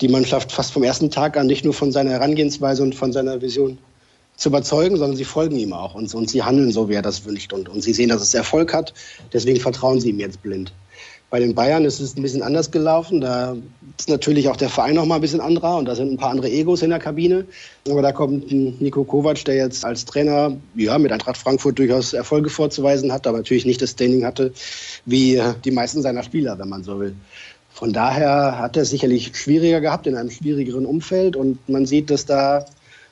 die 0.00 0.08
Mannschaft 0.08 0.52
fast 0.52 0.72
vom 0.72 0.82
ersten 0.82 1.10
Tag 1.10 1.36
an 1.36 1.46
nicht 1.46 1.64
nur 1.64 1.74
von 1.74 1.92
seiner 1.92 2.10
Herangehensweise 2.10 2.82
und 2.82 2.94
von 2.94 3.12
seiner 3.12 3.40
Vision 3.40 3.78
zu 4.36 4.50
überzeugen, 4.50 4.96
sondern 4.96 5.16
sie 5.16 5.24
folgen 5.24 5.56
ihm 5.56 5.72
auch 5.72 5.94
und, 5.94 6.14
und 6.14 6.30
sie 6.30 6.42
handeln 6.42 6.70
so, 6.70 6.88
wie 6.88 6.94
er 6.94 7.02
das 7.02 7.24
wünscht. 7.24 7.52
Und, 7.52 7.68
und 7.68 7.82
sie 7.82 7.92
sehen, 7.92 8.08
dass 8.08 8.22
es 8.22 8.34
Erfolg 8.34 8.72
hat, 8.72 8.94
deswegen 9.32 9.58
vertrauen 9.58 10.00
sie 10.00 10.10
ihm 10.10 10.20
jetzt 10.20 10.42
blind. 10.42 10.72
Bei 11.30 11.40
den 11.40 11.54
Bayern 11.54 11.84
ist 11.84 12.00
es 12.00 12.16
ein 12.16 12.22
bisschen 12.22 12.42
anders 12.42 12.70
gelaufen. 12.70 13.20
Da 13.20 13.54
ist 13.98 14.08
natürlich 14.08 14.48
auch 14.48 14.56
der 14.56 14.70
Verein 14.70 14.94
noch 14.94 15.04
mal 15.04 15.16
ein 15.16 15.20
bisschen 15.20 15.42
anderer 15.42 15.76
und 15.76 15.84
da 15.84 15.94
sind 15.94 16.10
ein 16.10 16.16
paar 16.16 16.30
andere 16.30 16.48
Egos 16.48 16.80
in 16.80 16.88
der 16.88 17.00
Kabine. 17.00 17.44
Aber 17.86 18.00
da 18.00 18.12
kommt 18.12 18.50
Nico 18.50 19.04
Kovac, 19.04 19.44
der 19.44 19.56
jetzt 19.56 19.84
als 19.84 20.06
Trainer 20.06 20.56
ja, 20.74 20.96
mit 20.96 21.12
Eintracht 21.12 21.36
Frankfurt 21.36 21.78
durchaus 21.78 22.14
Erfolge 22.14 22.48
vorzuweisen 22.48 23.12
hat, 23.12 23.26
aber 23.26 23.38
natürlich 23.38 23.66
nicht 23.66 23.82
das 23.82 23.90
Standing 23.90 24.24
hatte 24.24 24.54
wie 25.04 25.42
die 25.64 25.70
meisten 25.70 26.00
seiner 26.00 26.22
Spieler, 26.22 26.58
wenn 26.58 26.70
man 26.70 26.82
so 26.82 26.98
will. 26.98 27.14
Von 27.78 27.92
daher 27.92 28.58
hat 28.58 28.76
er 28.76 28.84
sicherlich 28.84 29.36
schwieriger 29.36 29.80
gehabt 29.80 30.08
in 30.08 30.16
einem 30.16 30.32
schwierigeren 30.32 30.84
Umfeld 30.84 31.36
und 31.36 31.68
man 31.68 31.86
sieht, 31.86 32.10
dass 32.10 32.26
da 32.26 32.66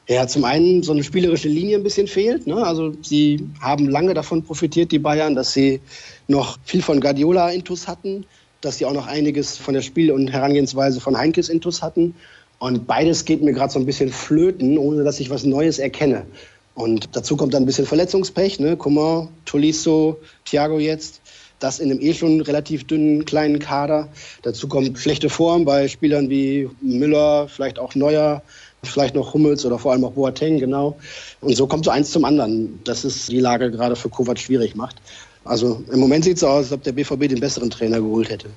ja 0.08 0.26
zum 0.26 0.44
einen 0.44 0.82
so 0.82 0.90
eine 0.90 1.04
spielerische 1.04 1.46
Linie 1.48 1.76
ein 1.76 1.84
bisschen 1.84 2.08
fehlt. 2.08 2.48
Ne? 2.48 2.56
Also 2.56 2.92
sie 3.00 3.48
haben 3.60 3.88
lange 3.88 4.12
davon 4.12 4.42
profitiert, 4.42 4.90
die 4.90 4.98
Bayern, 4.98 5.36
dass 5.36 5.52
sie 5.52 5.80
noch 6.26 6.58
viel 6.64 6.82
von 6.82 7.00
Guardiola 7.00 7.50
Intus 7.50 7.86
hatten, 7.86 8.26
dass 8.60 8.78
sie 8.78 8.86
auch 8.86 8.92
noch 8.92 9.06
einiges 9.06 9.56
von 9.56 9.72
der 9.72 9.82
Spiel- 9.82 10.10
und 10.10 10.32
Herangehensweise 10.32 11.00
von 11.00 11.16
Heinkes 11.16 11.48
Intus 11.48 11.80
hatten. 11.80 12.16
Und 12.58 12.88
beides 12.88 13.24
geht 13.24 13.42
mir 13.42 13.52
gerade 13.52 13.72
so 13.72 13.78
ein 13.78 13.86
bisschen 13.86 14.10
flöten, 14.10 14.78
ohne 14.78 15.04
dass 15.04 15.20
ich 15.20 15.30
was 15.30 15.44
Neues 15.44 15.78
erkenne. 15.78 16.26
Und 16.74 17.14
dazu 17.14 17.36
kommt 17.36 17.54
dann 17.54 17.62
ein 17.62 17.66
bisschen 17.66 17.86
Verletzungspech, 17.86 18.58
ne? 18.58 18.76
Coman, 18.76 19.28
Tolisso, 19.44 20.18
Thiago 20.44 20.80
jetzt. 20.80 21.20
Das 21.58 21.78
in 21.78 21.90
einem 21.90 22.00
eh 22.00 22.12
schon 22.12 22.40
relativ 22.42 22.86
dünnen 22.86 23.24
kleinen 23.24 23.58
Kader. 23.58 24.08
Dazu 24.42 24.68
kommt 24.68 24.98
schlechte 24.98 25.30
Form 25.30 25.64
bei 25.64 25.88
Spielern 25.88 26.28
wie 26.28 26.68
Müller, 26.82 27.48
vielleicht 27.48 27.78
auch 27.78 27.94
Neuer, 27.94 28.42
vielleicht 28.82 29.14
noch 29.14 29.32
Hummels 29.34 29.64
oder 29.64 29.78
vor 29.78 29.92
allem 29.92 30.04
auch 30.04 30.12
Boateng, 30.12 30.58
genau. 30.58 30.96
Und 31.40 31.56
so 31.56 31.66
kommt 31.66 31.84
so 31.84 31.90
eins 31.90 32.10
zum 32.10 32.24
anderen, 32.24 32.82
dass 32.84 33.04
es 33.04 33.26
die 33.26 33.40
Lage 33.40 33.70
gerade 33.70 33.96
für 33.96 34.08
Kovac 34.08 34.38
schwierig 34.38 34.76
macht. 34.76 34.96
Also 35.44 35.82
im 35.92 36.00
Moment 36.00 36.24
sieht 36.24 36.34
es 36.34 36.40
so 36.40 36.48
aus, 36.48 36.64
als 36.66 36.72
ob 36.72 36.82
der 36.82 36.92
BVB 36.92 37.28
den 37.28 37.40
besseren 37.40 37.70
Trainer 37.70 38.00
geholt 38.00 38.28
hätte. 38.28 38.48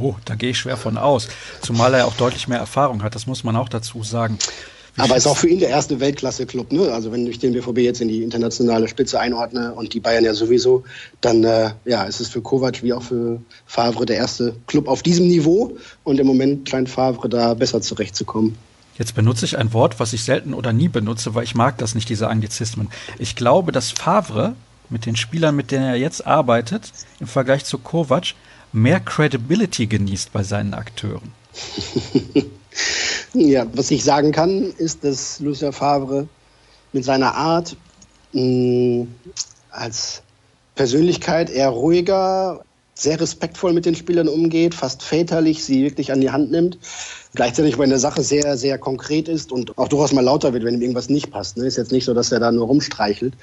Oh, 0.00 0.16
da 0.24 0.34
gehe 0.34 0.50
ich 0.50 0.58
schwer 0.58 0.76
von 0.76 0.98
aus. 0.98 1.28
Zumal 1.62 1.94
er 1.94 2.06
auch 2.06 2.16
deutlich 2.16 2.48
mehr 2.48 2.58
Erfahrung 2.58 3.02
hat, 3.02 3.14
das 3.14 3.26
muss 3.26 3.44
man 3.44 3.56
auch 3.56 3.68
dazu 3.68 4.02
sagen. 4.02 4.38
Aber 4.96 5.16
ist 5.16 5.26
auch 5.26 5.36
für 5.36 5.48
ihn 5.48 5.58
der 5.58 5.68
erste 5.68 6.00
Weltklasse-Club. 6.00 6.72
Ne? 6.72 6.92
Also 6.92 7.12
wenn 7.12 7.26
ich 7.26 7.38
den 7.38 7.52
BVB 7.52 7.78
jetzt 7.78 8.00
in 8.00 8.08
die 8.08 8.22
internationale 8.22 8.88
Spitze 8.88 9.20
einordne 9.20 9.74
und 9.74 9.92
die 9.92 10.00
Bayern 10.00 10.24
ja 10.24 10.34
sowieso, 10.34 10.84
dann 11.20 11.44
äh, 11.44 11.70
ja, 11.84 12.04
ist 12.04 12.20
es 12.20 12.28
für 12.28 12.40
Kovac 12.40 12.82
wie 12.82 12.92
auch 12.92 13.02
für 13.02 13.40
Favre 13.66 14.06
der 14.06 14.16
erste 14.16 14.54
Club 14.66 14.88
auf 14.88 15.02
diesem 15.02 15.28
Niveau. 15.28 15.76
Und 16.04 16.18
im 16.18 16.26
Moment 16.26 16.68
scheint 16.68 16.88
Favre 16.88 17.28
da 17.28 17.54
besser 17.54 17.82
zurechtzukommen. 17.82 18.56
Jetzt 18.98 19.14
benutze 19.14 19.44
ich 19.44 19.58
ein 19.58 19.74
Wort, 19.74 20.00
was 20.00 20.14
ich 20.14 20.24
selten 20.24 20.54
oder 20.54 20.72
nie 20.72 20.88
benutze, 20.88 21.34
weil 21.34 21.44
ich 21.44 21.54
mag 21.54 21.76
das 21.78 21.94
nicht, 21.94 22.08
diese 22.08 22.28
Anglizismen. 22.28 22.88
Ich 23.18 23.36
glaube, 23.36 23.70
dass 23.72 23.90
Favre 23.90 24.54
mit 24.88 25.04
den 25.04 25.16
Spielern, 25.16 25.54
mit 25.54 25.70
denen 25.70 25.84
er 25.84 25.96
jetzt 25.96 26.26
arbeitet, 26.26 26.92
im 27.20 27.26
Vergleich 27.26 27.64
zu 27.64 27.76
Kovac, 27.76 28.34
mehr 28.72 29.00
Credibility 29.00 29.86
genießt 29.86 30.32
bei 30.32 30.42
seinen 30.42 30.72
Akteuren. 30.72 31.32
ja, 33.36 33.66
was 33.72 33.90
ich 33.90 34.04
sagen 34.04 34.32
kann, 34.32 34.72
ist, 34.78 35.04
dass 35.04 35.40
Lucien 35.40 35.72
Favre 35.72 36.28
mit 36.92 37.04
seiner 37.04 37.34
Art 37.34 37.76
mh, 38.32 39.06
als 39.70 40.22
Persönlichkeit 40.74 41.50
eher 41.50 41.68
ruhiger, 41.68 42.62
sehr 42.94 43.20
respektvoll 43.20 43.74
mit 43.74 43.84
den 43.84 43.94
Spielern 43.94 44.28
umgeht, 44.28 44.74
fast 44.74 45.02
väterlich 45.02 45.62
sie 45.62 45.82
wirklich 45.82 46.12
an 46.12 46.22
die 46.22 46.30
Hand 46.30 46.50
nimmt. 46.50 46.78
Gleichzeitig, 47.34 47.78
wenn 47.78 47.90
eine 47.90 47.98
Sache 47.98 48.22
sehr, 48.22 48.56
sehr 48.56 48.78
konkret 48.78 49.28
ist 49.28 49.52
und 49.52 49.76
auch 49.76 49.88
durchaus 49.88 50.14
mal 50.14 50.22
lauter 50.22 50.54
wird, 50.54 50.64
wenn 50.64 50.74
ihm 50.74 50.80
irgendwas 50.80 51.10
nicht 51.10 51.30
passt. 51.30 51.58
Ne? 51.58 51.66
Ist 51.66 51.76
jetzt 51.76 51.92
nicht 51.92 52.06
so, 52.06 52.14
dass 52.14 52.32
er 52.32 52.40
da 52.40 52.50
nur 52.50 52.66
rumstreichelt. 52.66 53.34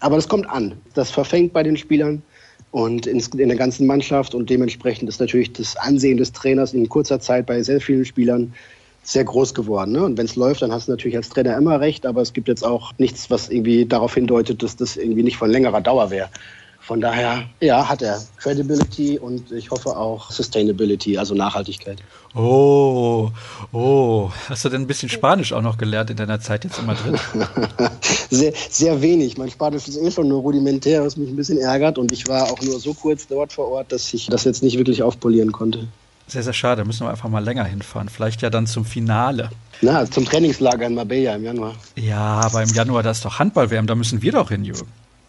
Aber 0.00 0.16
das 0.16 0.28
kommt 0.28 0.48
an. 0.48 0.80
Das 0.94 1.10
verfängt 1.10 1.52
bei 1.52 1.62
den 1.62 1.76
Spielern 1.76 2.22
und 2.70 3.06
in, 3.06 3.20
in 3.36 3.48
der 3.48 3.58
ganzen 3.58 3.86
Mannschaft. 3.86 4.34
Und 4.34 4.48
dementsprechend 4.48 5.10
ist 5.10 5.20
natürlich 5.20 5.52
das 5.52 5.76
Ansehen 5.76 6.16
des 6.16 6.32
Trainers 6.32 6.72
in 6.72 6.88
kurzer 6.88 7.20
Zeit 7.20 7.44
bei 7.44 7.62
sehr 7.62 7.82
vielen 7.82 8.06
Spielern 8.06 8.54
sehr 9.02 9.24
groß 9.24 9.54
geworden. 9.54 9.92
Ne? 9.92 10.04
Und 10.04 10.18
wenn 10.18 10.26
es 10.26 10.36
läuft, 10.36 10.62
dann 10.62 10.72
hast 10.72 10.88
du 10.88 10.92
natürlich 10.92 11.16
als 11.16 11.28
Trainer 11.28 11.56
immer 11.56 11.80
recht, 11.80 12.06
aber 12.06 12.22
es 12.22 12.32
gibt 12.32 12.48
jetzt 12.48 12.64
auch 12.64 12.92
nichts, 12.98 13.30
was 13.30 13.48
irgendwie 13.48 13.86
darauf 13.86 14.14
hindeutet, 14.14 14.62
dass 14.62 14.76
das 14.76 14.96
irgendwie 14.96 15.22
nicht 15.22 15.36
von 15.36 15.50
längerer 15.50 15.80
Dauer 15.80 16.10
wäre. 16.10 16.28
Von 16.82 17.00
daher, 17.00 17.44
ja, 17.60 17.88
hat 17.88 18.02
er 18.02 18.20
Credibility 18.38 19.16
und 19.16 19.52
ich 19.52 19.70
hoffe 19.70 19.96
auch 19.96 20.32
Sustainability, 20.32 21.16
also 21.16 21.32
Nachhaltigkeit. 21.32 22.02
Oh, 22.34 23.30
oh. 23.70 24.30
Hast 24.48 24.64
du 24.64 24.68
denn 24.68 24.82
ein 24.82 24.86
bisschen 24.88 25.08
Spanisch 25.08 25.52
auch 25.52 25.62
noch 25.62 25.78
gelernt 25.78 26.10
in 26.10 26.16
deiner 26.16 26.40
Zeit 26.40 26.64
jetzt 26.64 26.80
in 26.80 26.86
Madrid? 26.86 27.20
sehr, 28.30 28.52
sehr 28.68 29.00
wenig. 29.00 29.38
Mein 29.38 29.50
Spanisch 29.50 29.86
ist 29.86 29.96
eh 29.96 30.10
schon 30.10 30.26
nur 30.26 30.40
rudimentär, 30.40 31.04
was 31.04 31.16
mich 31.16 31.28
ein 31.30 31.36
bisschen 31.36 31.58
ärgert. 31.58 31.98
Und 31.98 32.10
ich 32.10 32.26
war 32.26 32.50
auch 32.50 32.60
nur 32.60 32.80
so 32.80 32.94
kurz 32.94 33.28
dort 33.28 33.52
vor 33.52 33.68
Ort, 33.68 33.92
dass 33.92 34.12
ich 34.12 34.26
das 34.26 34.42
jetzt 34.42 34.64
nicht 34.64 34.76
wirklich 34.76 35.04
aufpolieren 35.04 35.52
konnte. 35.52 35.86
Sehr, 36.32 36.42
sehr 36.42 36.54
schade. 36.54 36.86
Müssen 36.86 37.06
wir 37.06 37.10
einfach 37.10 37.28
mal 37.28 37.44
länger 37.44 37.64
hinfahren. 37.64 38.08
Vielleicht 38.08 38.40
ja 38.40 38.48
dann 38.48 38.66
zum 38.66 38.86
Finale. 38.86 39.50
Na, 39.82 40.10
zum 40.10 40.24
Trainingslager 40.24 40.86
in 40.86 40.94
Marbella 40.94 41.34
im 41.34 41.44
Januar. 41.44 41.74
Ja, 41.94 42.40
aber 42.40 42.62
im 42.62 42.70
Januar, 42.70 43.02
da 43.02 43.10
ist 43.10 43.22
doch 43.26 43.38
Handball-WM, 43.38 43.86
da 43.86 43.94
müssen 43.94 44.22
wir 44.22 44.32
doch 44.32 44.48
hin, 44.48 44.64
Jürgen. 44.64 44.88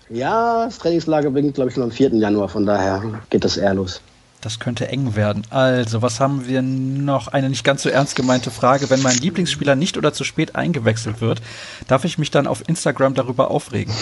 Ja, 0.10 0.64
das 0.64 0.78
Trainingslager 0.78 1.30
beginnt, 1.32 1.56
glaube 1.56 1.68
ich, 1.68 1.74
schon 1.74 1.84
am 1.84 1.92
4. 1.92 2.14
Januar, 2.14 2.48
von 2.48 2.66
daher 2.66 3.04
geht 3.30 3.44
das 3.44 3.58
eher 3.58 3.74
los. 3.74 4.00
Das 4.40 4.60
könnte 4.60 4.88
eng 4.88 5.18
werden. 5.18 5.44
Also, 5.50 6.02
was 6.02 6.22
haben 6.22 6.48
wir 6.48 6.62
noch? 6.62 7.28
Eine 7.28 7.50
nicht 7.50 7.66
ganz 7.66 7.84
so 7.84 7.90
ernst 7.90 8.16
gemeinte 8.16 8.50
Frage. 8.50 8.90
Wenn 8.90 9.02
mein 9.02 9.18
Lieblingsspieler 9.18 9.76
nicht 9.76 9.98
oder 9.98 10.14
zu 10.14 10.24
spät 10.24 10.56
eingewechselt 10.56 11.20
wird, 11.20 11.42
darf 11.90 12.06
ich 12.06 12.18
mich 12.18 12.32
dann 12.32 12.48
auf 12.48 12.64
Instagram 12.66 13.14
darüber 13.14 13.52
aufregen? 13.52 13.94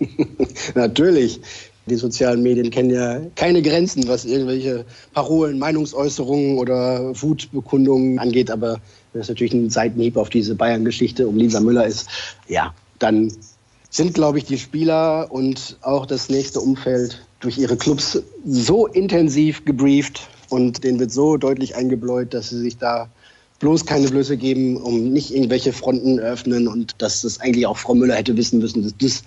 Natürlich. 0.74 1.42
Die 1.86 1.96
sozialen 1.96 2.42
Medien 2.42 2.70
kennen 2.70 2.90
ja 2.90 3.20
keine 3.34 3.60
Grenzen, 3.60 4.06
was 4.06 4.24
irgendwelche 4.24 4.84
Parolen, 5.14 5.58
Meinungsäußerungen 5.58 6.58
oder 6.58 7.12
Wutbekundungen 7.20 8.18
angeht. 8.18 8.50
Aber 8.50 8.80
wenn 9.12 9.22
es 9.22 9.28
natürlich 9.28 9.52
ein 9.52 9.70
Seitenhieb 9.70 10.16
auf 10.16 10.30
diese 10.30 10.54
Bayern-Geschichte 10.54 11.26
um 11.26 11.36
Lisa 11.36 11.60
Müller 11.60 11.86
ist, 11.86 12.08
ja, 12.46 12.72
dann 13.00 13.32
sind, 13.90 14.14
glaube 14.14 14.38
ich, 14.38 14.44
die 14.44 14.58
Spieler 14.58 15.26
und 15.30 15.76
auch 15.82 16.06
das 16.06 16.28
nächste 16.28 16.60
Umfeld 16.60 17.26
durch 17.40 17.58
ihre 17.58 17.76
Clubs 17.76 18.22
so 18.46 18.86
intensiv 18.86 19.64
gebrieft 19.64 20.28
und 20.48 20.84
denen 20.84 21.00
wird 21.00 21.10
so 21.10 21.36
deutlich 21.36 21.74
eingebläut, 21.74 22.32
dass 22.32 22.50
sie 22.50 22.60
sich 22.60 22.78
da 22.78 23.10
bloß 23.58 23.86
keine 23.86 24.08
Blöße 24.08 24.36
geben, 24.36 24.76
um 24.76 25.12
nicht 25.12 25.32
irgendwelche 25.32 25.72
Fronten 25.72 26.18
öffnen 26.18 26.66
und 26.66 26.94
dass 26.98 27.22
das 27.22 27.40
eigentlich 27.40 27.66
auch 27.66 27.78
Frau 27.78 27.94
Müller 27.94 28.16
hätte 28.16 28.36
wissen 28.36 28.58
müssen, 28.58 28.82
dass 28.82 28.94
das 29.00 29.22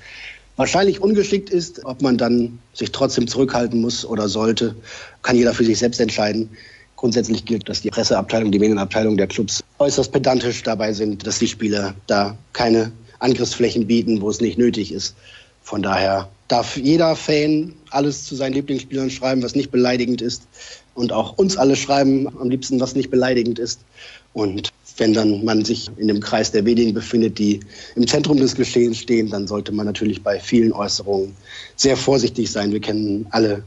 wahrscheinlich 0.55 1.01
ungeschickt 1.01 1.49
ist. 1.49 1.85
Ob 1.85 2.01
man 2.01 2.17
dann 2.17 2.59
sich 2.73 2.91
trotzdem 2.91 3.27
zurückhalten 3.27 3.81
muss 3.81 4.05
oder 4.05 4.29
sollte, 4.29 4.75
kann 5.21 5.35
jeder 5.35 5.53
für 5.53 5.65
sich 5.65 5.79
selbst 5.79 5.99
entscheiden. 5.99 6.49
Grundsätzlich 6.95 7.45
gilt, 7.45 7.67
dass 7.67 7.81
die 7.81 7.89
Presseabteilung, 7.89 8.51
die 8.51 8.59
Medienabteilung 8.59 9.17
der 9.17 9.27
Clubs 9.27 9.63
äußerst 9.79 10.11
pedantisch 10.11 10.63
dabei 10.63 10.93
sind, 10.93 11.27
dass 11.27 11.39
die 11.39 11.47
Spieler 11.47 11.93
da 12.07 12.37
keine 12.53 12.91
Angriffsflächen 13.19 13.87
bieten, 13.87 14.21
wo 14.21 14.29
es 14.29 14.41
nicht 14.41 14.57
nötig 14.57 14.91
ist. 14.91 15.15
Von 15.61 15.81
daher 15.81 16.29
darf 16.47 16.77
jeder 16.77 17.15
Fan 17.15 17.73
alles 17.89 18.25
zu 18.25 18.35
seinen 18.35 18.53
Lieblingsspielern 18.53 19.09
schreiben, 19.09 19.43
was 19.43 19.55
nicht 19.55 19.71
beleidigend 19.71 20.21
ist. 20.21 20.43
Und 20.93 21.11
auch 21.11 21.37
uns 21.37 21.57
alle 21.57 21.75
schreiben 21.75 22.27
am 22.39 22.49
liebsten, 22.49 22.79
was 22.79 22.95
nicht 22.95 23.09
beleidigend 23.09 23.59
ist. 23.59 23.81
Und 24.33 24.71
wenn 24.97 25.13
dann 25.13 25.43
man 25.43 25.65
sich 25.65 25.89
in 25.97 26.07
dem 26.07 26.19
Kreis 26.19 26.51
der 26.51 26.65
wenigen 26.65 26.93
befindet, 26.93 27.37
die 27.37 27.61
im 27.95 28.07
Zentrum 28.07 28.37
des 28.37 28.55
Geschehens 28.55 28.97
stehen, 28.97 29.29
dann 29.29 29.47
sollte 29.47 29.71
man 29.71 29.85
natürlich 29.85 30.23
bei 30.23 30.39
vielen 30.39 30.71
Äußerungen 30.71 31.35
sehr 31.75 31.97
vorsichtig 31.97 32.51
sein. 32.51 32.71
Wir 32.71 32.79
kennen 32.81 33.27
alle 33.31 33.63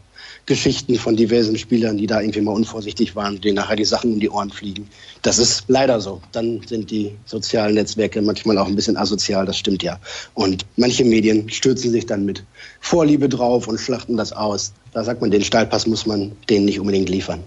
Geschichten 0.48 0.96
von 0.96 1.14
diversen 1.14 1.58
Spielern, 1.58 1.98
die 1.98 2.06
da 2.06 2.22
irgendwie 2.22 2.40
mal 2.40 2.52
unvorsichtig 2.52 3.14
waren, 3.14 3.38
denen 3.38 3.56
nachher 3.56 3.76
die 3.76 3.84
Sachen 3.84 4.14
um 4.14 4.20
die 4.20 4.30
Ohren 4.30 4.50
fliegen. 4.50 4.88
Das 5.20 5.38
ist 5.38 5.64
leider 5.68 6.00
so. 6.00 6.22
Dann 6.32 6.62
sind 6.66 6.90
die 6.90 7.12
sozialen 7.26 7.74
Netzwerke 7.74 8.22
manchmal 8.22 8.56
auch 8.56 8.66
ein 8.66 8.74
bisschen 8.74 8.96
asozial, 8.96 9.44
das 9.44 9.58
stimmt 9.58 9.82
ja. 9.82 10.00
Und 10.32 10.64
manche 10.76 11.04
Medien 11.04 11.50
stürzen 11.50 11.90
sich 11.90 12.06
dann 12.06 12.24
mit 12.24 12.42
Vorliebe 12.80 13.28
drauf 13.28 13.68
und 13.68 13.78
schlachten 13.78 14.16
das 14.16 14.32
aus. 14.32 14.72
Da 14.94 15.04
sagt 15.04 15.20
man, 15.20 15.30
den 15.30 15.44
Stahlpass 15.44 15.86
muss 15.86 16.06
man 16.06 16.32
denen 16.48 16.64
nicht 16.64 16.80
unbedingt 16.80 17.10
liefern. 17.10 17.44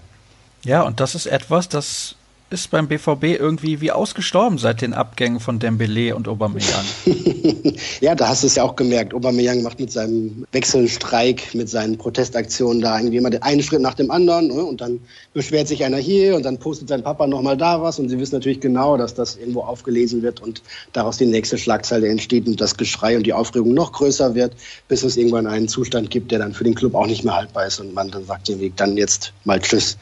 Ja, 0.64 0.82
und 0.82 1.00
das 1.00 1.16
ist 1.16 1.26
etwas, 1.26 1.68
das 1.68 2.14
ist 2.52 2.70
beim 2.70 2.88
BVB 2.88 3.24
irgendwie 3.38 3.80
wie 3.80 3.90
ausgestorben 3.90 4.58
seit 4.58 4.82
den 4.82 4.94
Abgängen 4.94 5.40
von 5.40 5.58
Dembele 5.58 6.14
und 6.14 6.28
Aubameyang. 6.28 6.84
ja, 8.00 8.14
da 8.14 8.28
hast 8.28 8.42
du 8.42 8.46
es 8.46 8.56
ja 8.56 8.62
auch 8.62 8.76
gemerkt. 8.76 9.14
Aubameyang 9.14 9.62
macht 9.62 9.80
mit 9.80 9.90
seinem 9.90 10.44
Wechselstreik, 10.52 11.54
mit 11.54 11.68
seinen 11.68 11.98
Protestaktionen 11.98 12.82
da 12.82 12.98
irgendwie 12.98 13.16
immer 13.16 13.30
den 13.30 13.42
einen 13.42 13.62
Schritt 13.62 13.80
nach 13.80 13.94
dem 13.94 14.10
anderen 14.10 14.48
ne? 14.48 14.62
und 14.62 14.80
dann 14.80 15.00
beschwert 15.34 15.68
sich 15.68 15.84
einer 15.84 15.96
hier 15.96 16.36
und 16.36 16.44
dann 16.44 16.58
postet 16.58 16.88
sein 16.88 17.02
Papa 17.02 17.26
nochmal 17.26 17.56
da 17.56 17.82
was 17.82 17.98
und 17.98 18.08
sie 18.08 18.18
wissen 18.18 18.34
natürlich 18.34 18.60
genau, 18.60 18.96
dass 18.96 19.14
das 19.14 19.36
irgendwo 19.36 19.60
aufgelesen 19.60 20.22
wird 20.22 20.40
und 20.40 20.62
daraus 20.92 21.16
die 21.16 21.26
nächste 21.26 21.58
Schlagzeile 21.58 22.08
entsteht 22.08 22.46
und 22.46 22.60
das 22.60 22.76
Geschrei 22.76 23.16
und 23.16 23.24
die 23.24 23.32
Aufregung 23.32 23.74
noch 23.74 23.92
größer 23.92 24.34
wird, 24.34 24.54
bis 24.88 25.02
es 25.02 25.16
irgendwann 25.16 25.46
einen 25.46 25.68
Zustand 25.68 26.10
gibt, 26.10 26.30
der 26.30 26.38
dann 26.38 26.52
für 26.52 26.64
den 26.64 26.74
Club 26.74 26.94
auch 26.94 27.06
nicht 27.06 27.24
mehr 27.24 27.34
haltbar 27.34 27.66
ist 27.66 27.80
und 27.80 27.94
man 27.94 28.10
dann 28.10 28.26
sagt 28.26 28.48
irgendwie 28.48 28.72
dann 28.74 28.96
jetzt 28.96 29.32
mal 29.44 29.60
Tschüss. 29.60 29.96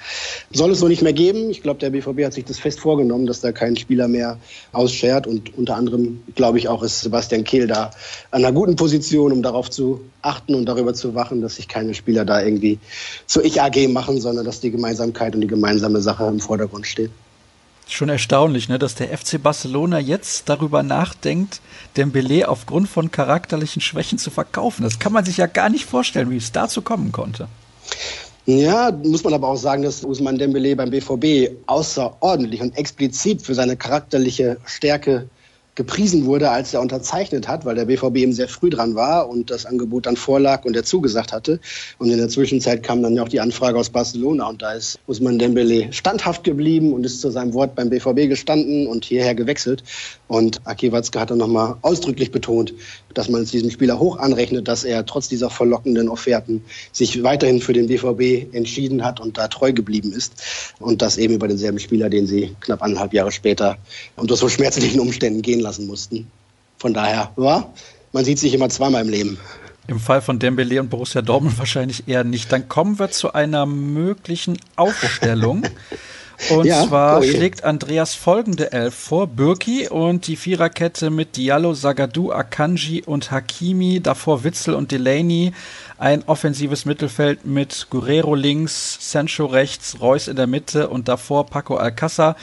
Soll 0.52 0.72
es 0.72 0.80
so 0.80 0.88
nicht 0.88 1.02
mehr 1.02 1.12
geben. 1.12 1.50
Ich 1.50 1.62
glaube, 1.62 1.80
der 1.80 1.90
BVB 1.90 2.24
hat 2.24 2.34
sich 2.34 2.39
sich 2.40 2.48
das 2.48 2.58
fest 2.58 2.80
vorgenommen, 2.80 3.26
dass 3.26 3.40
da 3.40 3.52
kein 3.52 3.76
Spieler 3.76 4.08
mehr 4.08 4.38
ausschert. 4.72 5.26
Und 5.26 5.56
unter 5.56 5.76
anderem, 5.76 6.22
glaube 6.34 6.58
ich, 6.58 6.68
auch 6.68 6.82
ist 6.82 7.00
Sebastian 7.00 7.44
Kehl 7.44 7.66
da 7.66 7.90
an 8.30 8.44
einer 8.44 8.52
guten 8.52 8.76
Position, 8.76 9.32
um 9.32 9.42
darauf 9.42 9.70
zu 9.70 10.00
achten 10.22 10.54
und 10.54 10.66
darüber 10.66 10.94
zu 10.94 11.14
wachen, 11.14 11.40
dass 11.42 11.56
sich 11.56 11.68
keine 11.68 11.94
Spieler 11.94 12.24
da 12.24 12.42
irgendwie 12.42 12.78
zur 13.26 13.44
Ich-AG 13.44 13.88
machen, 13.88 14.20
sondern 14.20 14.44
dass 14.44 14.60
die 14.60 14.70
Gemeinsamkeit 14.70 15.34
und 15.34 15.42
die 15.42 15.46
gemeinsame 15.46 16.00
Sache 16.00 16.26
im 16.26 16.40
Vordergrund 16.40 16.86
steht. 16.86 17.10
Schon 17.88 18.08
erstaunlich, 18.08 18.68
ne, 18.68 18.78
dass 18.78 18.94
der 18.94 19.16
FC 19.16 19.42
Barcelona 19.42 19.98
jetzt 19.98 20.48
darüber 20.48 20.84
nachdenkt, 20.84 21.60
Dembele 21.96 22.48
aufgrund 22.48 22.88
von 22.88 23.10
charakterlichen 23.10 23.82
Schwächen 23.82 24.16
zu 24.16 24.30
verkaufen. 24.30 24.84
Das 24.84 25.00
kann 25.00 25.12
man 25.12 25.24
sich 25.24 25.38
ja 25.38 25.46
gar 25.46 25.68
nicht 25.68 25.86
vorstellen, 25.86 26.30
wie 26.30 26.36
es 26.36 26.52
dazu 26.52 26.82
kommen 26.82 27.10
konnte. 27.10 27.48
Ja, 28.58 28.90
muss 29.04 29.22
man 29.22 29.32
aber 29.32 29.46
auch 29.46 29.56
sagen, 29.56 29.84
dass 29.84 30.02
Usman 30.02 30.36
Dembele 30.36 30.74
beim 30.74 30.90
BVB 30.90 31.54
außerordentlich 31.66 32.60
und 32.60 32.76
explizit 32.76 33.42
für 33.42 33.54
seine 33.54 33.76
charakterliche 33.76 34.56
Stärke 34.64 35.28
gepriesen 35.76 36.26
wurde, 36.26 36.50
als 36.50 36.74
er 36.74 36.80
unterzeichnet 36.80 37.46
hat, 37.46 37.64
weil 37.64 37.76
der 37.76 37.84
BVB 37.84 38.16
eben 38.16 38.32
sehr 38.32 38.48
früh 38.48 38.68
dran 38.68 38.96
war 38.96 39.28
und 39.28 39.50
das 39.50 39.66
Angebot 39.66 40.06
dann 40.06 40.16
vorlag 40.16 40.64
und 40.64 40.74
er 40.74 40.82
zugesagt 40.82 41.32
hatte. 41.32 41.60
Und 41.98 42.10
in 42.10 42.18
der 42.18 42.28
Zwischenzeit 42.28 42.82
kam 42.82 43.04
dann 43.04 43.14
ja 43.14 43.22
auch 43.22 43.28
die 43.28 43.40
Anfrage 43.40 43.78
aus 43.78 43.88
Barcelona 43.88 44.48
und 44.48 44.62
da 44.62 44.72
ist 44.72 44.98
Usman 45.06 45.38
Dembele 45.38 45.92
standhaft 45.92 46.42
geblieben 46.42 46.92
und 46.92 47.06
ist 47.06 47.20
zu 47.20 47.30
seinem 47.30 47.54
Wort 47.54 47.76
beim 47.76 47.88
BVB 47.88 48.28
gestanden 48.28 48.88
und 48.88 49.04
hierher 49.04 49.36
gewechselt. 49.36 49.84
Und 50.26 50.60
Aki 50.64 50.90
Watzke 50.90 51.20
hat 51.20 51.30
dann 51.30 51.38
nochmal 51.38 51.76
ausdrücklich 51.82 52.32
betont, 52.32 52.74
dass 53.14 53.28
man 53.28 53.42
es 53.42 53.50
diesem 53.50 53.70
Spieler 53.70 53.98
hoch 53.98 54.18
anrechnet, 54.18 54.68
dass 54.68 54.84
er 54.84 55.04
trotz 55.04 55.28
dieser 55.28 55.50
verlockenden 55.50 56.08
Offerten 56.08 56.64
sich 56.92 57.22
weiterhin 57.22 57.60
für 57.60 57.72
den 57.72 57.88
BVB 57.88 58.54
entschieden 58.54 59.04
hat 59.04 59.20
und 59.20 59.38
da 59.38 59.48
treu 59.48 59.72
geblieben 59.72 60.12
ist. 60.12 60.34
Und 60.78 61.02
das 61.02 61.18
eben 61.18 61.34
über 61.34 61.48
denselben 61.48 61.78
Spieler, 61.78 62.08
den 62.08 62.26
sie 62.26 62.54
knapp 62.60 62.82
anderthalb 62.82 63.12
Jahre 63.12 63.32
später 63.32 63.78
unter 64.16 64.36
so 64.36 64.48
schmerzlichen 64.48 65.00
Umständen 65.00 65.42
gehen 65.42 65.60
lassen 65.60 65.86
mussten. 65.86 66.30
Von 66.78 66.94
daher, 66.94 67.30
ja, 67.36 67.72
man 68.12 68.24
sieht 68.24 68.38
sich 68.38 68.54
immer 68.54 68.68
zweimal 68.68 69.02
im 69.02 69.08
Leben. 69.08 69.38
Im 69.86 69.98
Fall 69.98 70.22
von 70.22 70.38
Dembele 70.38 70.80
und 70.80 70.88
Borussia 70.88 71.20
Dortmund 71.20 71.58
wahrscheinlich 71.58 72.06
eher 72.06 72.22
nicht. 72.22 72.52
Dann 72.52 72.68
kommen 72.68 72.98
wir 72.98 73.10
zu 73.10 73.32
einer 73.32 73.66
möglichen 73.66 74.56
Aufstellung. 74.76 75.64
Und 76.48 76.64
ja, 76.64 76.86
zwar 76.86 77.18
oh 77.18 77.22
schlägt 77.22 77.64
Andreas 77.64 78.14
folgende 78.14 78.72
Elf 78.72 78.94
vor. 78.94 79.26
Birki 79.26 79.88
und 79.88 80.26
die 80.26 80.36
Viererkette 80.36 81.10
mit 81.10 81.36
Diallo, 81.36 81.74
Zagadou, 81.74 82.32
Akanji 82.32 83.02
und 83.04 83.30
Hakimi. 83.30 84.00
Davor 84.00 84.42
Witzel 84.42 84.74
und 84.74 84.90
Delaney. 84.90 85.52
Ein 85.98 86.24
offensives 86.26 86.86
Mittelfeld 86.86 87.44
mit 87.44 87.88
Guerrero 87.90 88.34
links, 88.34 88.96
Sancho 89.00 89.44
rechts, 89.44 90.00
Reus 90.00 90.28
in 90.28 90.36
der 90.36 90.46
Mitte 90.46 90.88
und 90.88 91.08
davor 91.08 91.46
Paco 91.46 91.76
Alcázar. 91.76 92.36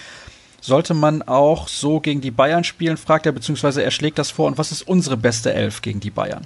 Sollte 0.62 0.94
man 0.94 1.24
auch 1.24 1.68
so 1.68 2.00
gegen 2.00 2.22
die 2.22 2.32
Bayern 2.32 2.64
spielen, 2.64 2.98
fragt 2.98 3.26
er, 3.26 3.32
beziehungsweise 3.32 3.84
er 3.84 3.92
schlägt 3.92 4.20
das 4.20 4.30
vor. 4.30 4.48
Und 4.48 4.58
was 4.58 4.72
ist 4.72 4.88
unsere 4.88 5.18
beste 5.18 5.54
Elf 5.54 5.82
gegen 5.82 6.00
die 6.00 6.12
Bayern? 6.12 6.46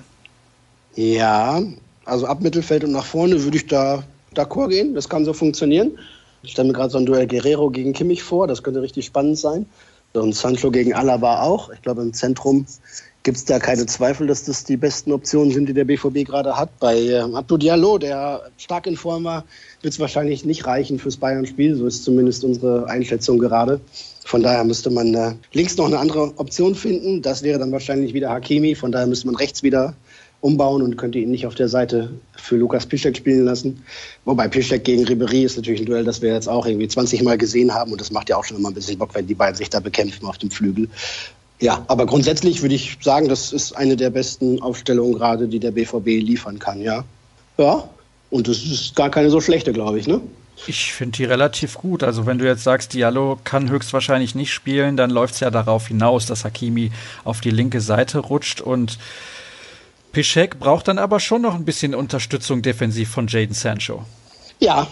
Ja, 0.95 1.61
also 2.05 2.27
ab 2.27 2.41
Mittelfeld 2.41 2.83
und 2.83 2.91
nach 2.91 3.05
vorne 3.05 3.43
würde 3.43 3.57
ich 3.57 3.67
da 3.67 4.03
d'accord 4.35 4.69
gehen. 4.69 4.93
Das 4.93 5.09
kann 5.09 5.25
so 5.25 5.33
funktionieren. 5.33 5.97
Ich 6.43 6.51
stelle 6.51 6.67
mir 6.69 6.73
gerade 6.73 6.89
so 6.89 6.97
ein 6.97 7.05
Duell 7.05 7.27
Guerrero 7.27 7.69
gegen 7.69 7.93
Kimmich 7.93 8.23
vor, 8.23 8.47
das 8.47 8.63
könnte 8.63 8.81
richtig 8.81 9.05
spannend 9.05 9.37
sein. 9.37 9.65
Und 10.13 10.35
Sancho 10.35 10.71
gegen 10.71 10.93
Alaba 10.93 11.43
auch. 11.43 11.71
Ich 11.71 11.81
glaube, 11.81 12.01
im 12.01 12.13
Zentrum 12.13 12.65
gibt 13.23 13.37
es 13.37 13.45
da 13.45 13.59
keine 13.59 13.85
Zweifel, 13.85 14.27
dass 14.27 14.43
das 14.43 14.63
die 14.63 14.77
besten 14.77 15.11
Optionen 15.11 15.51
sind, 15.51 15.69
die 15.69 15.73
der 15.73 15.85
BVB 15.85 16.25
gerade 16.25 16.57
hat. 16.57 16.79
Bei 16.79 16.97
äh, 16.97 17.19
Abdou 17.19 17.57
Diallo, 17.57 17.97
der 17.97 18.41
stark 18.57 18.87
in 18.87 18.97
Form 18.97 19.23
war, 19.23 19.45
wird 19.81 19.93
es 19.93 19.99
wahrscheinlich 19.99 20.43
nicht 20.43 20.65
reichen 20.65 20.99
fürs 20.99 21.17
Bayern-Spiel. 21.17 21.75
So 21.75 21.85
ist 21.85 22.03
zumindest 22.03 22.43
unsere 22.43 22.87
Einschätzung 22.89 23.37
gerade. 23.37 23.79
Von 24.25 24.43
daher 24.43 24.63
müsste 24.63 24.89
man 24.89 25.13
äh, 25.13 25.33
links 25.53 25.77
noch 25.77 25.85
eine 25.85 25.99
andere 25.99 26.33
Option 26.37 26.75
finden. 26.75 27.21
Das 27.21 27.43
wäre 27.43 27.59
dann 27.59 27.71
wahrscheinlich 27.71 28.13
wieder 28.13 28.29
Hakimi. 28.29 28.75
Von 28.75 28.91
daher 28.91 29.07
müsste 29.07 29.27
man 29.27 29.35
rechts 29.35 29.63
wieder 29.63 29.95
umbauen 30.41 30.81
und 30.81 30.97
könnte 30.97 31.19
ihn 31.19 31.29
nicht 31.29 31.45
auf 31.45 31.55
der 31.55 31.69
Seite 31.69 32.09
für 32.35 32.57
Lukas 32.57 32.85
Piszek 32.85 33.15
spielen 33.15 33.45
lassen. 33.45 33.83
Wobei 34.25 34.47
Piszek 34.47 34.83
gegen 34.83 35.05
Ribery 35.05 35.43
ist 35.43 35.55
natürlich 35.55 35.81
ein 35.81 35.85
Duell, 35.85 36.03
das 36.03 36.21
wir 36.21 36.33
jetzt 36.33 36.49
auch 36.49 36.65
irgendwie 36.65 36.87
20 36.87 37.21
Mal 37.23 37.37
gesehen 37.37 37.73
haben 37.73 37.91
und 37.91 38.01
das 38.01 38.11
macht 38.11 38.29
ja 38.29 38.37
auch 38.37 38.43
schon 38.43 38.57
immer 38.57 38.69
ein 38.69 38.73
bisschen 38.73 38.97
Bock, 38.97 39.13
wenn 39.13 39.27
die 39.27 39.35
beiden 39.35 39.55
sich 39.55 39.69
da 39.69 39.79
bekämpfen 39.79 40.25
auf 40.25 40.39
dem 40.39 40.49
Flügel. 40.49 40.89
Ja, 41.59 41.85
aber 41.87 42.07
grundsätzlich 42.07 42.63
würde 42.63 42.73
ich 42.73 42.97
sagen, 43.01 43.29
das 43.29 43.53
ist 43.53 43.77
eine 43.77 43.95
der 43.95 44.09
besten 44.09 44.61
Aufstellungen 44.63 45.13
gerade, 45.13 45.47
die 45.47 45.59
der 45.59 45.71
BVB 45.71 46.07
liefern 46.07 46.57
kann, 46.57 46.81
ja. 46.81 47.05
Ja, 47.59 47.87
und 48.31 48.47
das 48.47 48.63
ist 48.63 48.95
gar 48.95 49.11
keine 49.11 49.29
so 49.29 49.41
schlechte, 49.41 49.71
glaube 49.71 49.99
ich, 49.99 50.07
ne? 50.07 50.21
Ich 50.67 50.93
finde 50.93 51.17
die 51.17 51.23
relativ 51.25 51.75
gut. 51.75 52.03
Also 52.03 52.25
wenn 52.25 52.37
du 52.37 52.45
jetzt 52.45 52.63
sagst, 52.63 52.93
Diallo 52.93 53.39
kann 53.43 53.69
höchstwahrscheinlich 53.69 54.35
nicht 54.35 54.53
spielen, 54.53 54.95
dann 54.95 55.09
läuft 55.09 55.35
es 55.35 55.39
ja 55.39 55.49
darauf 55.49 55.87
hinaus, 55.87 56.25
dass 56.25 56.45
Hakimi 56.45 56.91
auf 57.23 57.41
die 57.41 57.49
linke 57.49 57.81
Seite 57.81 58.19
rutscht 58.19 58.61
und 58.61 58.97
Piszek 60.11 60.59
braucht 60.59 60.87
dann 60.87 60.97
aber 60.97 61.19
schon 61.19 61.41
noch 61.41 61.55
ein 61.55 61.65
bisschen 61.65 61.95
Unterstützung 61.95 62.61
defensiv 62.61 63.09
von 63.09 63.27
Jaden 63.27 63.53
Sancho. 63.53 64.03
Ja, 64.59 64.87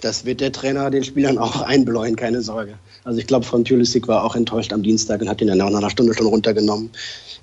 das 0.00 0.24
wird 0.24 0.40
der 0.40 0.52
Trainer 0.52 0.90
den 0.90 1.04
Spielern 1.04 1.38
auch 1.38 1.60
einbläuen, 1.62 2.16
keine 2.16 2.42
Sorge. 2.42 2.74
Also 3.04 3.18
ich 3.18 3.26
glaube, 3.26 3.44
von 3.44 3.64
Pulisic 3.64 4.06
war 4.06 4.24
auch 4.24 4.36
enttäuscht 4.36 4.72
am 4.72 4.82
Dienstag 4.82 5.20
und 5.20 5.28
hat 5.28 5.40
ihn 5.40 5.48
dann 5.48 5.58
nach 5.58 5.66
einer 5.66 5.90
Stunde 5.90 6.14
schon 6.14 6.26
runtergenommen. 6.26 6.90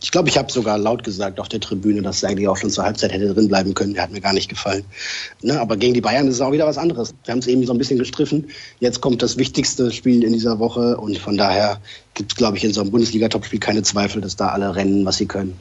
Ich 0.01 0.12
glaube, 0.12 0.29
ich 0.29 0.38
habe 0.38 0.49
sogar 0.49 0.77
laut 0.77 1.03
gesagt 1.03 1.41
auf 1.41 1.49
der 1.49 1.60
Tribüne, 1.60 2.01
dass 2.01 2.23
er 2.23 2.29
eigentlich 2.29 2.47
auch 2.47 2.55
schon 2.55 2.69
zur 2.69 2.86
Halbzeit 2.86 3.12
hätte 3.12 3.34
drin 3.34 3.49
bleiben 3.49 3.73
können. 3.73 3.93
Der 3.93 4.03
hat 4.03 4.12
mir 4.12 4.21
gar 4.21 4.32
nicht 4.32 4.47
gefallen. 4.47 4.86
Ne, 5.41 5.60
aber 5.60 5.75
gegen 5.75 5.93
die 5.93 6.01
Bayern 6.01 6.27
ist 6.27 6.36
es 6.36 6.41
auch 6.41 6.53
wieder 6.53 6.65
was 6.65 6.77
anderes. 6.77 7.13
Wir 7.25 7.34
haben 7.34 7.39
es 7.39 7.47
eben 7.47 7.65
so 7.65 7.73
ein 7.73 7.77
bisschen 7.77 7.99
gestriffen. 7.99 8.49
Jetzt 8.79 9.01
kommt 9.01 9.21
das 9.21 9.38
wichtigste 9.38 9.91
Spiel 9.91 10.23
in 10.23 10.32
dieser 10.32 10.60
Woche 10.60 10.95
und 10.95 11.17
von 11.17 11.36
daher 11.36 11.82
gibt 12.13 12.32
es, 12.32 12.38
glaube 12.38 12.55
ich, 12.55 12.63
in 12.63 12.71
so 12.71 12.79
einem 12.79 12.91
Bundesliga-Topspiel 12.91 13.60
keine 13.60 13.84
Zweifel, 13.84 14.21
dass 14.21 14.38
da 14.38 14.49
alle 14.49 14.73
rennen, 14.75 15.05
was 15.05 15.17
sie 15.17 15.25
können. 15.25 15.60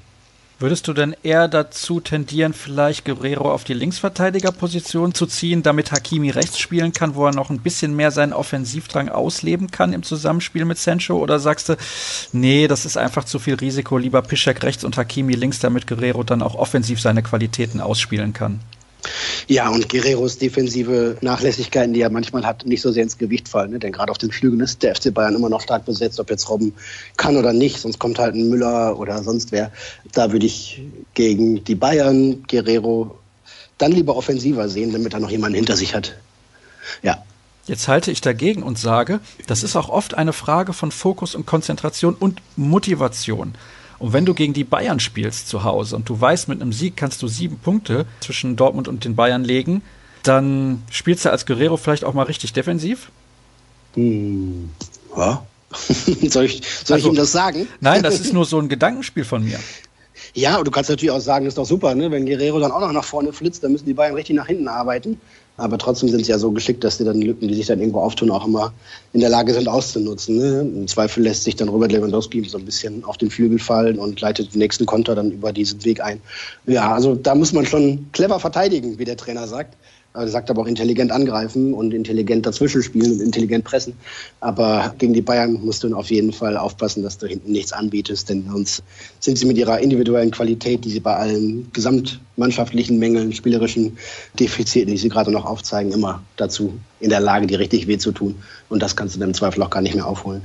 Würdest 0.60 0.88
du 0.88 0.92
denn 0.92 1.14
eher 1.22 1.46
dazu 1.46 2.00
tendieren, 2.00 2.52
vielleicht 2.52 3.04
Guerrero 3.04 3.52
auf 3.52 3.62
die 3.62 3.74
Linksverteidigerposition 3.74 5.14
zu 5.14 5.26
ziehen, 5.26 5.62
damit 5.62 5.92
Hakimi 5.92 6.30
rechts 6.30 6.58
spielen 6.58 6.92
kann, 6.92 7.14
wo 7.14 7.26
er 7.26 7.32
noch 7.32 7.50
ein 7.50 7.60
bisschen 7.60 7.94
mehr 7.94 8.10
seinen 8.10 8.32
Offensivdrang 8.32 9.08
ausleben 9.08 9.70
kann 9.70 9.92
im 9.92 10.02
Zusammenspiel 10.02 10.64
mit 10.64 10.78
Sancho? 10.78 11.16
Oder 11.16 11.38
sagst 11.38 11.68
du, 11.68 11.76
nee, 12.32 12.66
das 12.66 12.86
ist 12.86 12.96
einfach 12.96 13.22
zu 13.22 13.38
viel 13.38 13.54
Risiko, 13.54 13.98
lieber 13.98 14.20
Pischek 14.20 14.64
rechts 14.64 14.82
und 14.82 14.96
Hakimi 14.96 15.34
links, 15.34 15.60
damit 15.60 15.86
Guerrero 15.86 16.24
dann 16.24 16.42
auch 16.42 16.56
offensiv 16.56 17.00
seine 17.00 17.22
Qualitäten 17.22 17.80
ausspielen 17.80 18.32
kann? 18.32 18.58
Ja, 19.46 19.68
und 19.70 19.88
Guerreros 19.88 20.38
defensive 20.38 21.16
Nachlässigkeiten, 21.20 21.94
die 21.94 22.00
er 22.00 22.10
manchmal 22.10 22.44
hat, 22.44 22.66
nicht 22.66 22.82
so 22.82 22.92
sehr 22.92 23.02
ins 23.02 23.16
Gewicht 23.16 23.48
fallen. 23.48 23.70
Ne? 23.70 23.78
Denn 23.78 23.92
gerade 23.92 24.10
auf 24.10 24.18
den 24.18 24.30
Flügeln 24.30 24.60
ist 24.60 24.82
der 24.82 24.94
FC 24.94 25.12
Bayern 25.12 25.34
immer 25.34 25.48
noch 25.48 25.60
stark 25.60 25.84
besetzt, 25.84 26.20
ob 26.20 26.30
jetzt 26.30 26.48
Robben 26.48 26.74
kann 27.16 27.36
oder 27.36 27.52
nicht. 27.52 27.78
Sonst 27.78 27.98
kommt 27.98 28.18
halt 28.18 28.34
ein 28.34 28.48
Müller 28.48 28.98
oder 28.98 29.22
sonst 29.22 29.52
wer. 29.52 29.72
Da 30.12 30.32
würde 30.32 30.46
ich 30.46 30.82
gegen 31.14 31.64
die 31.64 31.74
Bayern 31.74 32.42
Guerrero 32.48 33.18
dann 33.78 33.92
lieber 33.92 34.16
offensiver 34.16 34.68
sehen, 34.68 34.92
damit 34.92 35.14
er 35.14 35.20
noch 35.20 35.30
jemanden 35.30 35.56
hinter 35.56 35.76
sich 35.76 35.94
hat. 35.94 36.16
Ja. 37.02 37.22
Jetzt 37.66 37.86
halte 37.86 38.10
ich 38.10 38.22
dagegen 38.22 38.62
und 38.62 38.78
sage, 38.78 39.20
das 39.46 39.62
ist 39.62 39.76
auch 39.76 39.90
oft 39.90 40.14
eine 40.14 40.32
Frage 40.32 40.72
von 40.72 40.90
Fokus 40.90 41.34
und 41.34 41.44
Konzentration 41.44 42.14
und 42.14 42.40
Motivation. 42.56 43.54
Und 43.98 44.12
wenn 44.12 44.24
du 44.24 44.34
gegen 44.34 44.52
die 44.52 44.64
Bayern 44.64 45.00
spielst 45.00 45.48
zu 45.48 45.64
Hause 45.64 45.96
und 45.96 46.08
du 46.08 46.20
weißt, 46.20 46.48
mit 46.48 46.62
einem 46.62 46.72
Sieg 46.72 46.96
kannst 46.96 47.20
du 47.22 47.28
sieben 47.28 47.58
Punkte 47.58 48.06
zwischen 48.20 48.56
Dortmund 48.56 48.86
und 48.86 49.04
den 49.04 49.16
Bayern 49.16 49.44
legen, 49.44 49.82
dann 50.22 50.82
spielst 50.90 51.24
du 51.24 51.30
als 51.30 51.46
Guerrero 51.46 51.76
vielleicht 51.76 52.04
auch 52.04 52.14
mal 52.14 52.24
richtig 52.24 52.52
defensiv? 52.52 53.10
Hm, 53.94 54.70
ja. 55.16 55.44
soll 56.28 56.44
ich, 56.44 56.62
soll 56.84 56.94
also, 56.94 57.08
ich 57.08 57.14
ihm 57.14 57.16
das 57.16 57.32
sagen? 57.32 57.66
Nein, 57.80 58.02
das 58.02 58.20
ist 58.20 58.32
nur 58.32 58.44
so 58.44 58.58
ein 58.58 58.68
Gedankenspiel 58.68 59.24
von 59.24 59.44
mir. 59.44 59.58
Ja, 60.34 60.58
und 60.58 60.66
du 60.66 60.70
kannst 60.70 60.90
natürlich 60.90 61.10
auch 61.10 61.20
sagen, 61.20 61.44
das 61.44 61.52
ist 61.52 61.58
doch 61.58 61.66
super, 61.66 61.94
ne? 61.94 62.10
wenn 62.10 62.26
Guerrero 62.26 62.60
dann 62.60 62.70
auch 62.70 62.80
noch 62.80 62.92
nach 62.92 63.04
vorne 63.04 63.32
flitzt, 63.32 63.64
dann 63.64 63.72
müssen 63.72 63.86
die 63.86 63.94
Bayern 63.94 64.14
richtig 64.14 64.36
nach 64.36 64.46
hinten 64.46 64.68
arbeiten. 64.68 65.20
Aber 65.58 65.76
trotzdem 65.76 66.08
sind 66.08 66.24
sie 66.24 66.30
ja 66.30 66.38
so 66.38 66.52
geschickt, 66.52 66.84
dass 66.84 66.98
sie 66.98 67.04
dann 67.04 67.20
Lücken, 67.20 67.48
die 67.48 67.54
sich 67.54 67.66
dann 67.66 67.80
irgendwo 67.80 68.00
auftun, 68.00 68.30
auch 68.30 68.46
immer 68.46 68.72
in 69.12 69.20
der 69.20 69.28
Lage 69.28 69.52
sind 69.52 69.68
auszunutzen. 69.68 70.36
Ne? 70.36 70.60
Im 70.60 70.88
Zweifel 70.88 71.24
lässt 71.24 71.44
sich 71.44 71.56
dann 71.56 71.68
Robert 71.68 71.92
Lewandowski 71.92 72.44
so 72.44 72.58
ein 72.58 72.64
bisschen 72.64 73.04
auf 73.04 73.18
den 73.18 73.30
Flügel 73.30 73.58
fallen 73.58 73.98
und 73.98 74.20
leitet 74.20 74.54
den 74.54 74.60
nächsten 74.60 74.86
Konter 74.86 75.16
dann 75.16 75.32
über 75.32 75.52
diesen 75.52 75.84
Weg 75.84 76.00
ein. 76.00 76.20
Ja, 76.66 76.94
also 76.94 77.16
da 77.16 77.34
muss 77.34 77.52
man 77.52 77.66
schon 77.66 78.06
clever 78.12 78.38
verteidigen, 78.38 78.98
wie 78.98 79.04
der 79.04 79.16
Trainer 79.16 79.48
sagt. 79.48 79.76
Er 80.18 80.28
sagt 80.28 80.50
aber 80.50 80.62
auch 80.62 80.66
intelligent 80.66 81.12
angreifen 81.12 81.72
und 81.72 81.94
intelligent 81.94 82.44
dazwischen 82.44 82.82
spielen 82.82 83.12
und 83.12 83.20
intelligent 83.20 83.64
pressen. 83.64 83.94
Aber 84.40 84.94
gegen 84.98 85.14
die 85.14 85.22
Bayern 85.22 85.52
musst 85.64 85.84
du 85.84 85.94
auf 85.94 86.10
jeden 86.10 86.32
Fall 86.32 86.56
aufpassen, 86.56 87.04
dass 87.04 87.18
du 87.18 87.26
hinten 87.26 87.52
nichts 87.52 87.72
anbietest, 87.72 88.28
denn 88.28 88.46
sonst 88.50 88.82
sind 89.20 89.38
sie 89.38 89.46
mit 89.46 89.56
ihrer 89.56 89.78
individuellen 89.78 90.32
Qualität, 90.32 90.84
die 90.84 90.90
sie 90.90 91.00
bei 91.00 91.14
allen 91.14 91.70
gesamtmannschaftlichen 91.72 92.98
Mängeln, 92.98 93.32
spielerischen 93.32 93.96
Defiziten, 94.38 94.90
die 94.90 94.98
sie 94.98 95.08
gerade 95.08 95.30
noch 95.30 95.44
aufzeigen, 95.44 95.92
immer 95.92 96.22
dazu 96.36 96.74
in 96.98 97.10
der 97.10 97.20
Lage, 97.20 97.46
die 97.46 97.54
richtig 97.54 97.86
weh 97.86 97.98
zu 97.98 98.10
tun. 98.10 98.34
Und 98.68 98.82
das 98.82 98.96
kannst 98.96 99.14
du 99.14 99.20
dann 99.20 99.30
im 99.30 99.34
Zweifel 99.34 99.62
auch 99.62 99.70
gar 99.70 99.82
nicht 99.82 99.94
mehr 99.94 100.06
aufholen. 100.06 100.42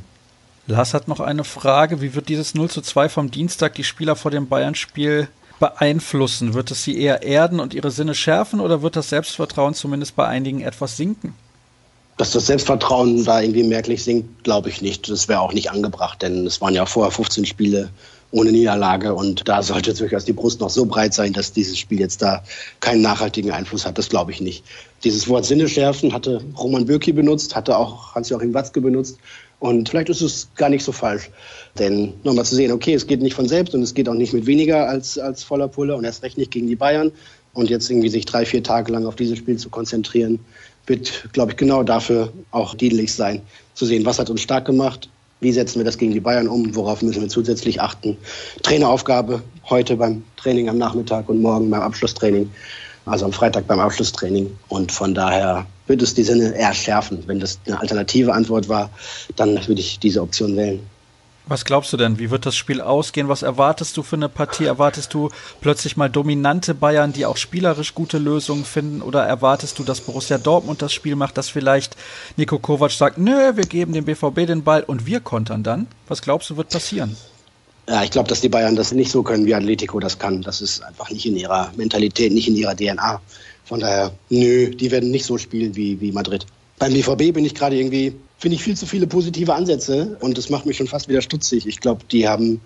Lars 0.68 0.94
hat 0.94 1.08
noch 1.08 1.20
eine 1.20 1.44
Frage. 1.44 2.00
Wie 2.02 2.14
wird 2.16 2.30
dieses 2.30 2.54
0 2.54 2.70
zu 2.70 2.82
2 2.82 3.10
vom 3.10 3.32
Dienstag 3.32 3.76
die 3.76 3.84
Spieler 3.84 4.16
vor 4.16 4.32
dem 4.32 4.48
Bayern-Spiel 4.48 5.28
beeinflussen? 5.60 6.54
Wird 6.54 6.72
es 6.72 6.84
sie 6.84 6.98
eher 6.98 7.24
erden 7.24 7.60
und 7.60 7.74
ihre 7.74 7.92
Sinne 7.92 8.16
schärfen 8.16 8.60
oder 8.60 8.82
wird 8.82 8.96
das 8.96 9.10
Selbstvertrauen 9.10 9.74
zumindest 9.74 10.16
bei 10.16 10.28
einigen 10.28 10.62
etwas 10.62 10.98
sinken? 10.98 11.34
Dass 12.18 12.32
das 12.32 12.46
Selbstvertrauen 12.46 13.24
da 13.26 13.42
irgendwie 13.42 13.64
merklich 13.64 14.04
sinkt, 14.04 14.44
glaube 14.44 14.70
ich 14.70 14.82
nicht. 14.82 15.10
Das 15.10 15.28
wäre 15.28 15.40
auch 15.40 15.54
nicht 15.54 15.72
angebracht, 15.72 16.22
denn 16.22 16.46
es 16.46 16.62
waren 16.62 16.76
ja 16.76 16.86
vorher 16.86 17.12
15 17.12 17.46
Spiele 17.46 17.90
ohne 18.34 18.52
Niederlage 18.52 19.14
und 19.14 19.48
da 19.48 19.62
sollte 19.62 19.94
durchaus 19.94 20.26
die 20.26 20.34
Brust 20.34 20.60
noch 20.60 20.72
so 20.72 20.86
breit 20.86 21.14
sein, 21.14 21.34
dass 21.34 21.54
dieses 21.54 21.78
Spiel 21.78 22.00
jetzt 22.00 22.22
da 22.24 22.44
keinen 22.80 23.02
nachhaltigen 23.02 23.52
Einfluss 23.52 23.86
hat. 23.86 24.00
Das 24.00 24.10
glaube 24.10 24.32
ich 24.32 24.42
nicht. 24.42 24.64
Dieses 25.04 25.28
Wort 25.28 25.46
Sinne 25.46 25.70
schärfen 25.70 26.14
hatte 26.14 26.44
Roman 26.58 26.86
Bürki 26.86 27.14
benutzt, 27.14 27.56
hatte 27.56 27.78
auch 27.78 28.16
Hans-Joachim 28.16 28.54
Watzke 28.56 28.82
benutzt 28.82 29.20
und 29.60 29.88
vielleicht 29.88 30.10
ist 30.10 30.22
es 30.22 30.50
gar 30.56 30.70
nicht 30.70 30.84
so 30.84 30.92
falsch. 30.92 31.30
Denn 31.78 32.16
nochmal 32.24 32.44
zu 32.44 32.56
sehen, 32.56 32.72
okay, 32.72 32.96
es 32.96 33.06
geht 33.06 33.22
nicht 33.22 33.36
von 33.36 33.48
selbst 33.48 33.76
und 33.76 33.84
es 33.84 33.94
geht 33.94 34.10
auch 34.10 34.16
nicht 34.16 34.34
mit 34.34 34.48
weniger 34.48 34.90
als, 34.90 35.20
als 35.20 35.44
voller 35.44 35.68
Pulle 35.68 35.96
und 35.96 36.04
erst 36.04 36.24
recht 36.24 36.40
nicht 36.40 36.52
gegen 36.52 36.68
die 36.68 36.76
Bayern. 36.76 37.12
Und 37.54 37.70
jetzt 37.70 37.90
irgendwie 37.90 38.10
sich 38.10 38.26
drei, 38.26 38.48
vier 38.48 38.64
Tage 38.64 38.92
lang 38.92 39.06
auf 39.06 39.16
dieses 39.16 39.38
Spiel 39.38 39.58
zu 39.58 39.70
konzentrieren, 39.70 40.40
wird, 40.88 41.30
glaube 41.34 41.52
ich, 41.52 41.58
genau 41.58 41.84
dafür 41.84 42.34
auch 42.50 42.74
dienlich 42.74 43.14
sein. 43.14 43.42
Zu 43.76 43.86
sehen, 43.86 44.06
was 44.06 44.18
hat 44.18 44.32
uns 44.32 44.42
stark 44.42 44.66
gemacht, 44.66 45.08
Wie 45.44 45.52
setzen 45.52 45.80
wir 45.80 45.84
das 45.84 45.98
gegen 45.98 46.14
die 46.14 46.22
Bayern 46.22 46.48
um? 46.48 46.74
Worauf 46.74 47.02
müssen 47.02 47.22
wir 47.22 47.28
zusätzlich 47.28 47.82
achten? 47.82 48.16
Traineraufgabe 48.62 49.44
heute 49.70 49.98
beim 49.98 50.24
Training 50.38 50.70
am 50.70 50.78
Nachmittag 50.78 51.28
und 51.28 51.42
morgen 51.42 51.70
beim 51.70 51.82
Abschlusstraining. 51.82 52.50
Also 53.06 53.26
am 53.26 53.34
Freitag 53.34 53.68
beim 53.68 53.82
Abschlusstraining. 53.82 54.58
Und 54.70 54.94
von 54.94 55.14
daher 55.14 55.66
wird 55.86 56.02
es 56.02 56.14
die 56.14 56.24
Sinne 56.24 56.56
eher 56.56 56.74
schärfen. 56.74 57.24
Wenn 57.28 57.42
das 57.42 57.60
eine 57.66 57.78
alternative 57.78 58.34
Antwort 58.34 58.70
war, 58.70 58.90
dann 59.36 59.56
würde 59.68 59.82
ich 59.82 60.00
diese 60.00 60.22
Option 60.22 60.56
wählen. 60.56 60.80
Was 61.46 61.66
glaubst 61.66 61.92
du 61.92 61.98
denn? 61.98 62.20
Wie 62.20 62.32
wird 62.32 62.46
das 62.46 62.56
Spiel 62.56 62.80
ausgehen? 62.80 63.28
Was 63.28 63.42
erwartest 63.42 63.98
du 63.98 64.04
für 64.04 64.16
eine 64.16 64.30
Partie? 64.30 64.64
Erwartest 64.64 65.14
du 65.14 65.30
plötzlich 65.60 65.98
mal 65.98 66.10
dominante 66.10 66.74
Bayern, 66.74 67.12
die 67.12 67.26
auch 67.26 67.36
spielerisch 67.36 67.94
gute 67.94 68.18
Lösungen 68.18 68.64
finden? 68.64 69.02
Oder 69.02 69.24
erwartest 69.26 69.78
du, 69.78 69.84
dass 69.84 70.00
Borussia 70.00 70.38
Dortmund 70.38 70.82
das 70.82 70.94
Spiel 70.94 71.18
macht, 71.18 71.38
dass 71.38 71.50
vielleicht 71.50 71.98
Nico 72.38 72.60
Kovac 72.60 72.92
sagt, 72.92 73.18
nö, 73.18 73.58
wir 73.58 73.66
geben 73.66 73.92
dem 73.92 74.06
BVB 74.06 74.48
den 74.48 74.64
Ball 74.64 74.84
und 74.84 75.06
wir 75.06 75.20
kontern 75.20 75.64
dann? 75.64 75.88
Was 76.08 76.22
glaubst 76.22 76.50
du, 76.50 76.56
wird 76.56 76.70
passieren? 76.70 77.18
Ja, 77.90 78.02
ich 78.04 78.12
glaube, 78.12 78.30
dass 78.30 78.40
die 78.40 78.48
Bayern 78.48 78.78
das 78.78 78.94
nicht 78.94 79.12
so 79.12 79.22
können, 79.22 79.46
wie 79.46 79.54
Atletico 79.54 80.00
das 80.00 80.18
kann. 80.18 80.42
Das 80.44 80.62
ist 80.62 80.82
einfach 80.82 81.10
nicht 81.10 81.26
in 81.26 81.36
ihrer 81.36 81.74
Mentalität, 81.76 82.32
nicht 82.32 82.48
in 82.48 82.56
ihrer 82.56 82.76
DNA. 82.76 83.20
Von 83.66 83.82
daher, 83.82 84.14
nö, 84.30 84.70
die 84.70 84.92
werden 84.92 85.12
nicht 85.12 85.26
so 85.26 85.38
spielen 85.38 85.76
wie, 85.76 86.00
wie 86.00 86.14
Madrid. 86.14 86.46
Beim 86.80 86.94
BVB 86.94 87.34
bin 87.34 87.44
ich 87.44 87.54
gerade 87.54 87.76
irgendwie 87.76 88.16
finde 88.44 88.56
ich 88.58 88.64
viel 88.64 88.76
zu 88.76 88.86
viele 88.86 89.08
positive 89.08 89.54
Ansätze 89.54 90.18
und 90.20 90.38
das 90.38 90.50
macht 90.50 90.66
mich 90.66 90.76
schon 90.76 90.90
fast 90.90 91.08
wieder 91.08 91.22
stutzig. 91.22 91.66
Ich 91.66 91.80
glaube, 91.80 92.04
die 92.12 92.28
haben 92.28 92.60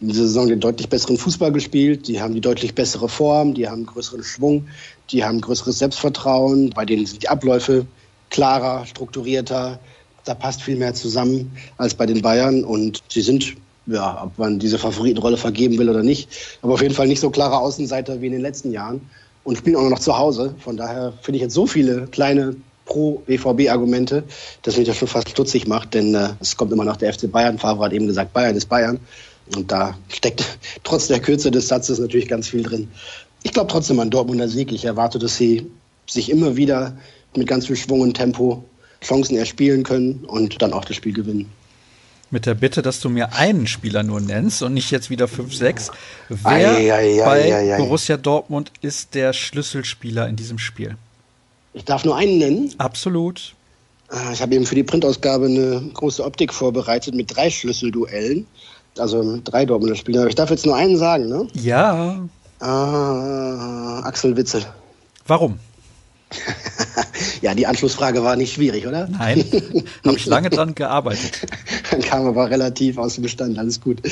in 0.00 0.08
dieser 0.08 0.22
Saison 0.22 0.48
den 0.48 0.58
deutlich 0.58 0.88
besseren 0.88 1.18
Fußball 1.18 1.52
gespielt, 1.52 2.08
die 2.08 2.18
haben 2.18 2.32
die 2.32 2.40
deutlich 2.40 2.74
bessere 2.74 3.10
Form, 3.10 3.52
die 3.52 3.68
haben 3.68 3.84
größeren 3.84 4.24
Schwung, 4.24 4.66
die 5.10 5.22
haben 5.22 5.42
größeres 5.42 5.80
Selbstvertrauen, 5.80 6.70
bei 6.70 6.86
denen 6.86 7.04
sind 7.04 7.22
die 7.22 7.28
Abläufe 7.28 7.84
klarer, 8.30 8.86
strukturierter, 8.86 9.78
da 10.24 10.34
passt 10.34 10.62
viel 10.62 10.76
mehr 10.76 10.94
zusammen 10.94 11.52
als 11.76 11.92
bei 11.92 12.06
den 12.06 12.22
Bayern 12.22 12.64
und 12.64 13.02
sie 13.10 13.20
sind 13.20 13.54
ja, 13.84 14.22
ob 14.24 14.38
man 14.38 14.58
diese 14.58 14.78
Favoritenrolle 14.78 15.36
vergeben 15.36 15.76
will 15.76 15.90
oder 15.90 16.02
nicht, 16.02 16.30
aber 16.62 16.72
auf 16.72 16.80
jeden 16.80 16.94
Fall 16.94 17.06
nicht 17.06 17.20
so 17.20 17.28
klare 17.28 17.58
Außenseiter 17.58 18.22
wie 18.22 18.28
in 18.28 18.32
den 18.32 18.40
letzten 18.40 18.72
Jahren 18.72 19.02
und 19.44 19.58
spielen 19.58 19.76
auch 19.76 19.90
noch 19.90 19.98
zu 19.98 20.16
Hause. 20.16 20.54
Von 20.58 20.78
daher 20.78 21.12
finde 21.20 21.36
ich 21.36 21.42
jetzt 21.42 21.54
so 21.54 21.66
viele 21.66 22.06
kleine 22.06 22.56
Pro-BVB-Argumente, 22.88 24.24
dass 24.62 24.76
mich 24.76 24.86
das 24.86 24.96
schon 24.96 25.08
fast 25.08 25.28
stutzig 25.28 25.68
macht, 25.68 25.94
denn 25.94 26.14
äh, 26.14 26.30
es 26.40 26.56
kommt 26.56 26.72
immer 26.72 26.84
nach 26.84 26.96
der 26.96 27.12
FC 27.12 27.30
Bayern. 27.30 27.58
Favre 27.58 27.84
hat 27.84 27.92
eben 27.92 28.06
gesagt, 28.06 28.32
Bayern 28.32 28.56
ist 28.56 28.66
Bayern. 28.66 28.98
Und 29.54 29.70
da 29.70 29.96
steckt 30.08 30.58
trotz 30.82 31.06
der 31.06 31.20
Kürze 31.20 31.50
des 31.50 31.68
Satzes 31.68 31.98
natürlich 31.98 32.28
ganz 32.28 32.48
viel 32.48 32.62
drin. 32.62 32.88
Ich 33.42 33.52
glaube 33.52 33.70
trotzdem 33.70 34.00
an 34.00 34.10
Dortmunder 34.10 34.48
Sieg. 34.48 34.72
Ich 34.72 34.84
erwarte, 34.84 35.18
dass 35.18 35.36
sie 35.36 35.70
sich 36.06 36.30
immer 36.30 36.56
wieder 36.56 36.96
mit 37.36 37.46
ganz 37.46 37.66
viel 37.66 37.76
Schwung 37.76 38.00
und 38.00 38.14
Tempo 38.14 38.64
Chancen 39.04 39.36
erspielen 39.36 39.84
können 39.84 40.24
und 40.26 40.60
dann 40.60 40.72
auch 40.72 40.84
das 40.84 40.96
Spiel 40.96 41.12
gewinnen. 41.12 41.52
Mit 42.30 42.46
der 42.46 42.54
Bitte, 42.54 42.82
dass 42.82 43.00
du 43.00 43.08
mir 43.08 43.32
einen 43.34 43.66
Spieler 43.66 44.02
nur 44.02 44.20
nennst 44.20 44.62
und 44.62 44.74
nicht 44.74 44.90
jetzt 44.90 45.08
wieder 45.08 45.28
fünf, 45.28 45.54
sechs. 45.54 45.90
Wer 46.28 46.46
ei, 46.46 46.92
ei, 46.92 47.24
ei, 47.24 47.68
bei 47.70 47.76
Borussia 47.78 48.16
Dortmund 48.16 48.72
ist 48.82 49.14
der 49.14 49.32
Schlüsselspieler 49.32 50.28
in 50.28 50.36
diesem 50.36 50.58
Spiel? 50.58 50.96
Ich 51.72 51.84
darf 51.84 52.04
nur 52.04 52.16
einen 52.16 52.38
nennen. 52.38 52.74
Absolut. 52.78 53.54
Ah, 54.08 54.32
ich 54.32 54.40
habe 54.40 54.54
eben 54.54 54.64
für 54.64 54.74
die 54.74 54.84
Printausgabe 54.84 55.46
eine 55.46 55.82
große 55.92 56.24
Optik 56.24 56.54
vorbereitet 56.54 57.14
mit 57.14 57.34
drei 57.34 57.50
Schlüsselduellen. 57.50 58.46
Also 58.96 59.38
drei 59.44 59.66
Dortmunder 59.66 59.96
Spieler. 59.96 60.26
Ich 60.26 60.34
darf 60.34 60.50
jetzt 60.50 60.66
nur 60.66 60.76
einen 60.76 60.96
sagen, 60.96 61.28
ne? 61.28 61.46
Ja. 61.54 62.26
Ah, 62.60 64.00
Axel 64.04 64.36
Witzel. 64.36 64.64
Warum? 65.26 65.58
ja, 67.42 67.54
die 67.54 67.66
Anschlussfrage 67.66 68.22
war 68.22 68.36
nicht 68.36 68.52
schwierig, 68.52 68.86
oder? 68.86 69.08
Nein, 69.08 69.44
habe 70.04 70.16
ich 70.16 70.26
lange 70.26 70.50
dran 70.50 70.74
gearbeitet. 70.74 71.46
Dann 71.90 72.02
kam 72.02 72.26
aber 72.26 72.50
relativ 72.50 72.98
aus 72.98 73.14
dem 73.14 73.22
Bestand, 73.22 73.58
alles 73.58 73.80
gut. 73.80 74.02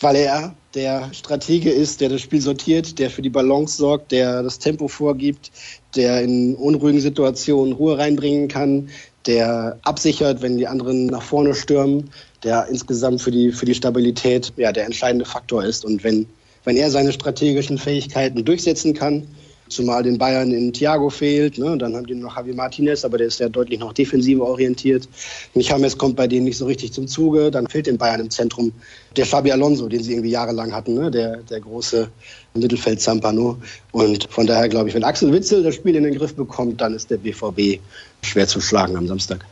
Weil 0.00 0.16
er 0.16 0.54
der 0.74 1.12
Stratege 1.12 1.70
ist, 1.70 2.00
der 2.00 2.10
das 2.10 2.20
Spiel 2.20 2.40
sortiert, 2.40 2.98
der 2.98 3.10
für 3.10 3.22
die 3.22 3.30
Balance 3.30 3.76
sorgt, 3.78 4.12
der 4.12 4.42
das 4.42 4.58
Tempo 4.58 4.86
vorgibt, 4.86 5.50
der 5.96 6.22
in 6.22 6.54
unruhigen 6.54 7.00
Situationen 7.00 7.72
Ruhe 7.72 7.98
reinbringen 7.98 8.48
kann, 8.48 8.88
der 9.26 9.78
absichert, 9.82 10.42
wenn 10.42 10.58
die 10.58 10.66
anderen 10.66 11.06
nach 11.06 11.22
vorne 11.22 11.54
stürmen, 11.54 12.10
der 12.44 12.66
insgesamt 12.68 13.20
für 13.20 13.30
die, 13.30 13.52
für 13.52 13.66
die 13.66 13.74
Stabilität 13.74 14.52
ja, 14.56 14.72
der 14.72 14.86
entscheidende 14.86 15.24
Faktor 15.24 15.64
ist. 15.64 15.84
Und 15.84 16.04
wenn, 16.04 16.26
wenn 16.64 16.76
er 16.76 16.90
seine 16.90 17.12
strategischen 17.12 17.78
Fähigkeiten 17.78 18.44
durchsetzen 18.44 18.94
kann, 18.94 19.26
zumal 19.68 20.02
den 20.02 20.18
Bayern 20.18 20.52
in 20.52 20.72
Thiago 20.72 21.10
fehlt. 21.10 21.58
Ne? 21.58 21.76
Dann 21.78 21.94
haben 21.94 22.06
die 22.06 22.14
noch 22.14 22.36
Javi 22.36 22.52
Martinez, 22.52 23.04
aber 23.04 23.18
der 23.18 23.26
ist 23.28 23.40
ja 23.40 23.48
deutlich 23.48 23.78
noch 23.80 23.92
defensiver 23.92 24.44
orientiert. 24.44 25.08
Michames 25.54 25.98
kommt 25.98 26.16
bei 26.16 26.26
denen 26.26 26.44
nicht 26.44 26.58
so 26.58 26.66
richtig 26.66 26.92
zum 26.92 27.08
Zuge. 27.08 27.50
Dann 27.50 27.66
fehlt 27.66 27.86
den 27.86 27.98
Bayern 27.98 28.20
im 28.20 28.30
Zentrum 28.30 28.72
der 29.16 29.24
Xabi 29.24 29.52
Alonso, 29.52 29.88
den 29.88 30.02
sie 30.02 30.12
irgendwie 30.12 30.30
jahrelang 30.30 30.72
hatten, 30.72 30.94
ne? 30.94 31.10
der, 31.10 31.38
der 31.38 31.60
große 31.60 32.08
Mittelfeld-Zampano. 32.54 33.58
Und 33.92 34.28
von 34.30 34.46
daher 34.46 34.68
glaube 34.68 34.88
ich, 34.88 34.94
wenn 34.94 35.04
Axel 35.04 35.32
Witzel 35.32 35.62
das 35.62 35.74
Spiel 35.74 35.96
in 35.96 36.04
den 36.04 36.14
Griff 36.14 36.34
bekommt, 36.34 36.80
dann 36.80 36.94
ist 36.94 37.10
der 37.10 37.18
BVB 37.18 37.80
schwer 38.22 38.46
zu 38.46 38.60
schlagen 38.60 38.96
am 38.96 39.06
Samstag. 39.06 39.44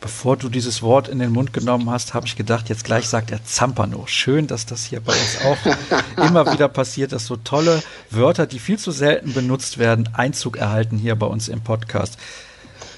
Bevor 0.00 0.36
du 0.36 0.48
dieses 0.48 0.82
Wort 0.82 1.08
in 1.08 1.18
den 1.18 1.32
Mund 1.32 1.52
genommen 1.52 1.90
hast, 1.90 2.12
habe 2.12 2.26
ich 2.26 2.36
gedacht, 2.36 2.68
jetzt 2.68 2.84
gleich 2.84 3.08
sagt 3.08 3.30
er 3.30 3.44
Zampano. 3.44 4.04
Schön, 4.06 4.46
dass 4.46 4.66
das 4.66 4.84
hier 4.84 5.00
bei 5.00 5.12
uns 5.12 5.38
auch 5.44 6.24
immer 6.24 6.52
wieder 6.52 6.68
passiert, 6.68 7.12
dass 7.12 7.26
so 7.26 7.36
tolle 7.36 7.82
Wörter, 8.10 8.46
die 8.46 8.58
viel 8.58 8.78
zu 8.78 8.90
selten 8.90 9.32
benutzt 9.32 9.78
werden, 9.78 10.10
Einzug 10.12 10.58
erhalten 10.58 10.98
hier 10.98 11.16
bei 11.16 11.26
uns 11.26 11.48
im 11.48 11.62
Podcast. 11.62 12.18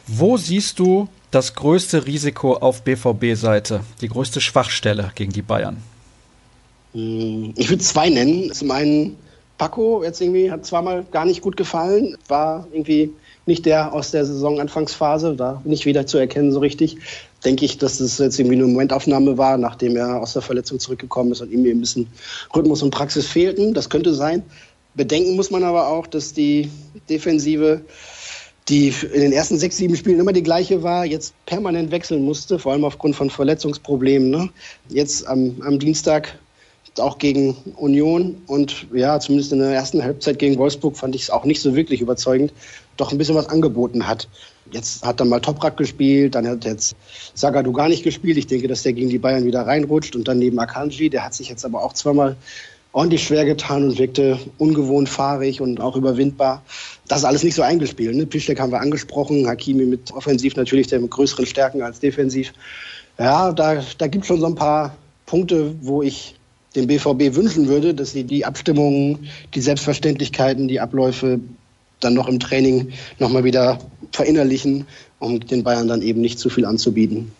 Wo 0.07 0.37
siehst 0.37 0.79
du 0.79 1.09
das 1.31 1.55
größte 1.55 2.07
Risiko 2.07 2.55
auf 2.55 2.83
BVB-Seite, 2.83 3.81
die 4.01 4.09
größte 4.09 4.41
Schwachstelle 4.41 5.13
gegen 5.15 5.33
die 5.33 5.43
Bayern? 5.43 5.77
Hm, 6.95 7.55
ich 7.57 7.69
würde 7.69 7.83
zwei 7.83 8.09
nennen. 8.09 8.53
Zum 8.53 8.71
einen 8.71 9.17
Paco, 9.57 10.03
jetzt 10.03 10.21
irgendwie 10.21 10.51
hat 10.51 10.65
zweimal 10.65 11.05
gar 11.11 11.25
nicht 11.25 11.43
gut 11.43 11.57
gefallen, 11.57 12.17
war 12.29 12.67
irgendwie 12.73 13.13
nicht 13.49 13.67
der 13.67 13.93
aus 13.93 14.13
der 14.13 14.25
Saisonanfangsphase, 14.25 15.35
da 15.35 15.61
nicht 15.65 15.87
wieder 15.87 16.07
zu 16.07 16.19
erkennen 16.19 16.53
so 16.53 16.61
richtig. 16.61 16.99
Denke 17.45 17.65
ich, 17.65 17.79
dass 17.79 17.99
das 17.99 18.19
jetzt 18.19 18.39
irgendwie 18.39 18.57
eine 18.57 18.67
Momentaufnahme 18.67 19.37
war, 19.39 19.59
nachdem 19.59 19.97
er 19.97 20.21
aus 20.21 20.35
der 20.35 20.43
Verletzung 20.43 20.79
zurückgekommen 20.79 21.33
ist 21.33 21.41
und 21.41 21.51
ihm 21.51 21.65
ein 21.65 21.81
bisschen 21.81 22.07
Rhythmus 22.55 22.83
und 22.83 22.91
Praxis 22.91 23.27
fehlten. 23.27 23.75
Das 23.75 23.91
könnte 23.91 24.15
sein. 24.15 24.45
Bedenken 24.95 25.37
muss 25.37 25.51
man 25.51 25.65
aber 25.65 25.89
auch, 25.89 26.07
dass 26.07 26.33
die 26.33 26.71
Defensive, 27.09 27.81
die 28.69 28.93
in 29.13 29.21
den 29.21 29.33
ersten 29.33 29.59
sechs, 29.59 29.77
sieben 29.77 29.97
Spielen 29.97 30.21
immer 30.21 30.33
die 30.33 30.43
gleiche 30.43 30.83
war, 30.83 31.05
jetzt 31.05 31.35
permanent 31.47 31.91
wechseln 31.91 32.25
musste, 32.25 32.59
vor 32.59 32.73
allem 32.73 32.85
aufgrund 32.85 33.17
von 33.17 33.31
Verletzungsproblemen. 33.31 34.31
Ne? 34.31 34.51
Jetzt 34.89 35.27
am, 35.27 35.57
am 35.63 35.79
Dienstag 35.79 36.39
auch 37.01 37.19
gegen 37.19 37.57
Union 37.77 38.41
und 38.47 38.87
ja, 38.93 39.19
zumindest 39.21 39.53
in 39.53 39.59
der 39.61 39.71
ersten 39.71 40.03
Halbzeit 40.03 40.39
gegen 40.39 40.59
Wolfsburg 40.59 40.97
fand 40.97 41.15
ich 41.15 41.23
es 41.23 41.31
auch 41.31 41.45
nicht 41.45 41.61
so 41.61 41.75
wirklich 41.75 42.01
überzeugend, 42.01 42.53
doch 42.97 43.13
ein 43.13 43.19
bisschen 43.19 43.35
was 43.35 43.49
angeboten 43.49 44.07
hat. 44.07 44.29
Jetzt 44.71 45.05
hat 45.05 45.21
er 45.21 45.27
mal 45.27 45.41
Toprak 45.41 45.77
gespielt, 45.77 46.35
dann 46.35 46.47
hat 46.47 46.65
jetzt 46.65 46.95
Sagadu 47.35 47.73
gar 47.73 47.89
nicht 47.89 48.05
gespielt. 48.05 48.37
Ich 48.37 48.47
denke, 48.47 48.69
dass 48.69 48.83
der 48.83 48.93
gegen 48.93 49.09
die 49.09 49.19
Bayern 49.19 49.45
wieder 49.45 49.67
reinrutscht 49.67 50.15
und 50.15 50.29
dann 50.29 50.39
neben 50.39 50.59
Akanji, 50.59 51.09
der 51.09 51.25
hat 51.25 51.35
sich 51.35 51.49
jetzt 51.49 51.65
aber 51.65 51.83
auch 51.83 51.95
zweimal 51.95 52.37
ordentlich 52.93 53.23
schwer 53.23 53.45
getan 53.45 53.85
und 53.85 53.99
wirkte 53.99 54.39
ungewohnt 54.59 55.09
fahrig 55.09 55.61
und 55.61 55.81
auch 55.81 55.97
überwindbar. 55.97 56.63
Das 57.07 57.19
ist 57.19 57.25
alles 57.25 57.45
nicht 57.45 57.55
so 57.55 57.63
eingespielt. 57.63 58.15
Ne? 58.15 58.27
Piszczek 58.27 58.61
haben 58.61 58.73
wir 58.73 58.81
angesprochen, 58.81 59.47
Hakimi 59.47 59.85
mit 59.85 60.13
offensiv 60.13 60.57
natürlich 60.57 60.89
der 60.89 61.01
mit 61.01 61.11
größeren 61.11 61.47
Stärken 61.47 61.83
als 61.83 62.01
defensiv. 62.01 62.53
Ja, 63.19 63.53
da, 63.53 63.83
da 63.99 64.07
gibt 64.07 64.25
es 64.25 64.29
schon 64.29 64.41
so 64.41 64.47
ein 64.47 64.55
paar 64.55 64.97
Punkte, 65.27 65.75
wo 65.83 66.03
ich 66.03 66.38
dem 66.79 66.87
BVB 66.87 67.35
wünschen 67.35 67.69
würde, 67.69 67.95
dass 67.95 68.13
sie 68.13 68.25
die 68.25 68.47
Abstimmungen, 68.47 69.29
die 69.55 69.61
Selbstverständlichkeiten, 69.61 70.69
die 70.69 70.81
Abläufe 70.81 71.41
dann 72.01 72.15
noch 72.15 72.29
im 72.29 72.39
Training 72.39 72.93
nochmal 73.19 73.45
wieder 73.45 73.79
verinnerlichen, 74.13 74.87
um 75.19 75.41
den 75.41 75.65
Bayern 75.65 75.89
dann 75.89 76.03
eben 76.03 76.21
nicht 76.21 76.39
zu 76.39 76.49
viel 76.49 76.65
anzubieten. 76.65 77.33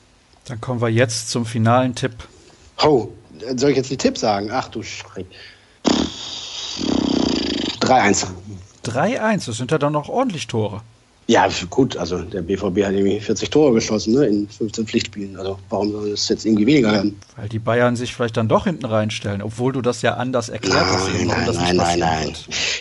Dann 0.47 0.61
kommen 0.61 0.81
wir 0.81 0.89
jetzt 0.89 1.31
zum 1.31 1.47
finalen 1.47 1.95
Tipp. 1.95 2.13
Oh, 2.83 3.09
soll 3.57 3.71
ich 3.71 3.77
jetzt 3.77 3.91
einen 3.91 3.99
Tipp 3.99 4.19
sagen? 4.19 4.51
Ach 4.51 4.69
du 4.69 4.83
Schreck. 4.83 5.27
3-1. 7.81 8.27
3-1, 8.85 9.47
das 9.47 9.57
sind 9.57 9.71
ja 9.71 9.79
dann 9.79 9.93
noch 9.93 10.09
ordentlich 10.09 10.47
Tore. 10.47 10.83
Ja, 11.31 11.47
gut, 11.69 11.95
also 11.99 12.23
der 12.23 12.41
BVB 12.41 12.85
hat 12.85 12.95
irgendwie 12.95 13.21
40 13.21 13.51
Tore 13.51 13.75
geschossen 13.75 14.15
ne, 14.15 14.25
in 14.25 14.49
15 14.49 14.87
Pflichtspielen. 14.87 15.37
Also 15.37 15.59
warum 15.69 15.93
soll 15.93 16.11
das 16.11 16.27
jetzt 16.31 16.47
irgendwie 16.47 16.65
weniger 16.65 16.91
werden? 16.91 17.21
Weil 17.37 17.51
die 17.51 17.59
Bayern 17.59 17.97
sich 17.97 18.15
vielleicht 18.15 18.39
dann 18.39 18.49
doch 18.49 18.65
hinten 18.65 18.87
reinstellen, 18.87 19.43
obwohl 19.43 19.75
du 19.75 19.83
das 19.83 20.01
ja 20.01 20.15
anders 20.15 20.49
erklärt 20.49 20.87
nein, 20.87 20.95
hast. 20.95 21.09
Nein, 21.13 21.27
nein, 21.55 21.77
nein, 21.77 21.99
nein. 21.99 22.33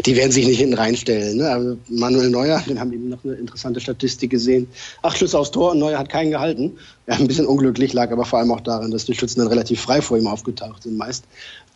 Die 0.05 0.15
werden 0.15 0.31
sich 0.31 0.47
nicht 0.47 0.59
hinten 0.59 0.75
reinstellen. 0.75 1.39
Ne? 1.39 1.49
Aber 1.49 1.77
Manuel 1.89 2.29
Neuer, 2.29 2.63
den 2.69 2.79
haben 2.79 2.93
eben 2.93 3.09
noch 3.09 3.21
eine 3.25 3.33
interessante 3.33 3.81
Statistik 3.81 4.31
gesehen. 4.31 4.69
Acht 5.01 5.17
Schüsse 5.17 5.37
aufs 5.37 5.51
Tor 5.51 5.71
und 5.71 5.79
Neuer 5.79 5.99
hat 5.99 6.07
keinen 6.07 6.31
gehalten. 6.31 6.77
Ja, 7.09 7.15
ein 7.15 7.27
bisschen 7.27 7.45
unglücklich 7.45 7.93
lag 7.93 8.11
aber 8.11 8.25
vor 8.25 8.39
allem 8.39 8.51
auch 8.51 8.59
daran, 8.59 8.91
dass 8.91 9.05
die 9.05 9.15
Schützen 9.15 9.39
dann 9.39 9.47
relativ 9.47 9.79
frei 9.79 10.01
vor 10.01 10.17
ihm 10.17 10.27
aufgetaucht 10.27 10.83
sind 10.83 10.97
meist. 10.97 11.23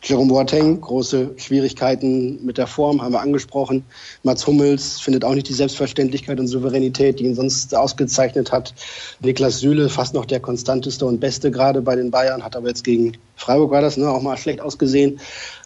Jerome 0.02 0.28
Boateng, 0.28 0.78
große 0.82 1.30
Schwierigkeiten 1.36 2.44
mit 2.44 2.58
der 2.58 2.66
Form, 2.66 3.00
haben 3.00 3.12
wir 3.12 3.20
angesprochen. 3.20 3.82
Mats 4.24 4.46
Hummels 4.46 5.00
findet 5.00 5.24
auch 5.24 5.34
nicht 5.34 5.48
die 5.48 5.54
Selbstverständlichkeit 5.54 6.38
und 6.38 6.48
Souveränität, 6.48 7.18
die 7.18 7.24
ihn 7.24 7.34
sonst 7.34 7.74
ausgezeichnet 7.74 8.52
hat. 8.52 8.74
Niklas 9.20 9.60
Süle, 9.60 9.88
fast 9.88 10.12
noch 10.12 10.26
der 10.26 10.40
konstanteste 10.40 11.06
und 11.06 11.18
beste 11.20 11.50
gerade 11.50 11.80
bei 11.80 11.96
den 11.96 12.10
Bayern, 12.10 12.44
hat 12.44 12.54
aber 12.54 12.68
jetzt 12.68 12.84
gegen 12.84 13.16
Freiburg 13.34 13.70
war 13.70 13.80
das, 13.80 13.96
ne, 13.96 14.10
auch 14.10 14.20
mal 14.20 14.36
schlecht 14.36 14.60
ausgesehen. 14.60 15.18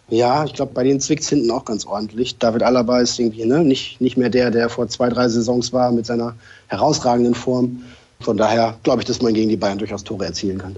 Ja, 0.07 0.45
ich 0.45 0.53
glaube, 0.53 0.71
bei 0.73 0.85
denen 0.85 1.01
zwickt 1.01 1.25
hinten 1.25 1.51
auch 1.51 1.65
ganz 1.65 1.85
ordentlich. 1.85 2.37
David 2.37 2.63
Alaba 2.63 3.01
ist 3.01 3.19
irgendwie 3.19 3.43
ne, 3.43 3.65
nicht, 3.65 3.99
nicht 3.99 4.15
mehr 4.15 4.29
der, 4.29 4.49
der 4.49 4.69
vor 4.69 4.87
zwei, 4.87 5.09
drei 5.09 5.27
Saisons 5.27 5.73
war 5.73 5.91
mit 5.91 6.05
seiner 6.05 6.35
herausragenden 6.67 7.35
Form. 7.35 7.81
Von 8.19 8.37
daher 8.37 8.77
glaube 8.83 9.01
ich, 9.01 9.07
dass 9.07 9.21
man 9.21 9.33
gegen 9.33 9.49
die 9.49 9.57
Bayern 9.57 9.77
durchaus 9.77 10.03
Tore 10.03 10.25
erzielen 10.25 10.57
kann. 10.57 10.75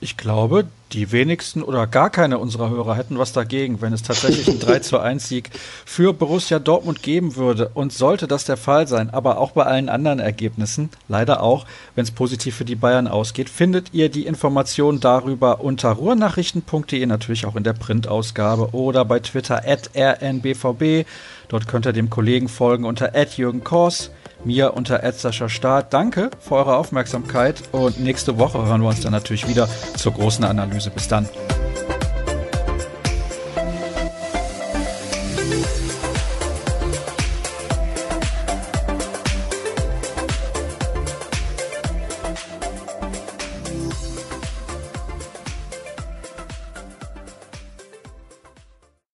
Ich 0.00 0.18
glaube, 0.18 0.66
die 0.92 1.12
wenigsten 1.12 1.62
oder 1.62 1.86
gar 1.86 2.10
keine 2.10 2.38
unserer 2.38 2.68
Hörer 2.68 2.94
hätten 2.94 3.18
was 3.18 3.32
dagegen, 3.32 3.80
wenn 3.80 3.94
es 3.94 4.02
tatsächlich 4.02 4.48
einen 4.48 4.60
3 4.60 4.80
zu 4.80 4.98
1 4.98 5.28
Sieg 5.28 5.50
für 5.86 6.12
Borussia 6.12 6.58
Dortmund 6.58 7.02
geben 7.02 7.36
würde. 7.36 7.70
Und 7.72 7.92
sollte 7.92 8.26
das 8.26 8.44
der 8.44 8.58
Fall 8.58 8.86
sein, 8.86 9.08
aber 9.08 9.38
auch 9.38 9.52
bei 9.52 9.64
allen 9.64 9.88
anderen 9.88 10.18
Ergebnissen, 10.18 10.90
leider 11.08 11.42
auch, 11.42 11.64
wenn 11.94 12.04
es 12.04 12.10
positiv 12.10 12.54
für 12.56 12.66
die 12.66 12.74
Bayern 12.74 13.08
ausgeht, 13.08 13.48
findet 13.48 13.94
ihr 13.94 14.10
die 14.10 14.26
Informationen 14.26 15.00
darüber 15.00 15.60
unter 15.60 15.92
ruhrnachrichten.de, 15.92 17.06
natürlich 17.06 17.46
auch 17.46 17.56
in 17.56 17.64
der 17.64 17.72
Printausgabe 17.72 18.74
oder 18.74 19.06
bei 19.06 19.20
Twitter 19.20 19.62
at 19.66 19.90
rnbvb. 19.96 21.06
Dort 21.48 21.66
könnt 21.66 21.86
ihr 21.86 21.92
dem 21.94 22.10
Kollegen 22.10 22.48
folgen 22.48 22.84
unter 22.84 23.14
at 23.14 23.38
Jürgen 23.38 23.64
Kors 23.64 24.10
mir 24.44 24.74
unter 24.74 25.02
Edsascher 25.02 25.48
Start. 25.48 25.92
Danke 25.92 26.30
für 26.40 26.56
eure 26.56 26.76
Aufmerksamkeit 26.76 27.62
und 27.72 28.00
nächste 28.00 28.38
Woche 28.38 28.64
hören 28.64 28.82
wir 28.82 28.88
uns 28.88 29.00
dann 29.00 29.12
natürlich 29.12 29.48
wieder 29.48 29.68
zur 29.96 30.12
großen 30.12 30.44
Analyse. 30.44 30.90
Bis 30.90 31.08
dann. 31.08 31.28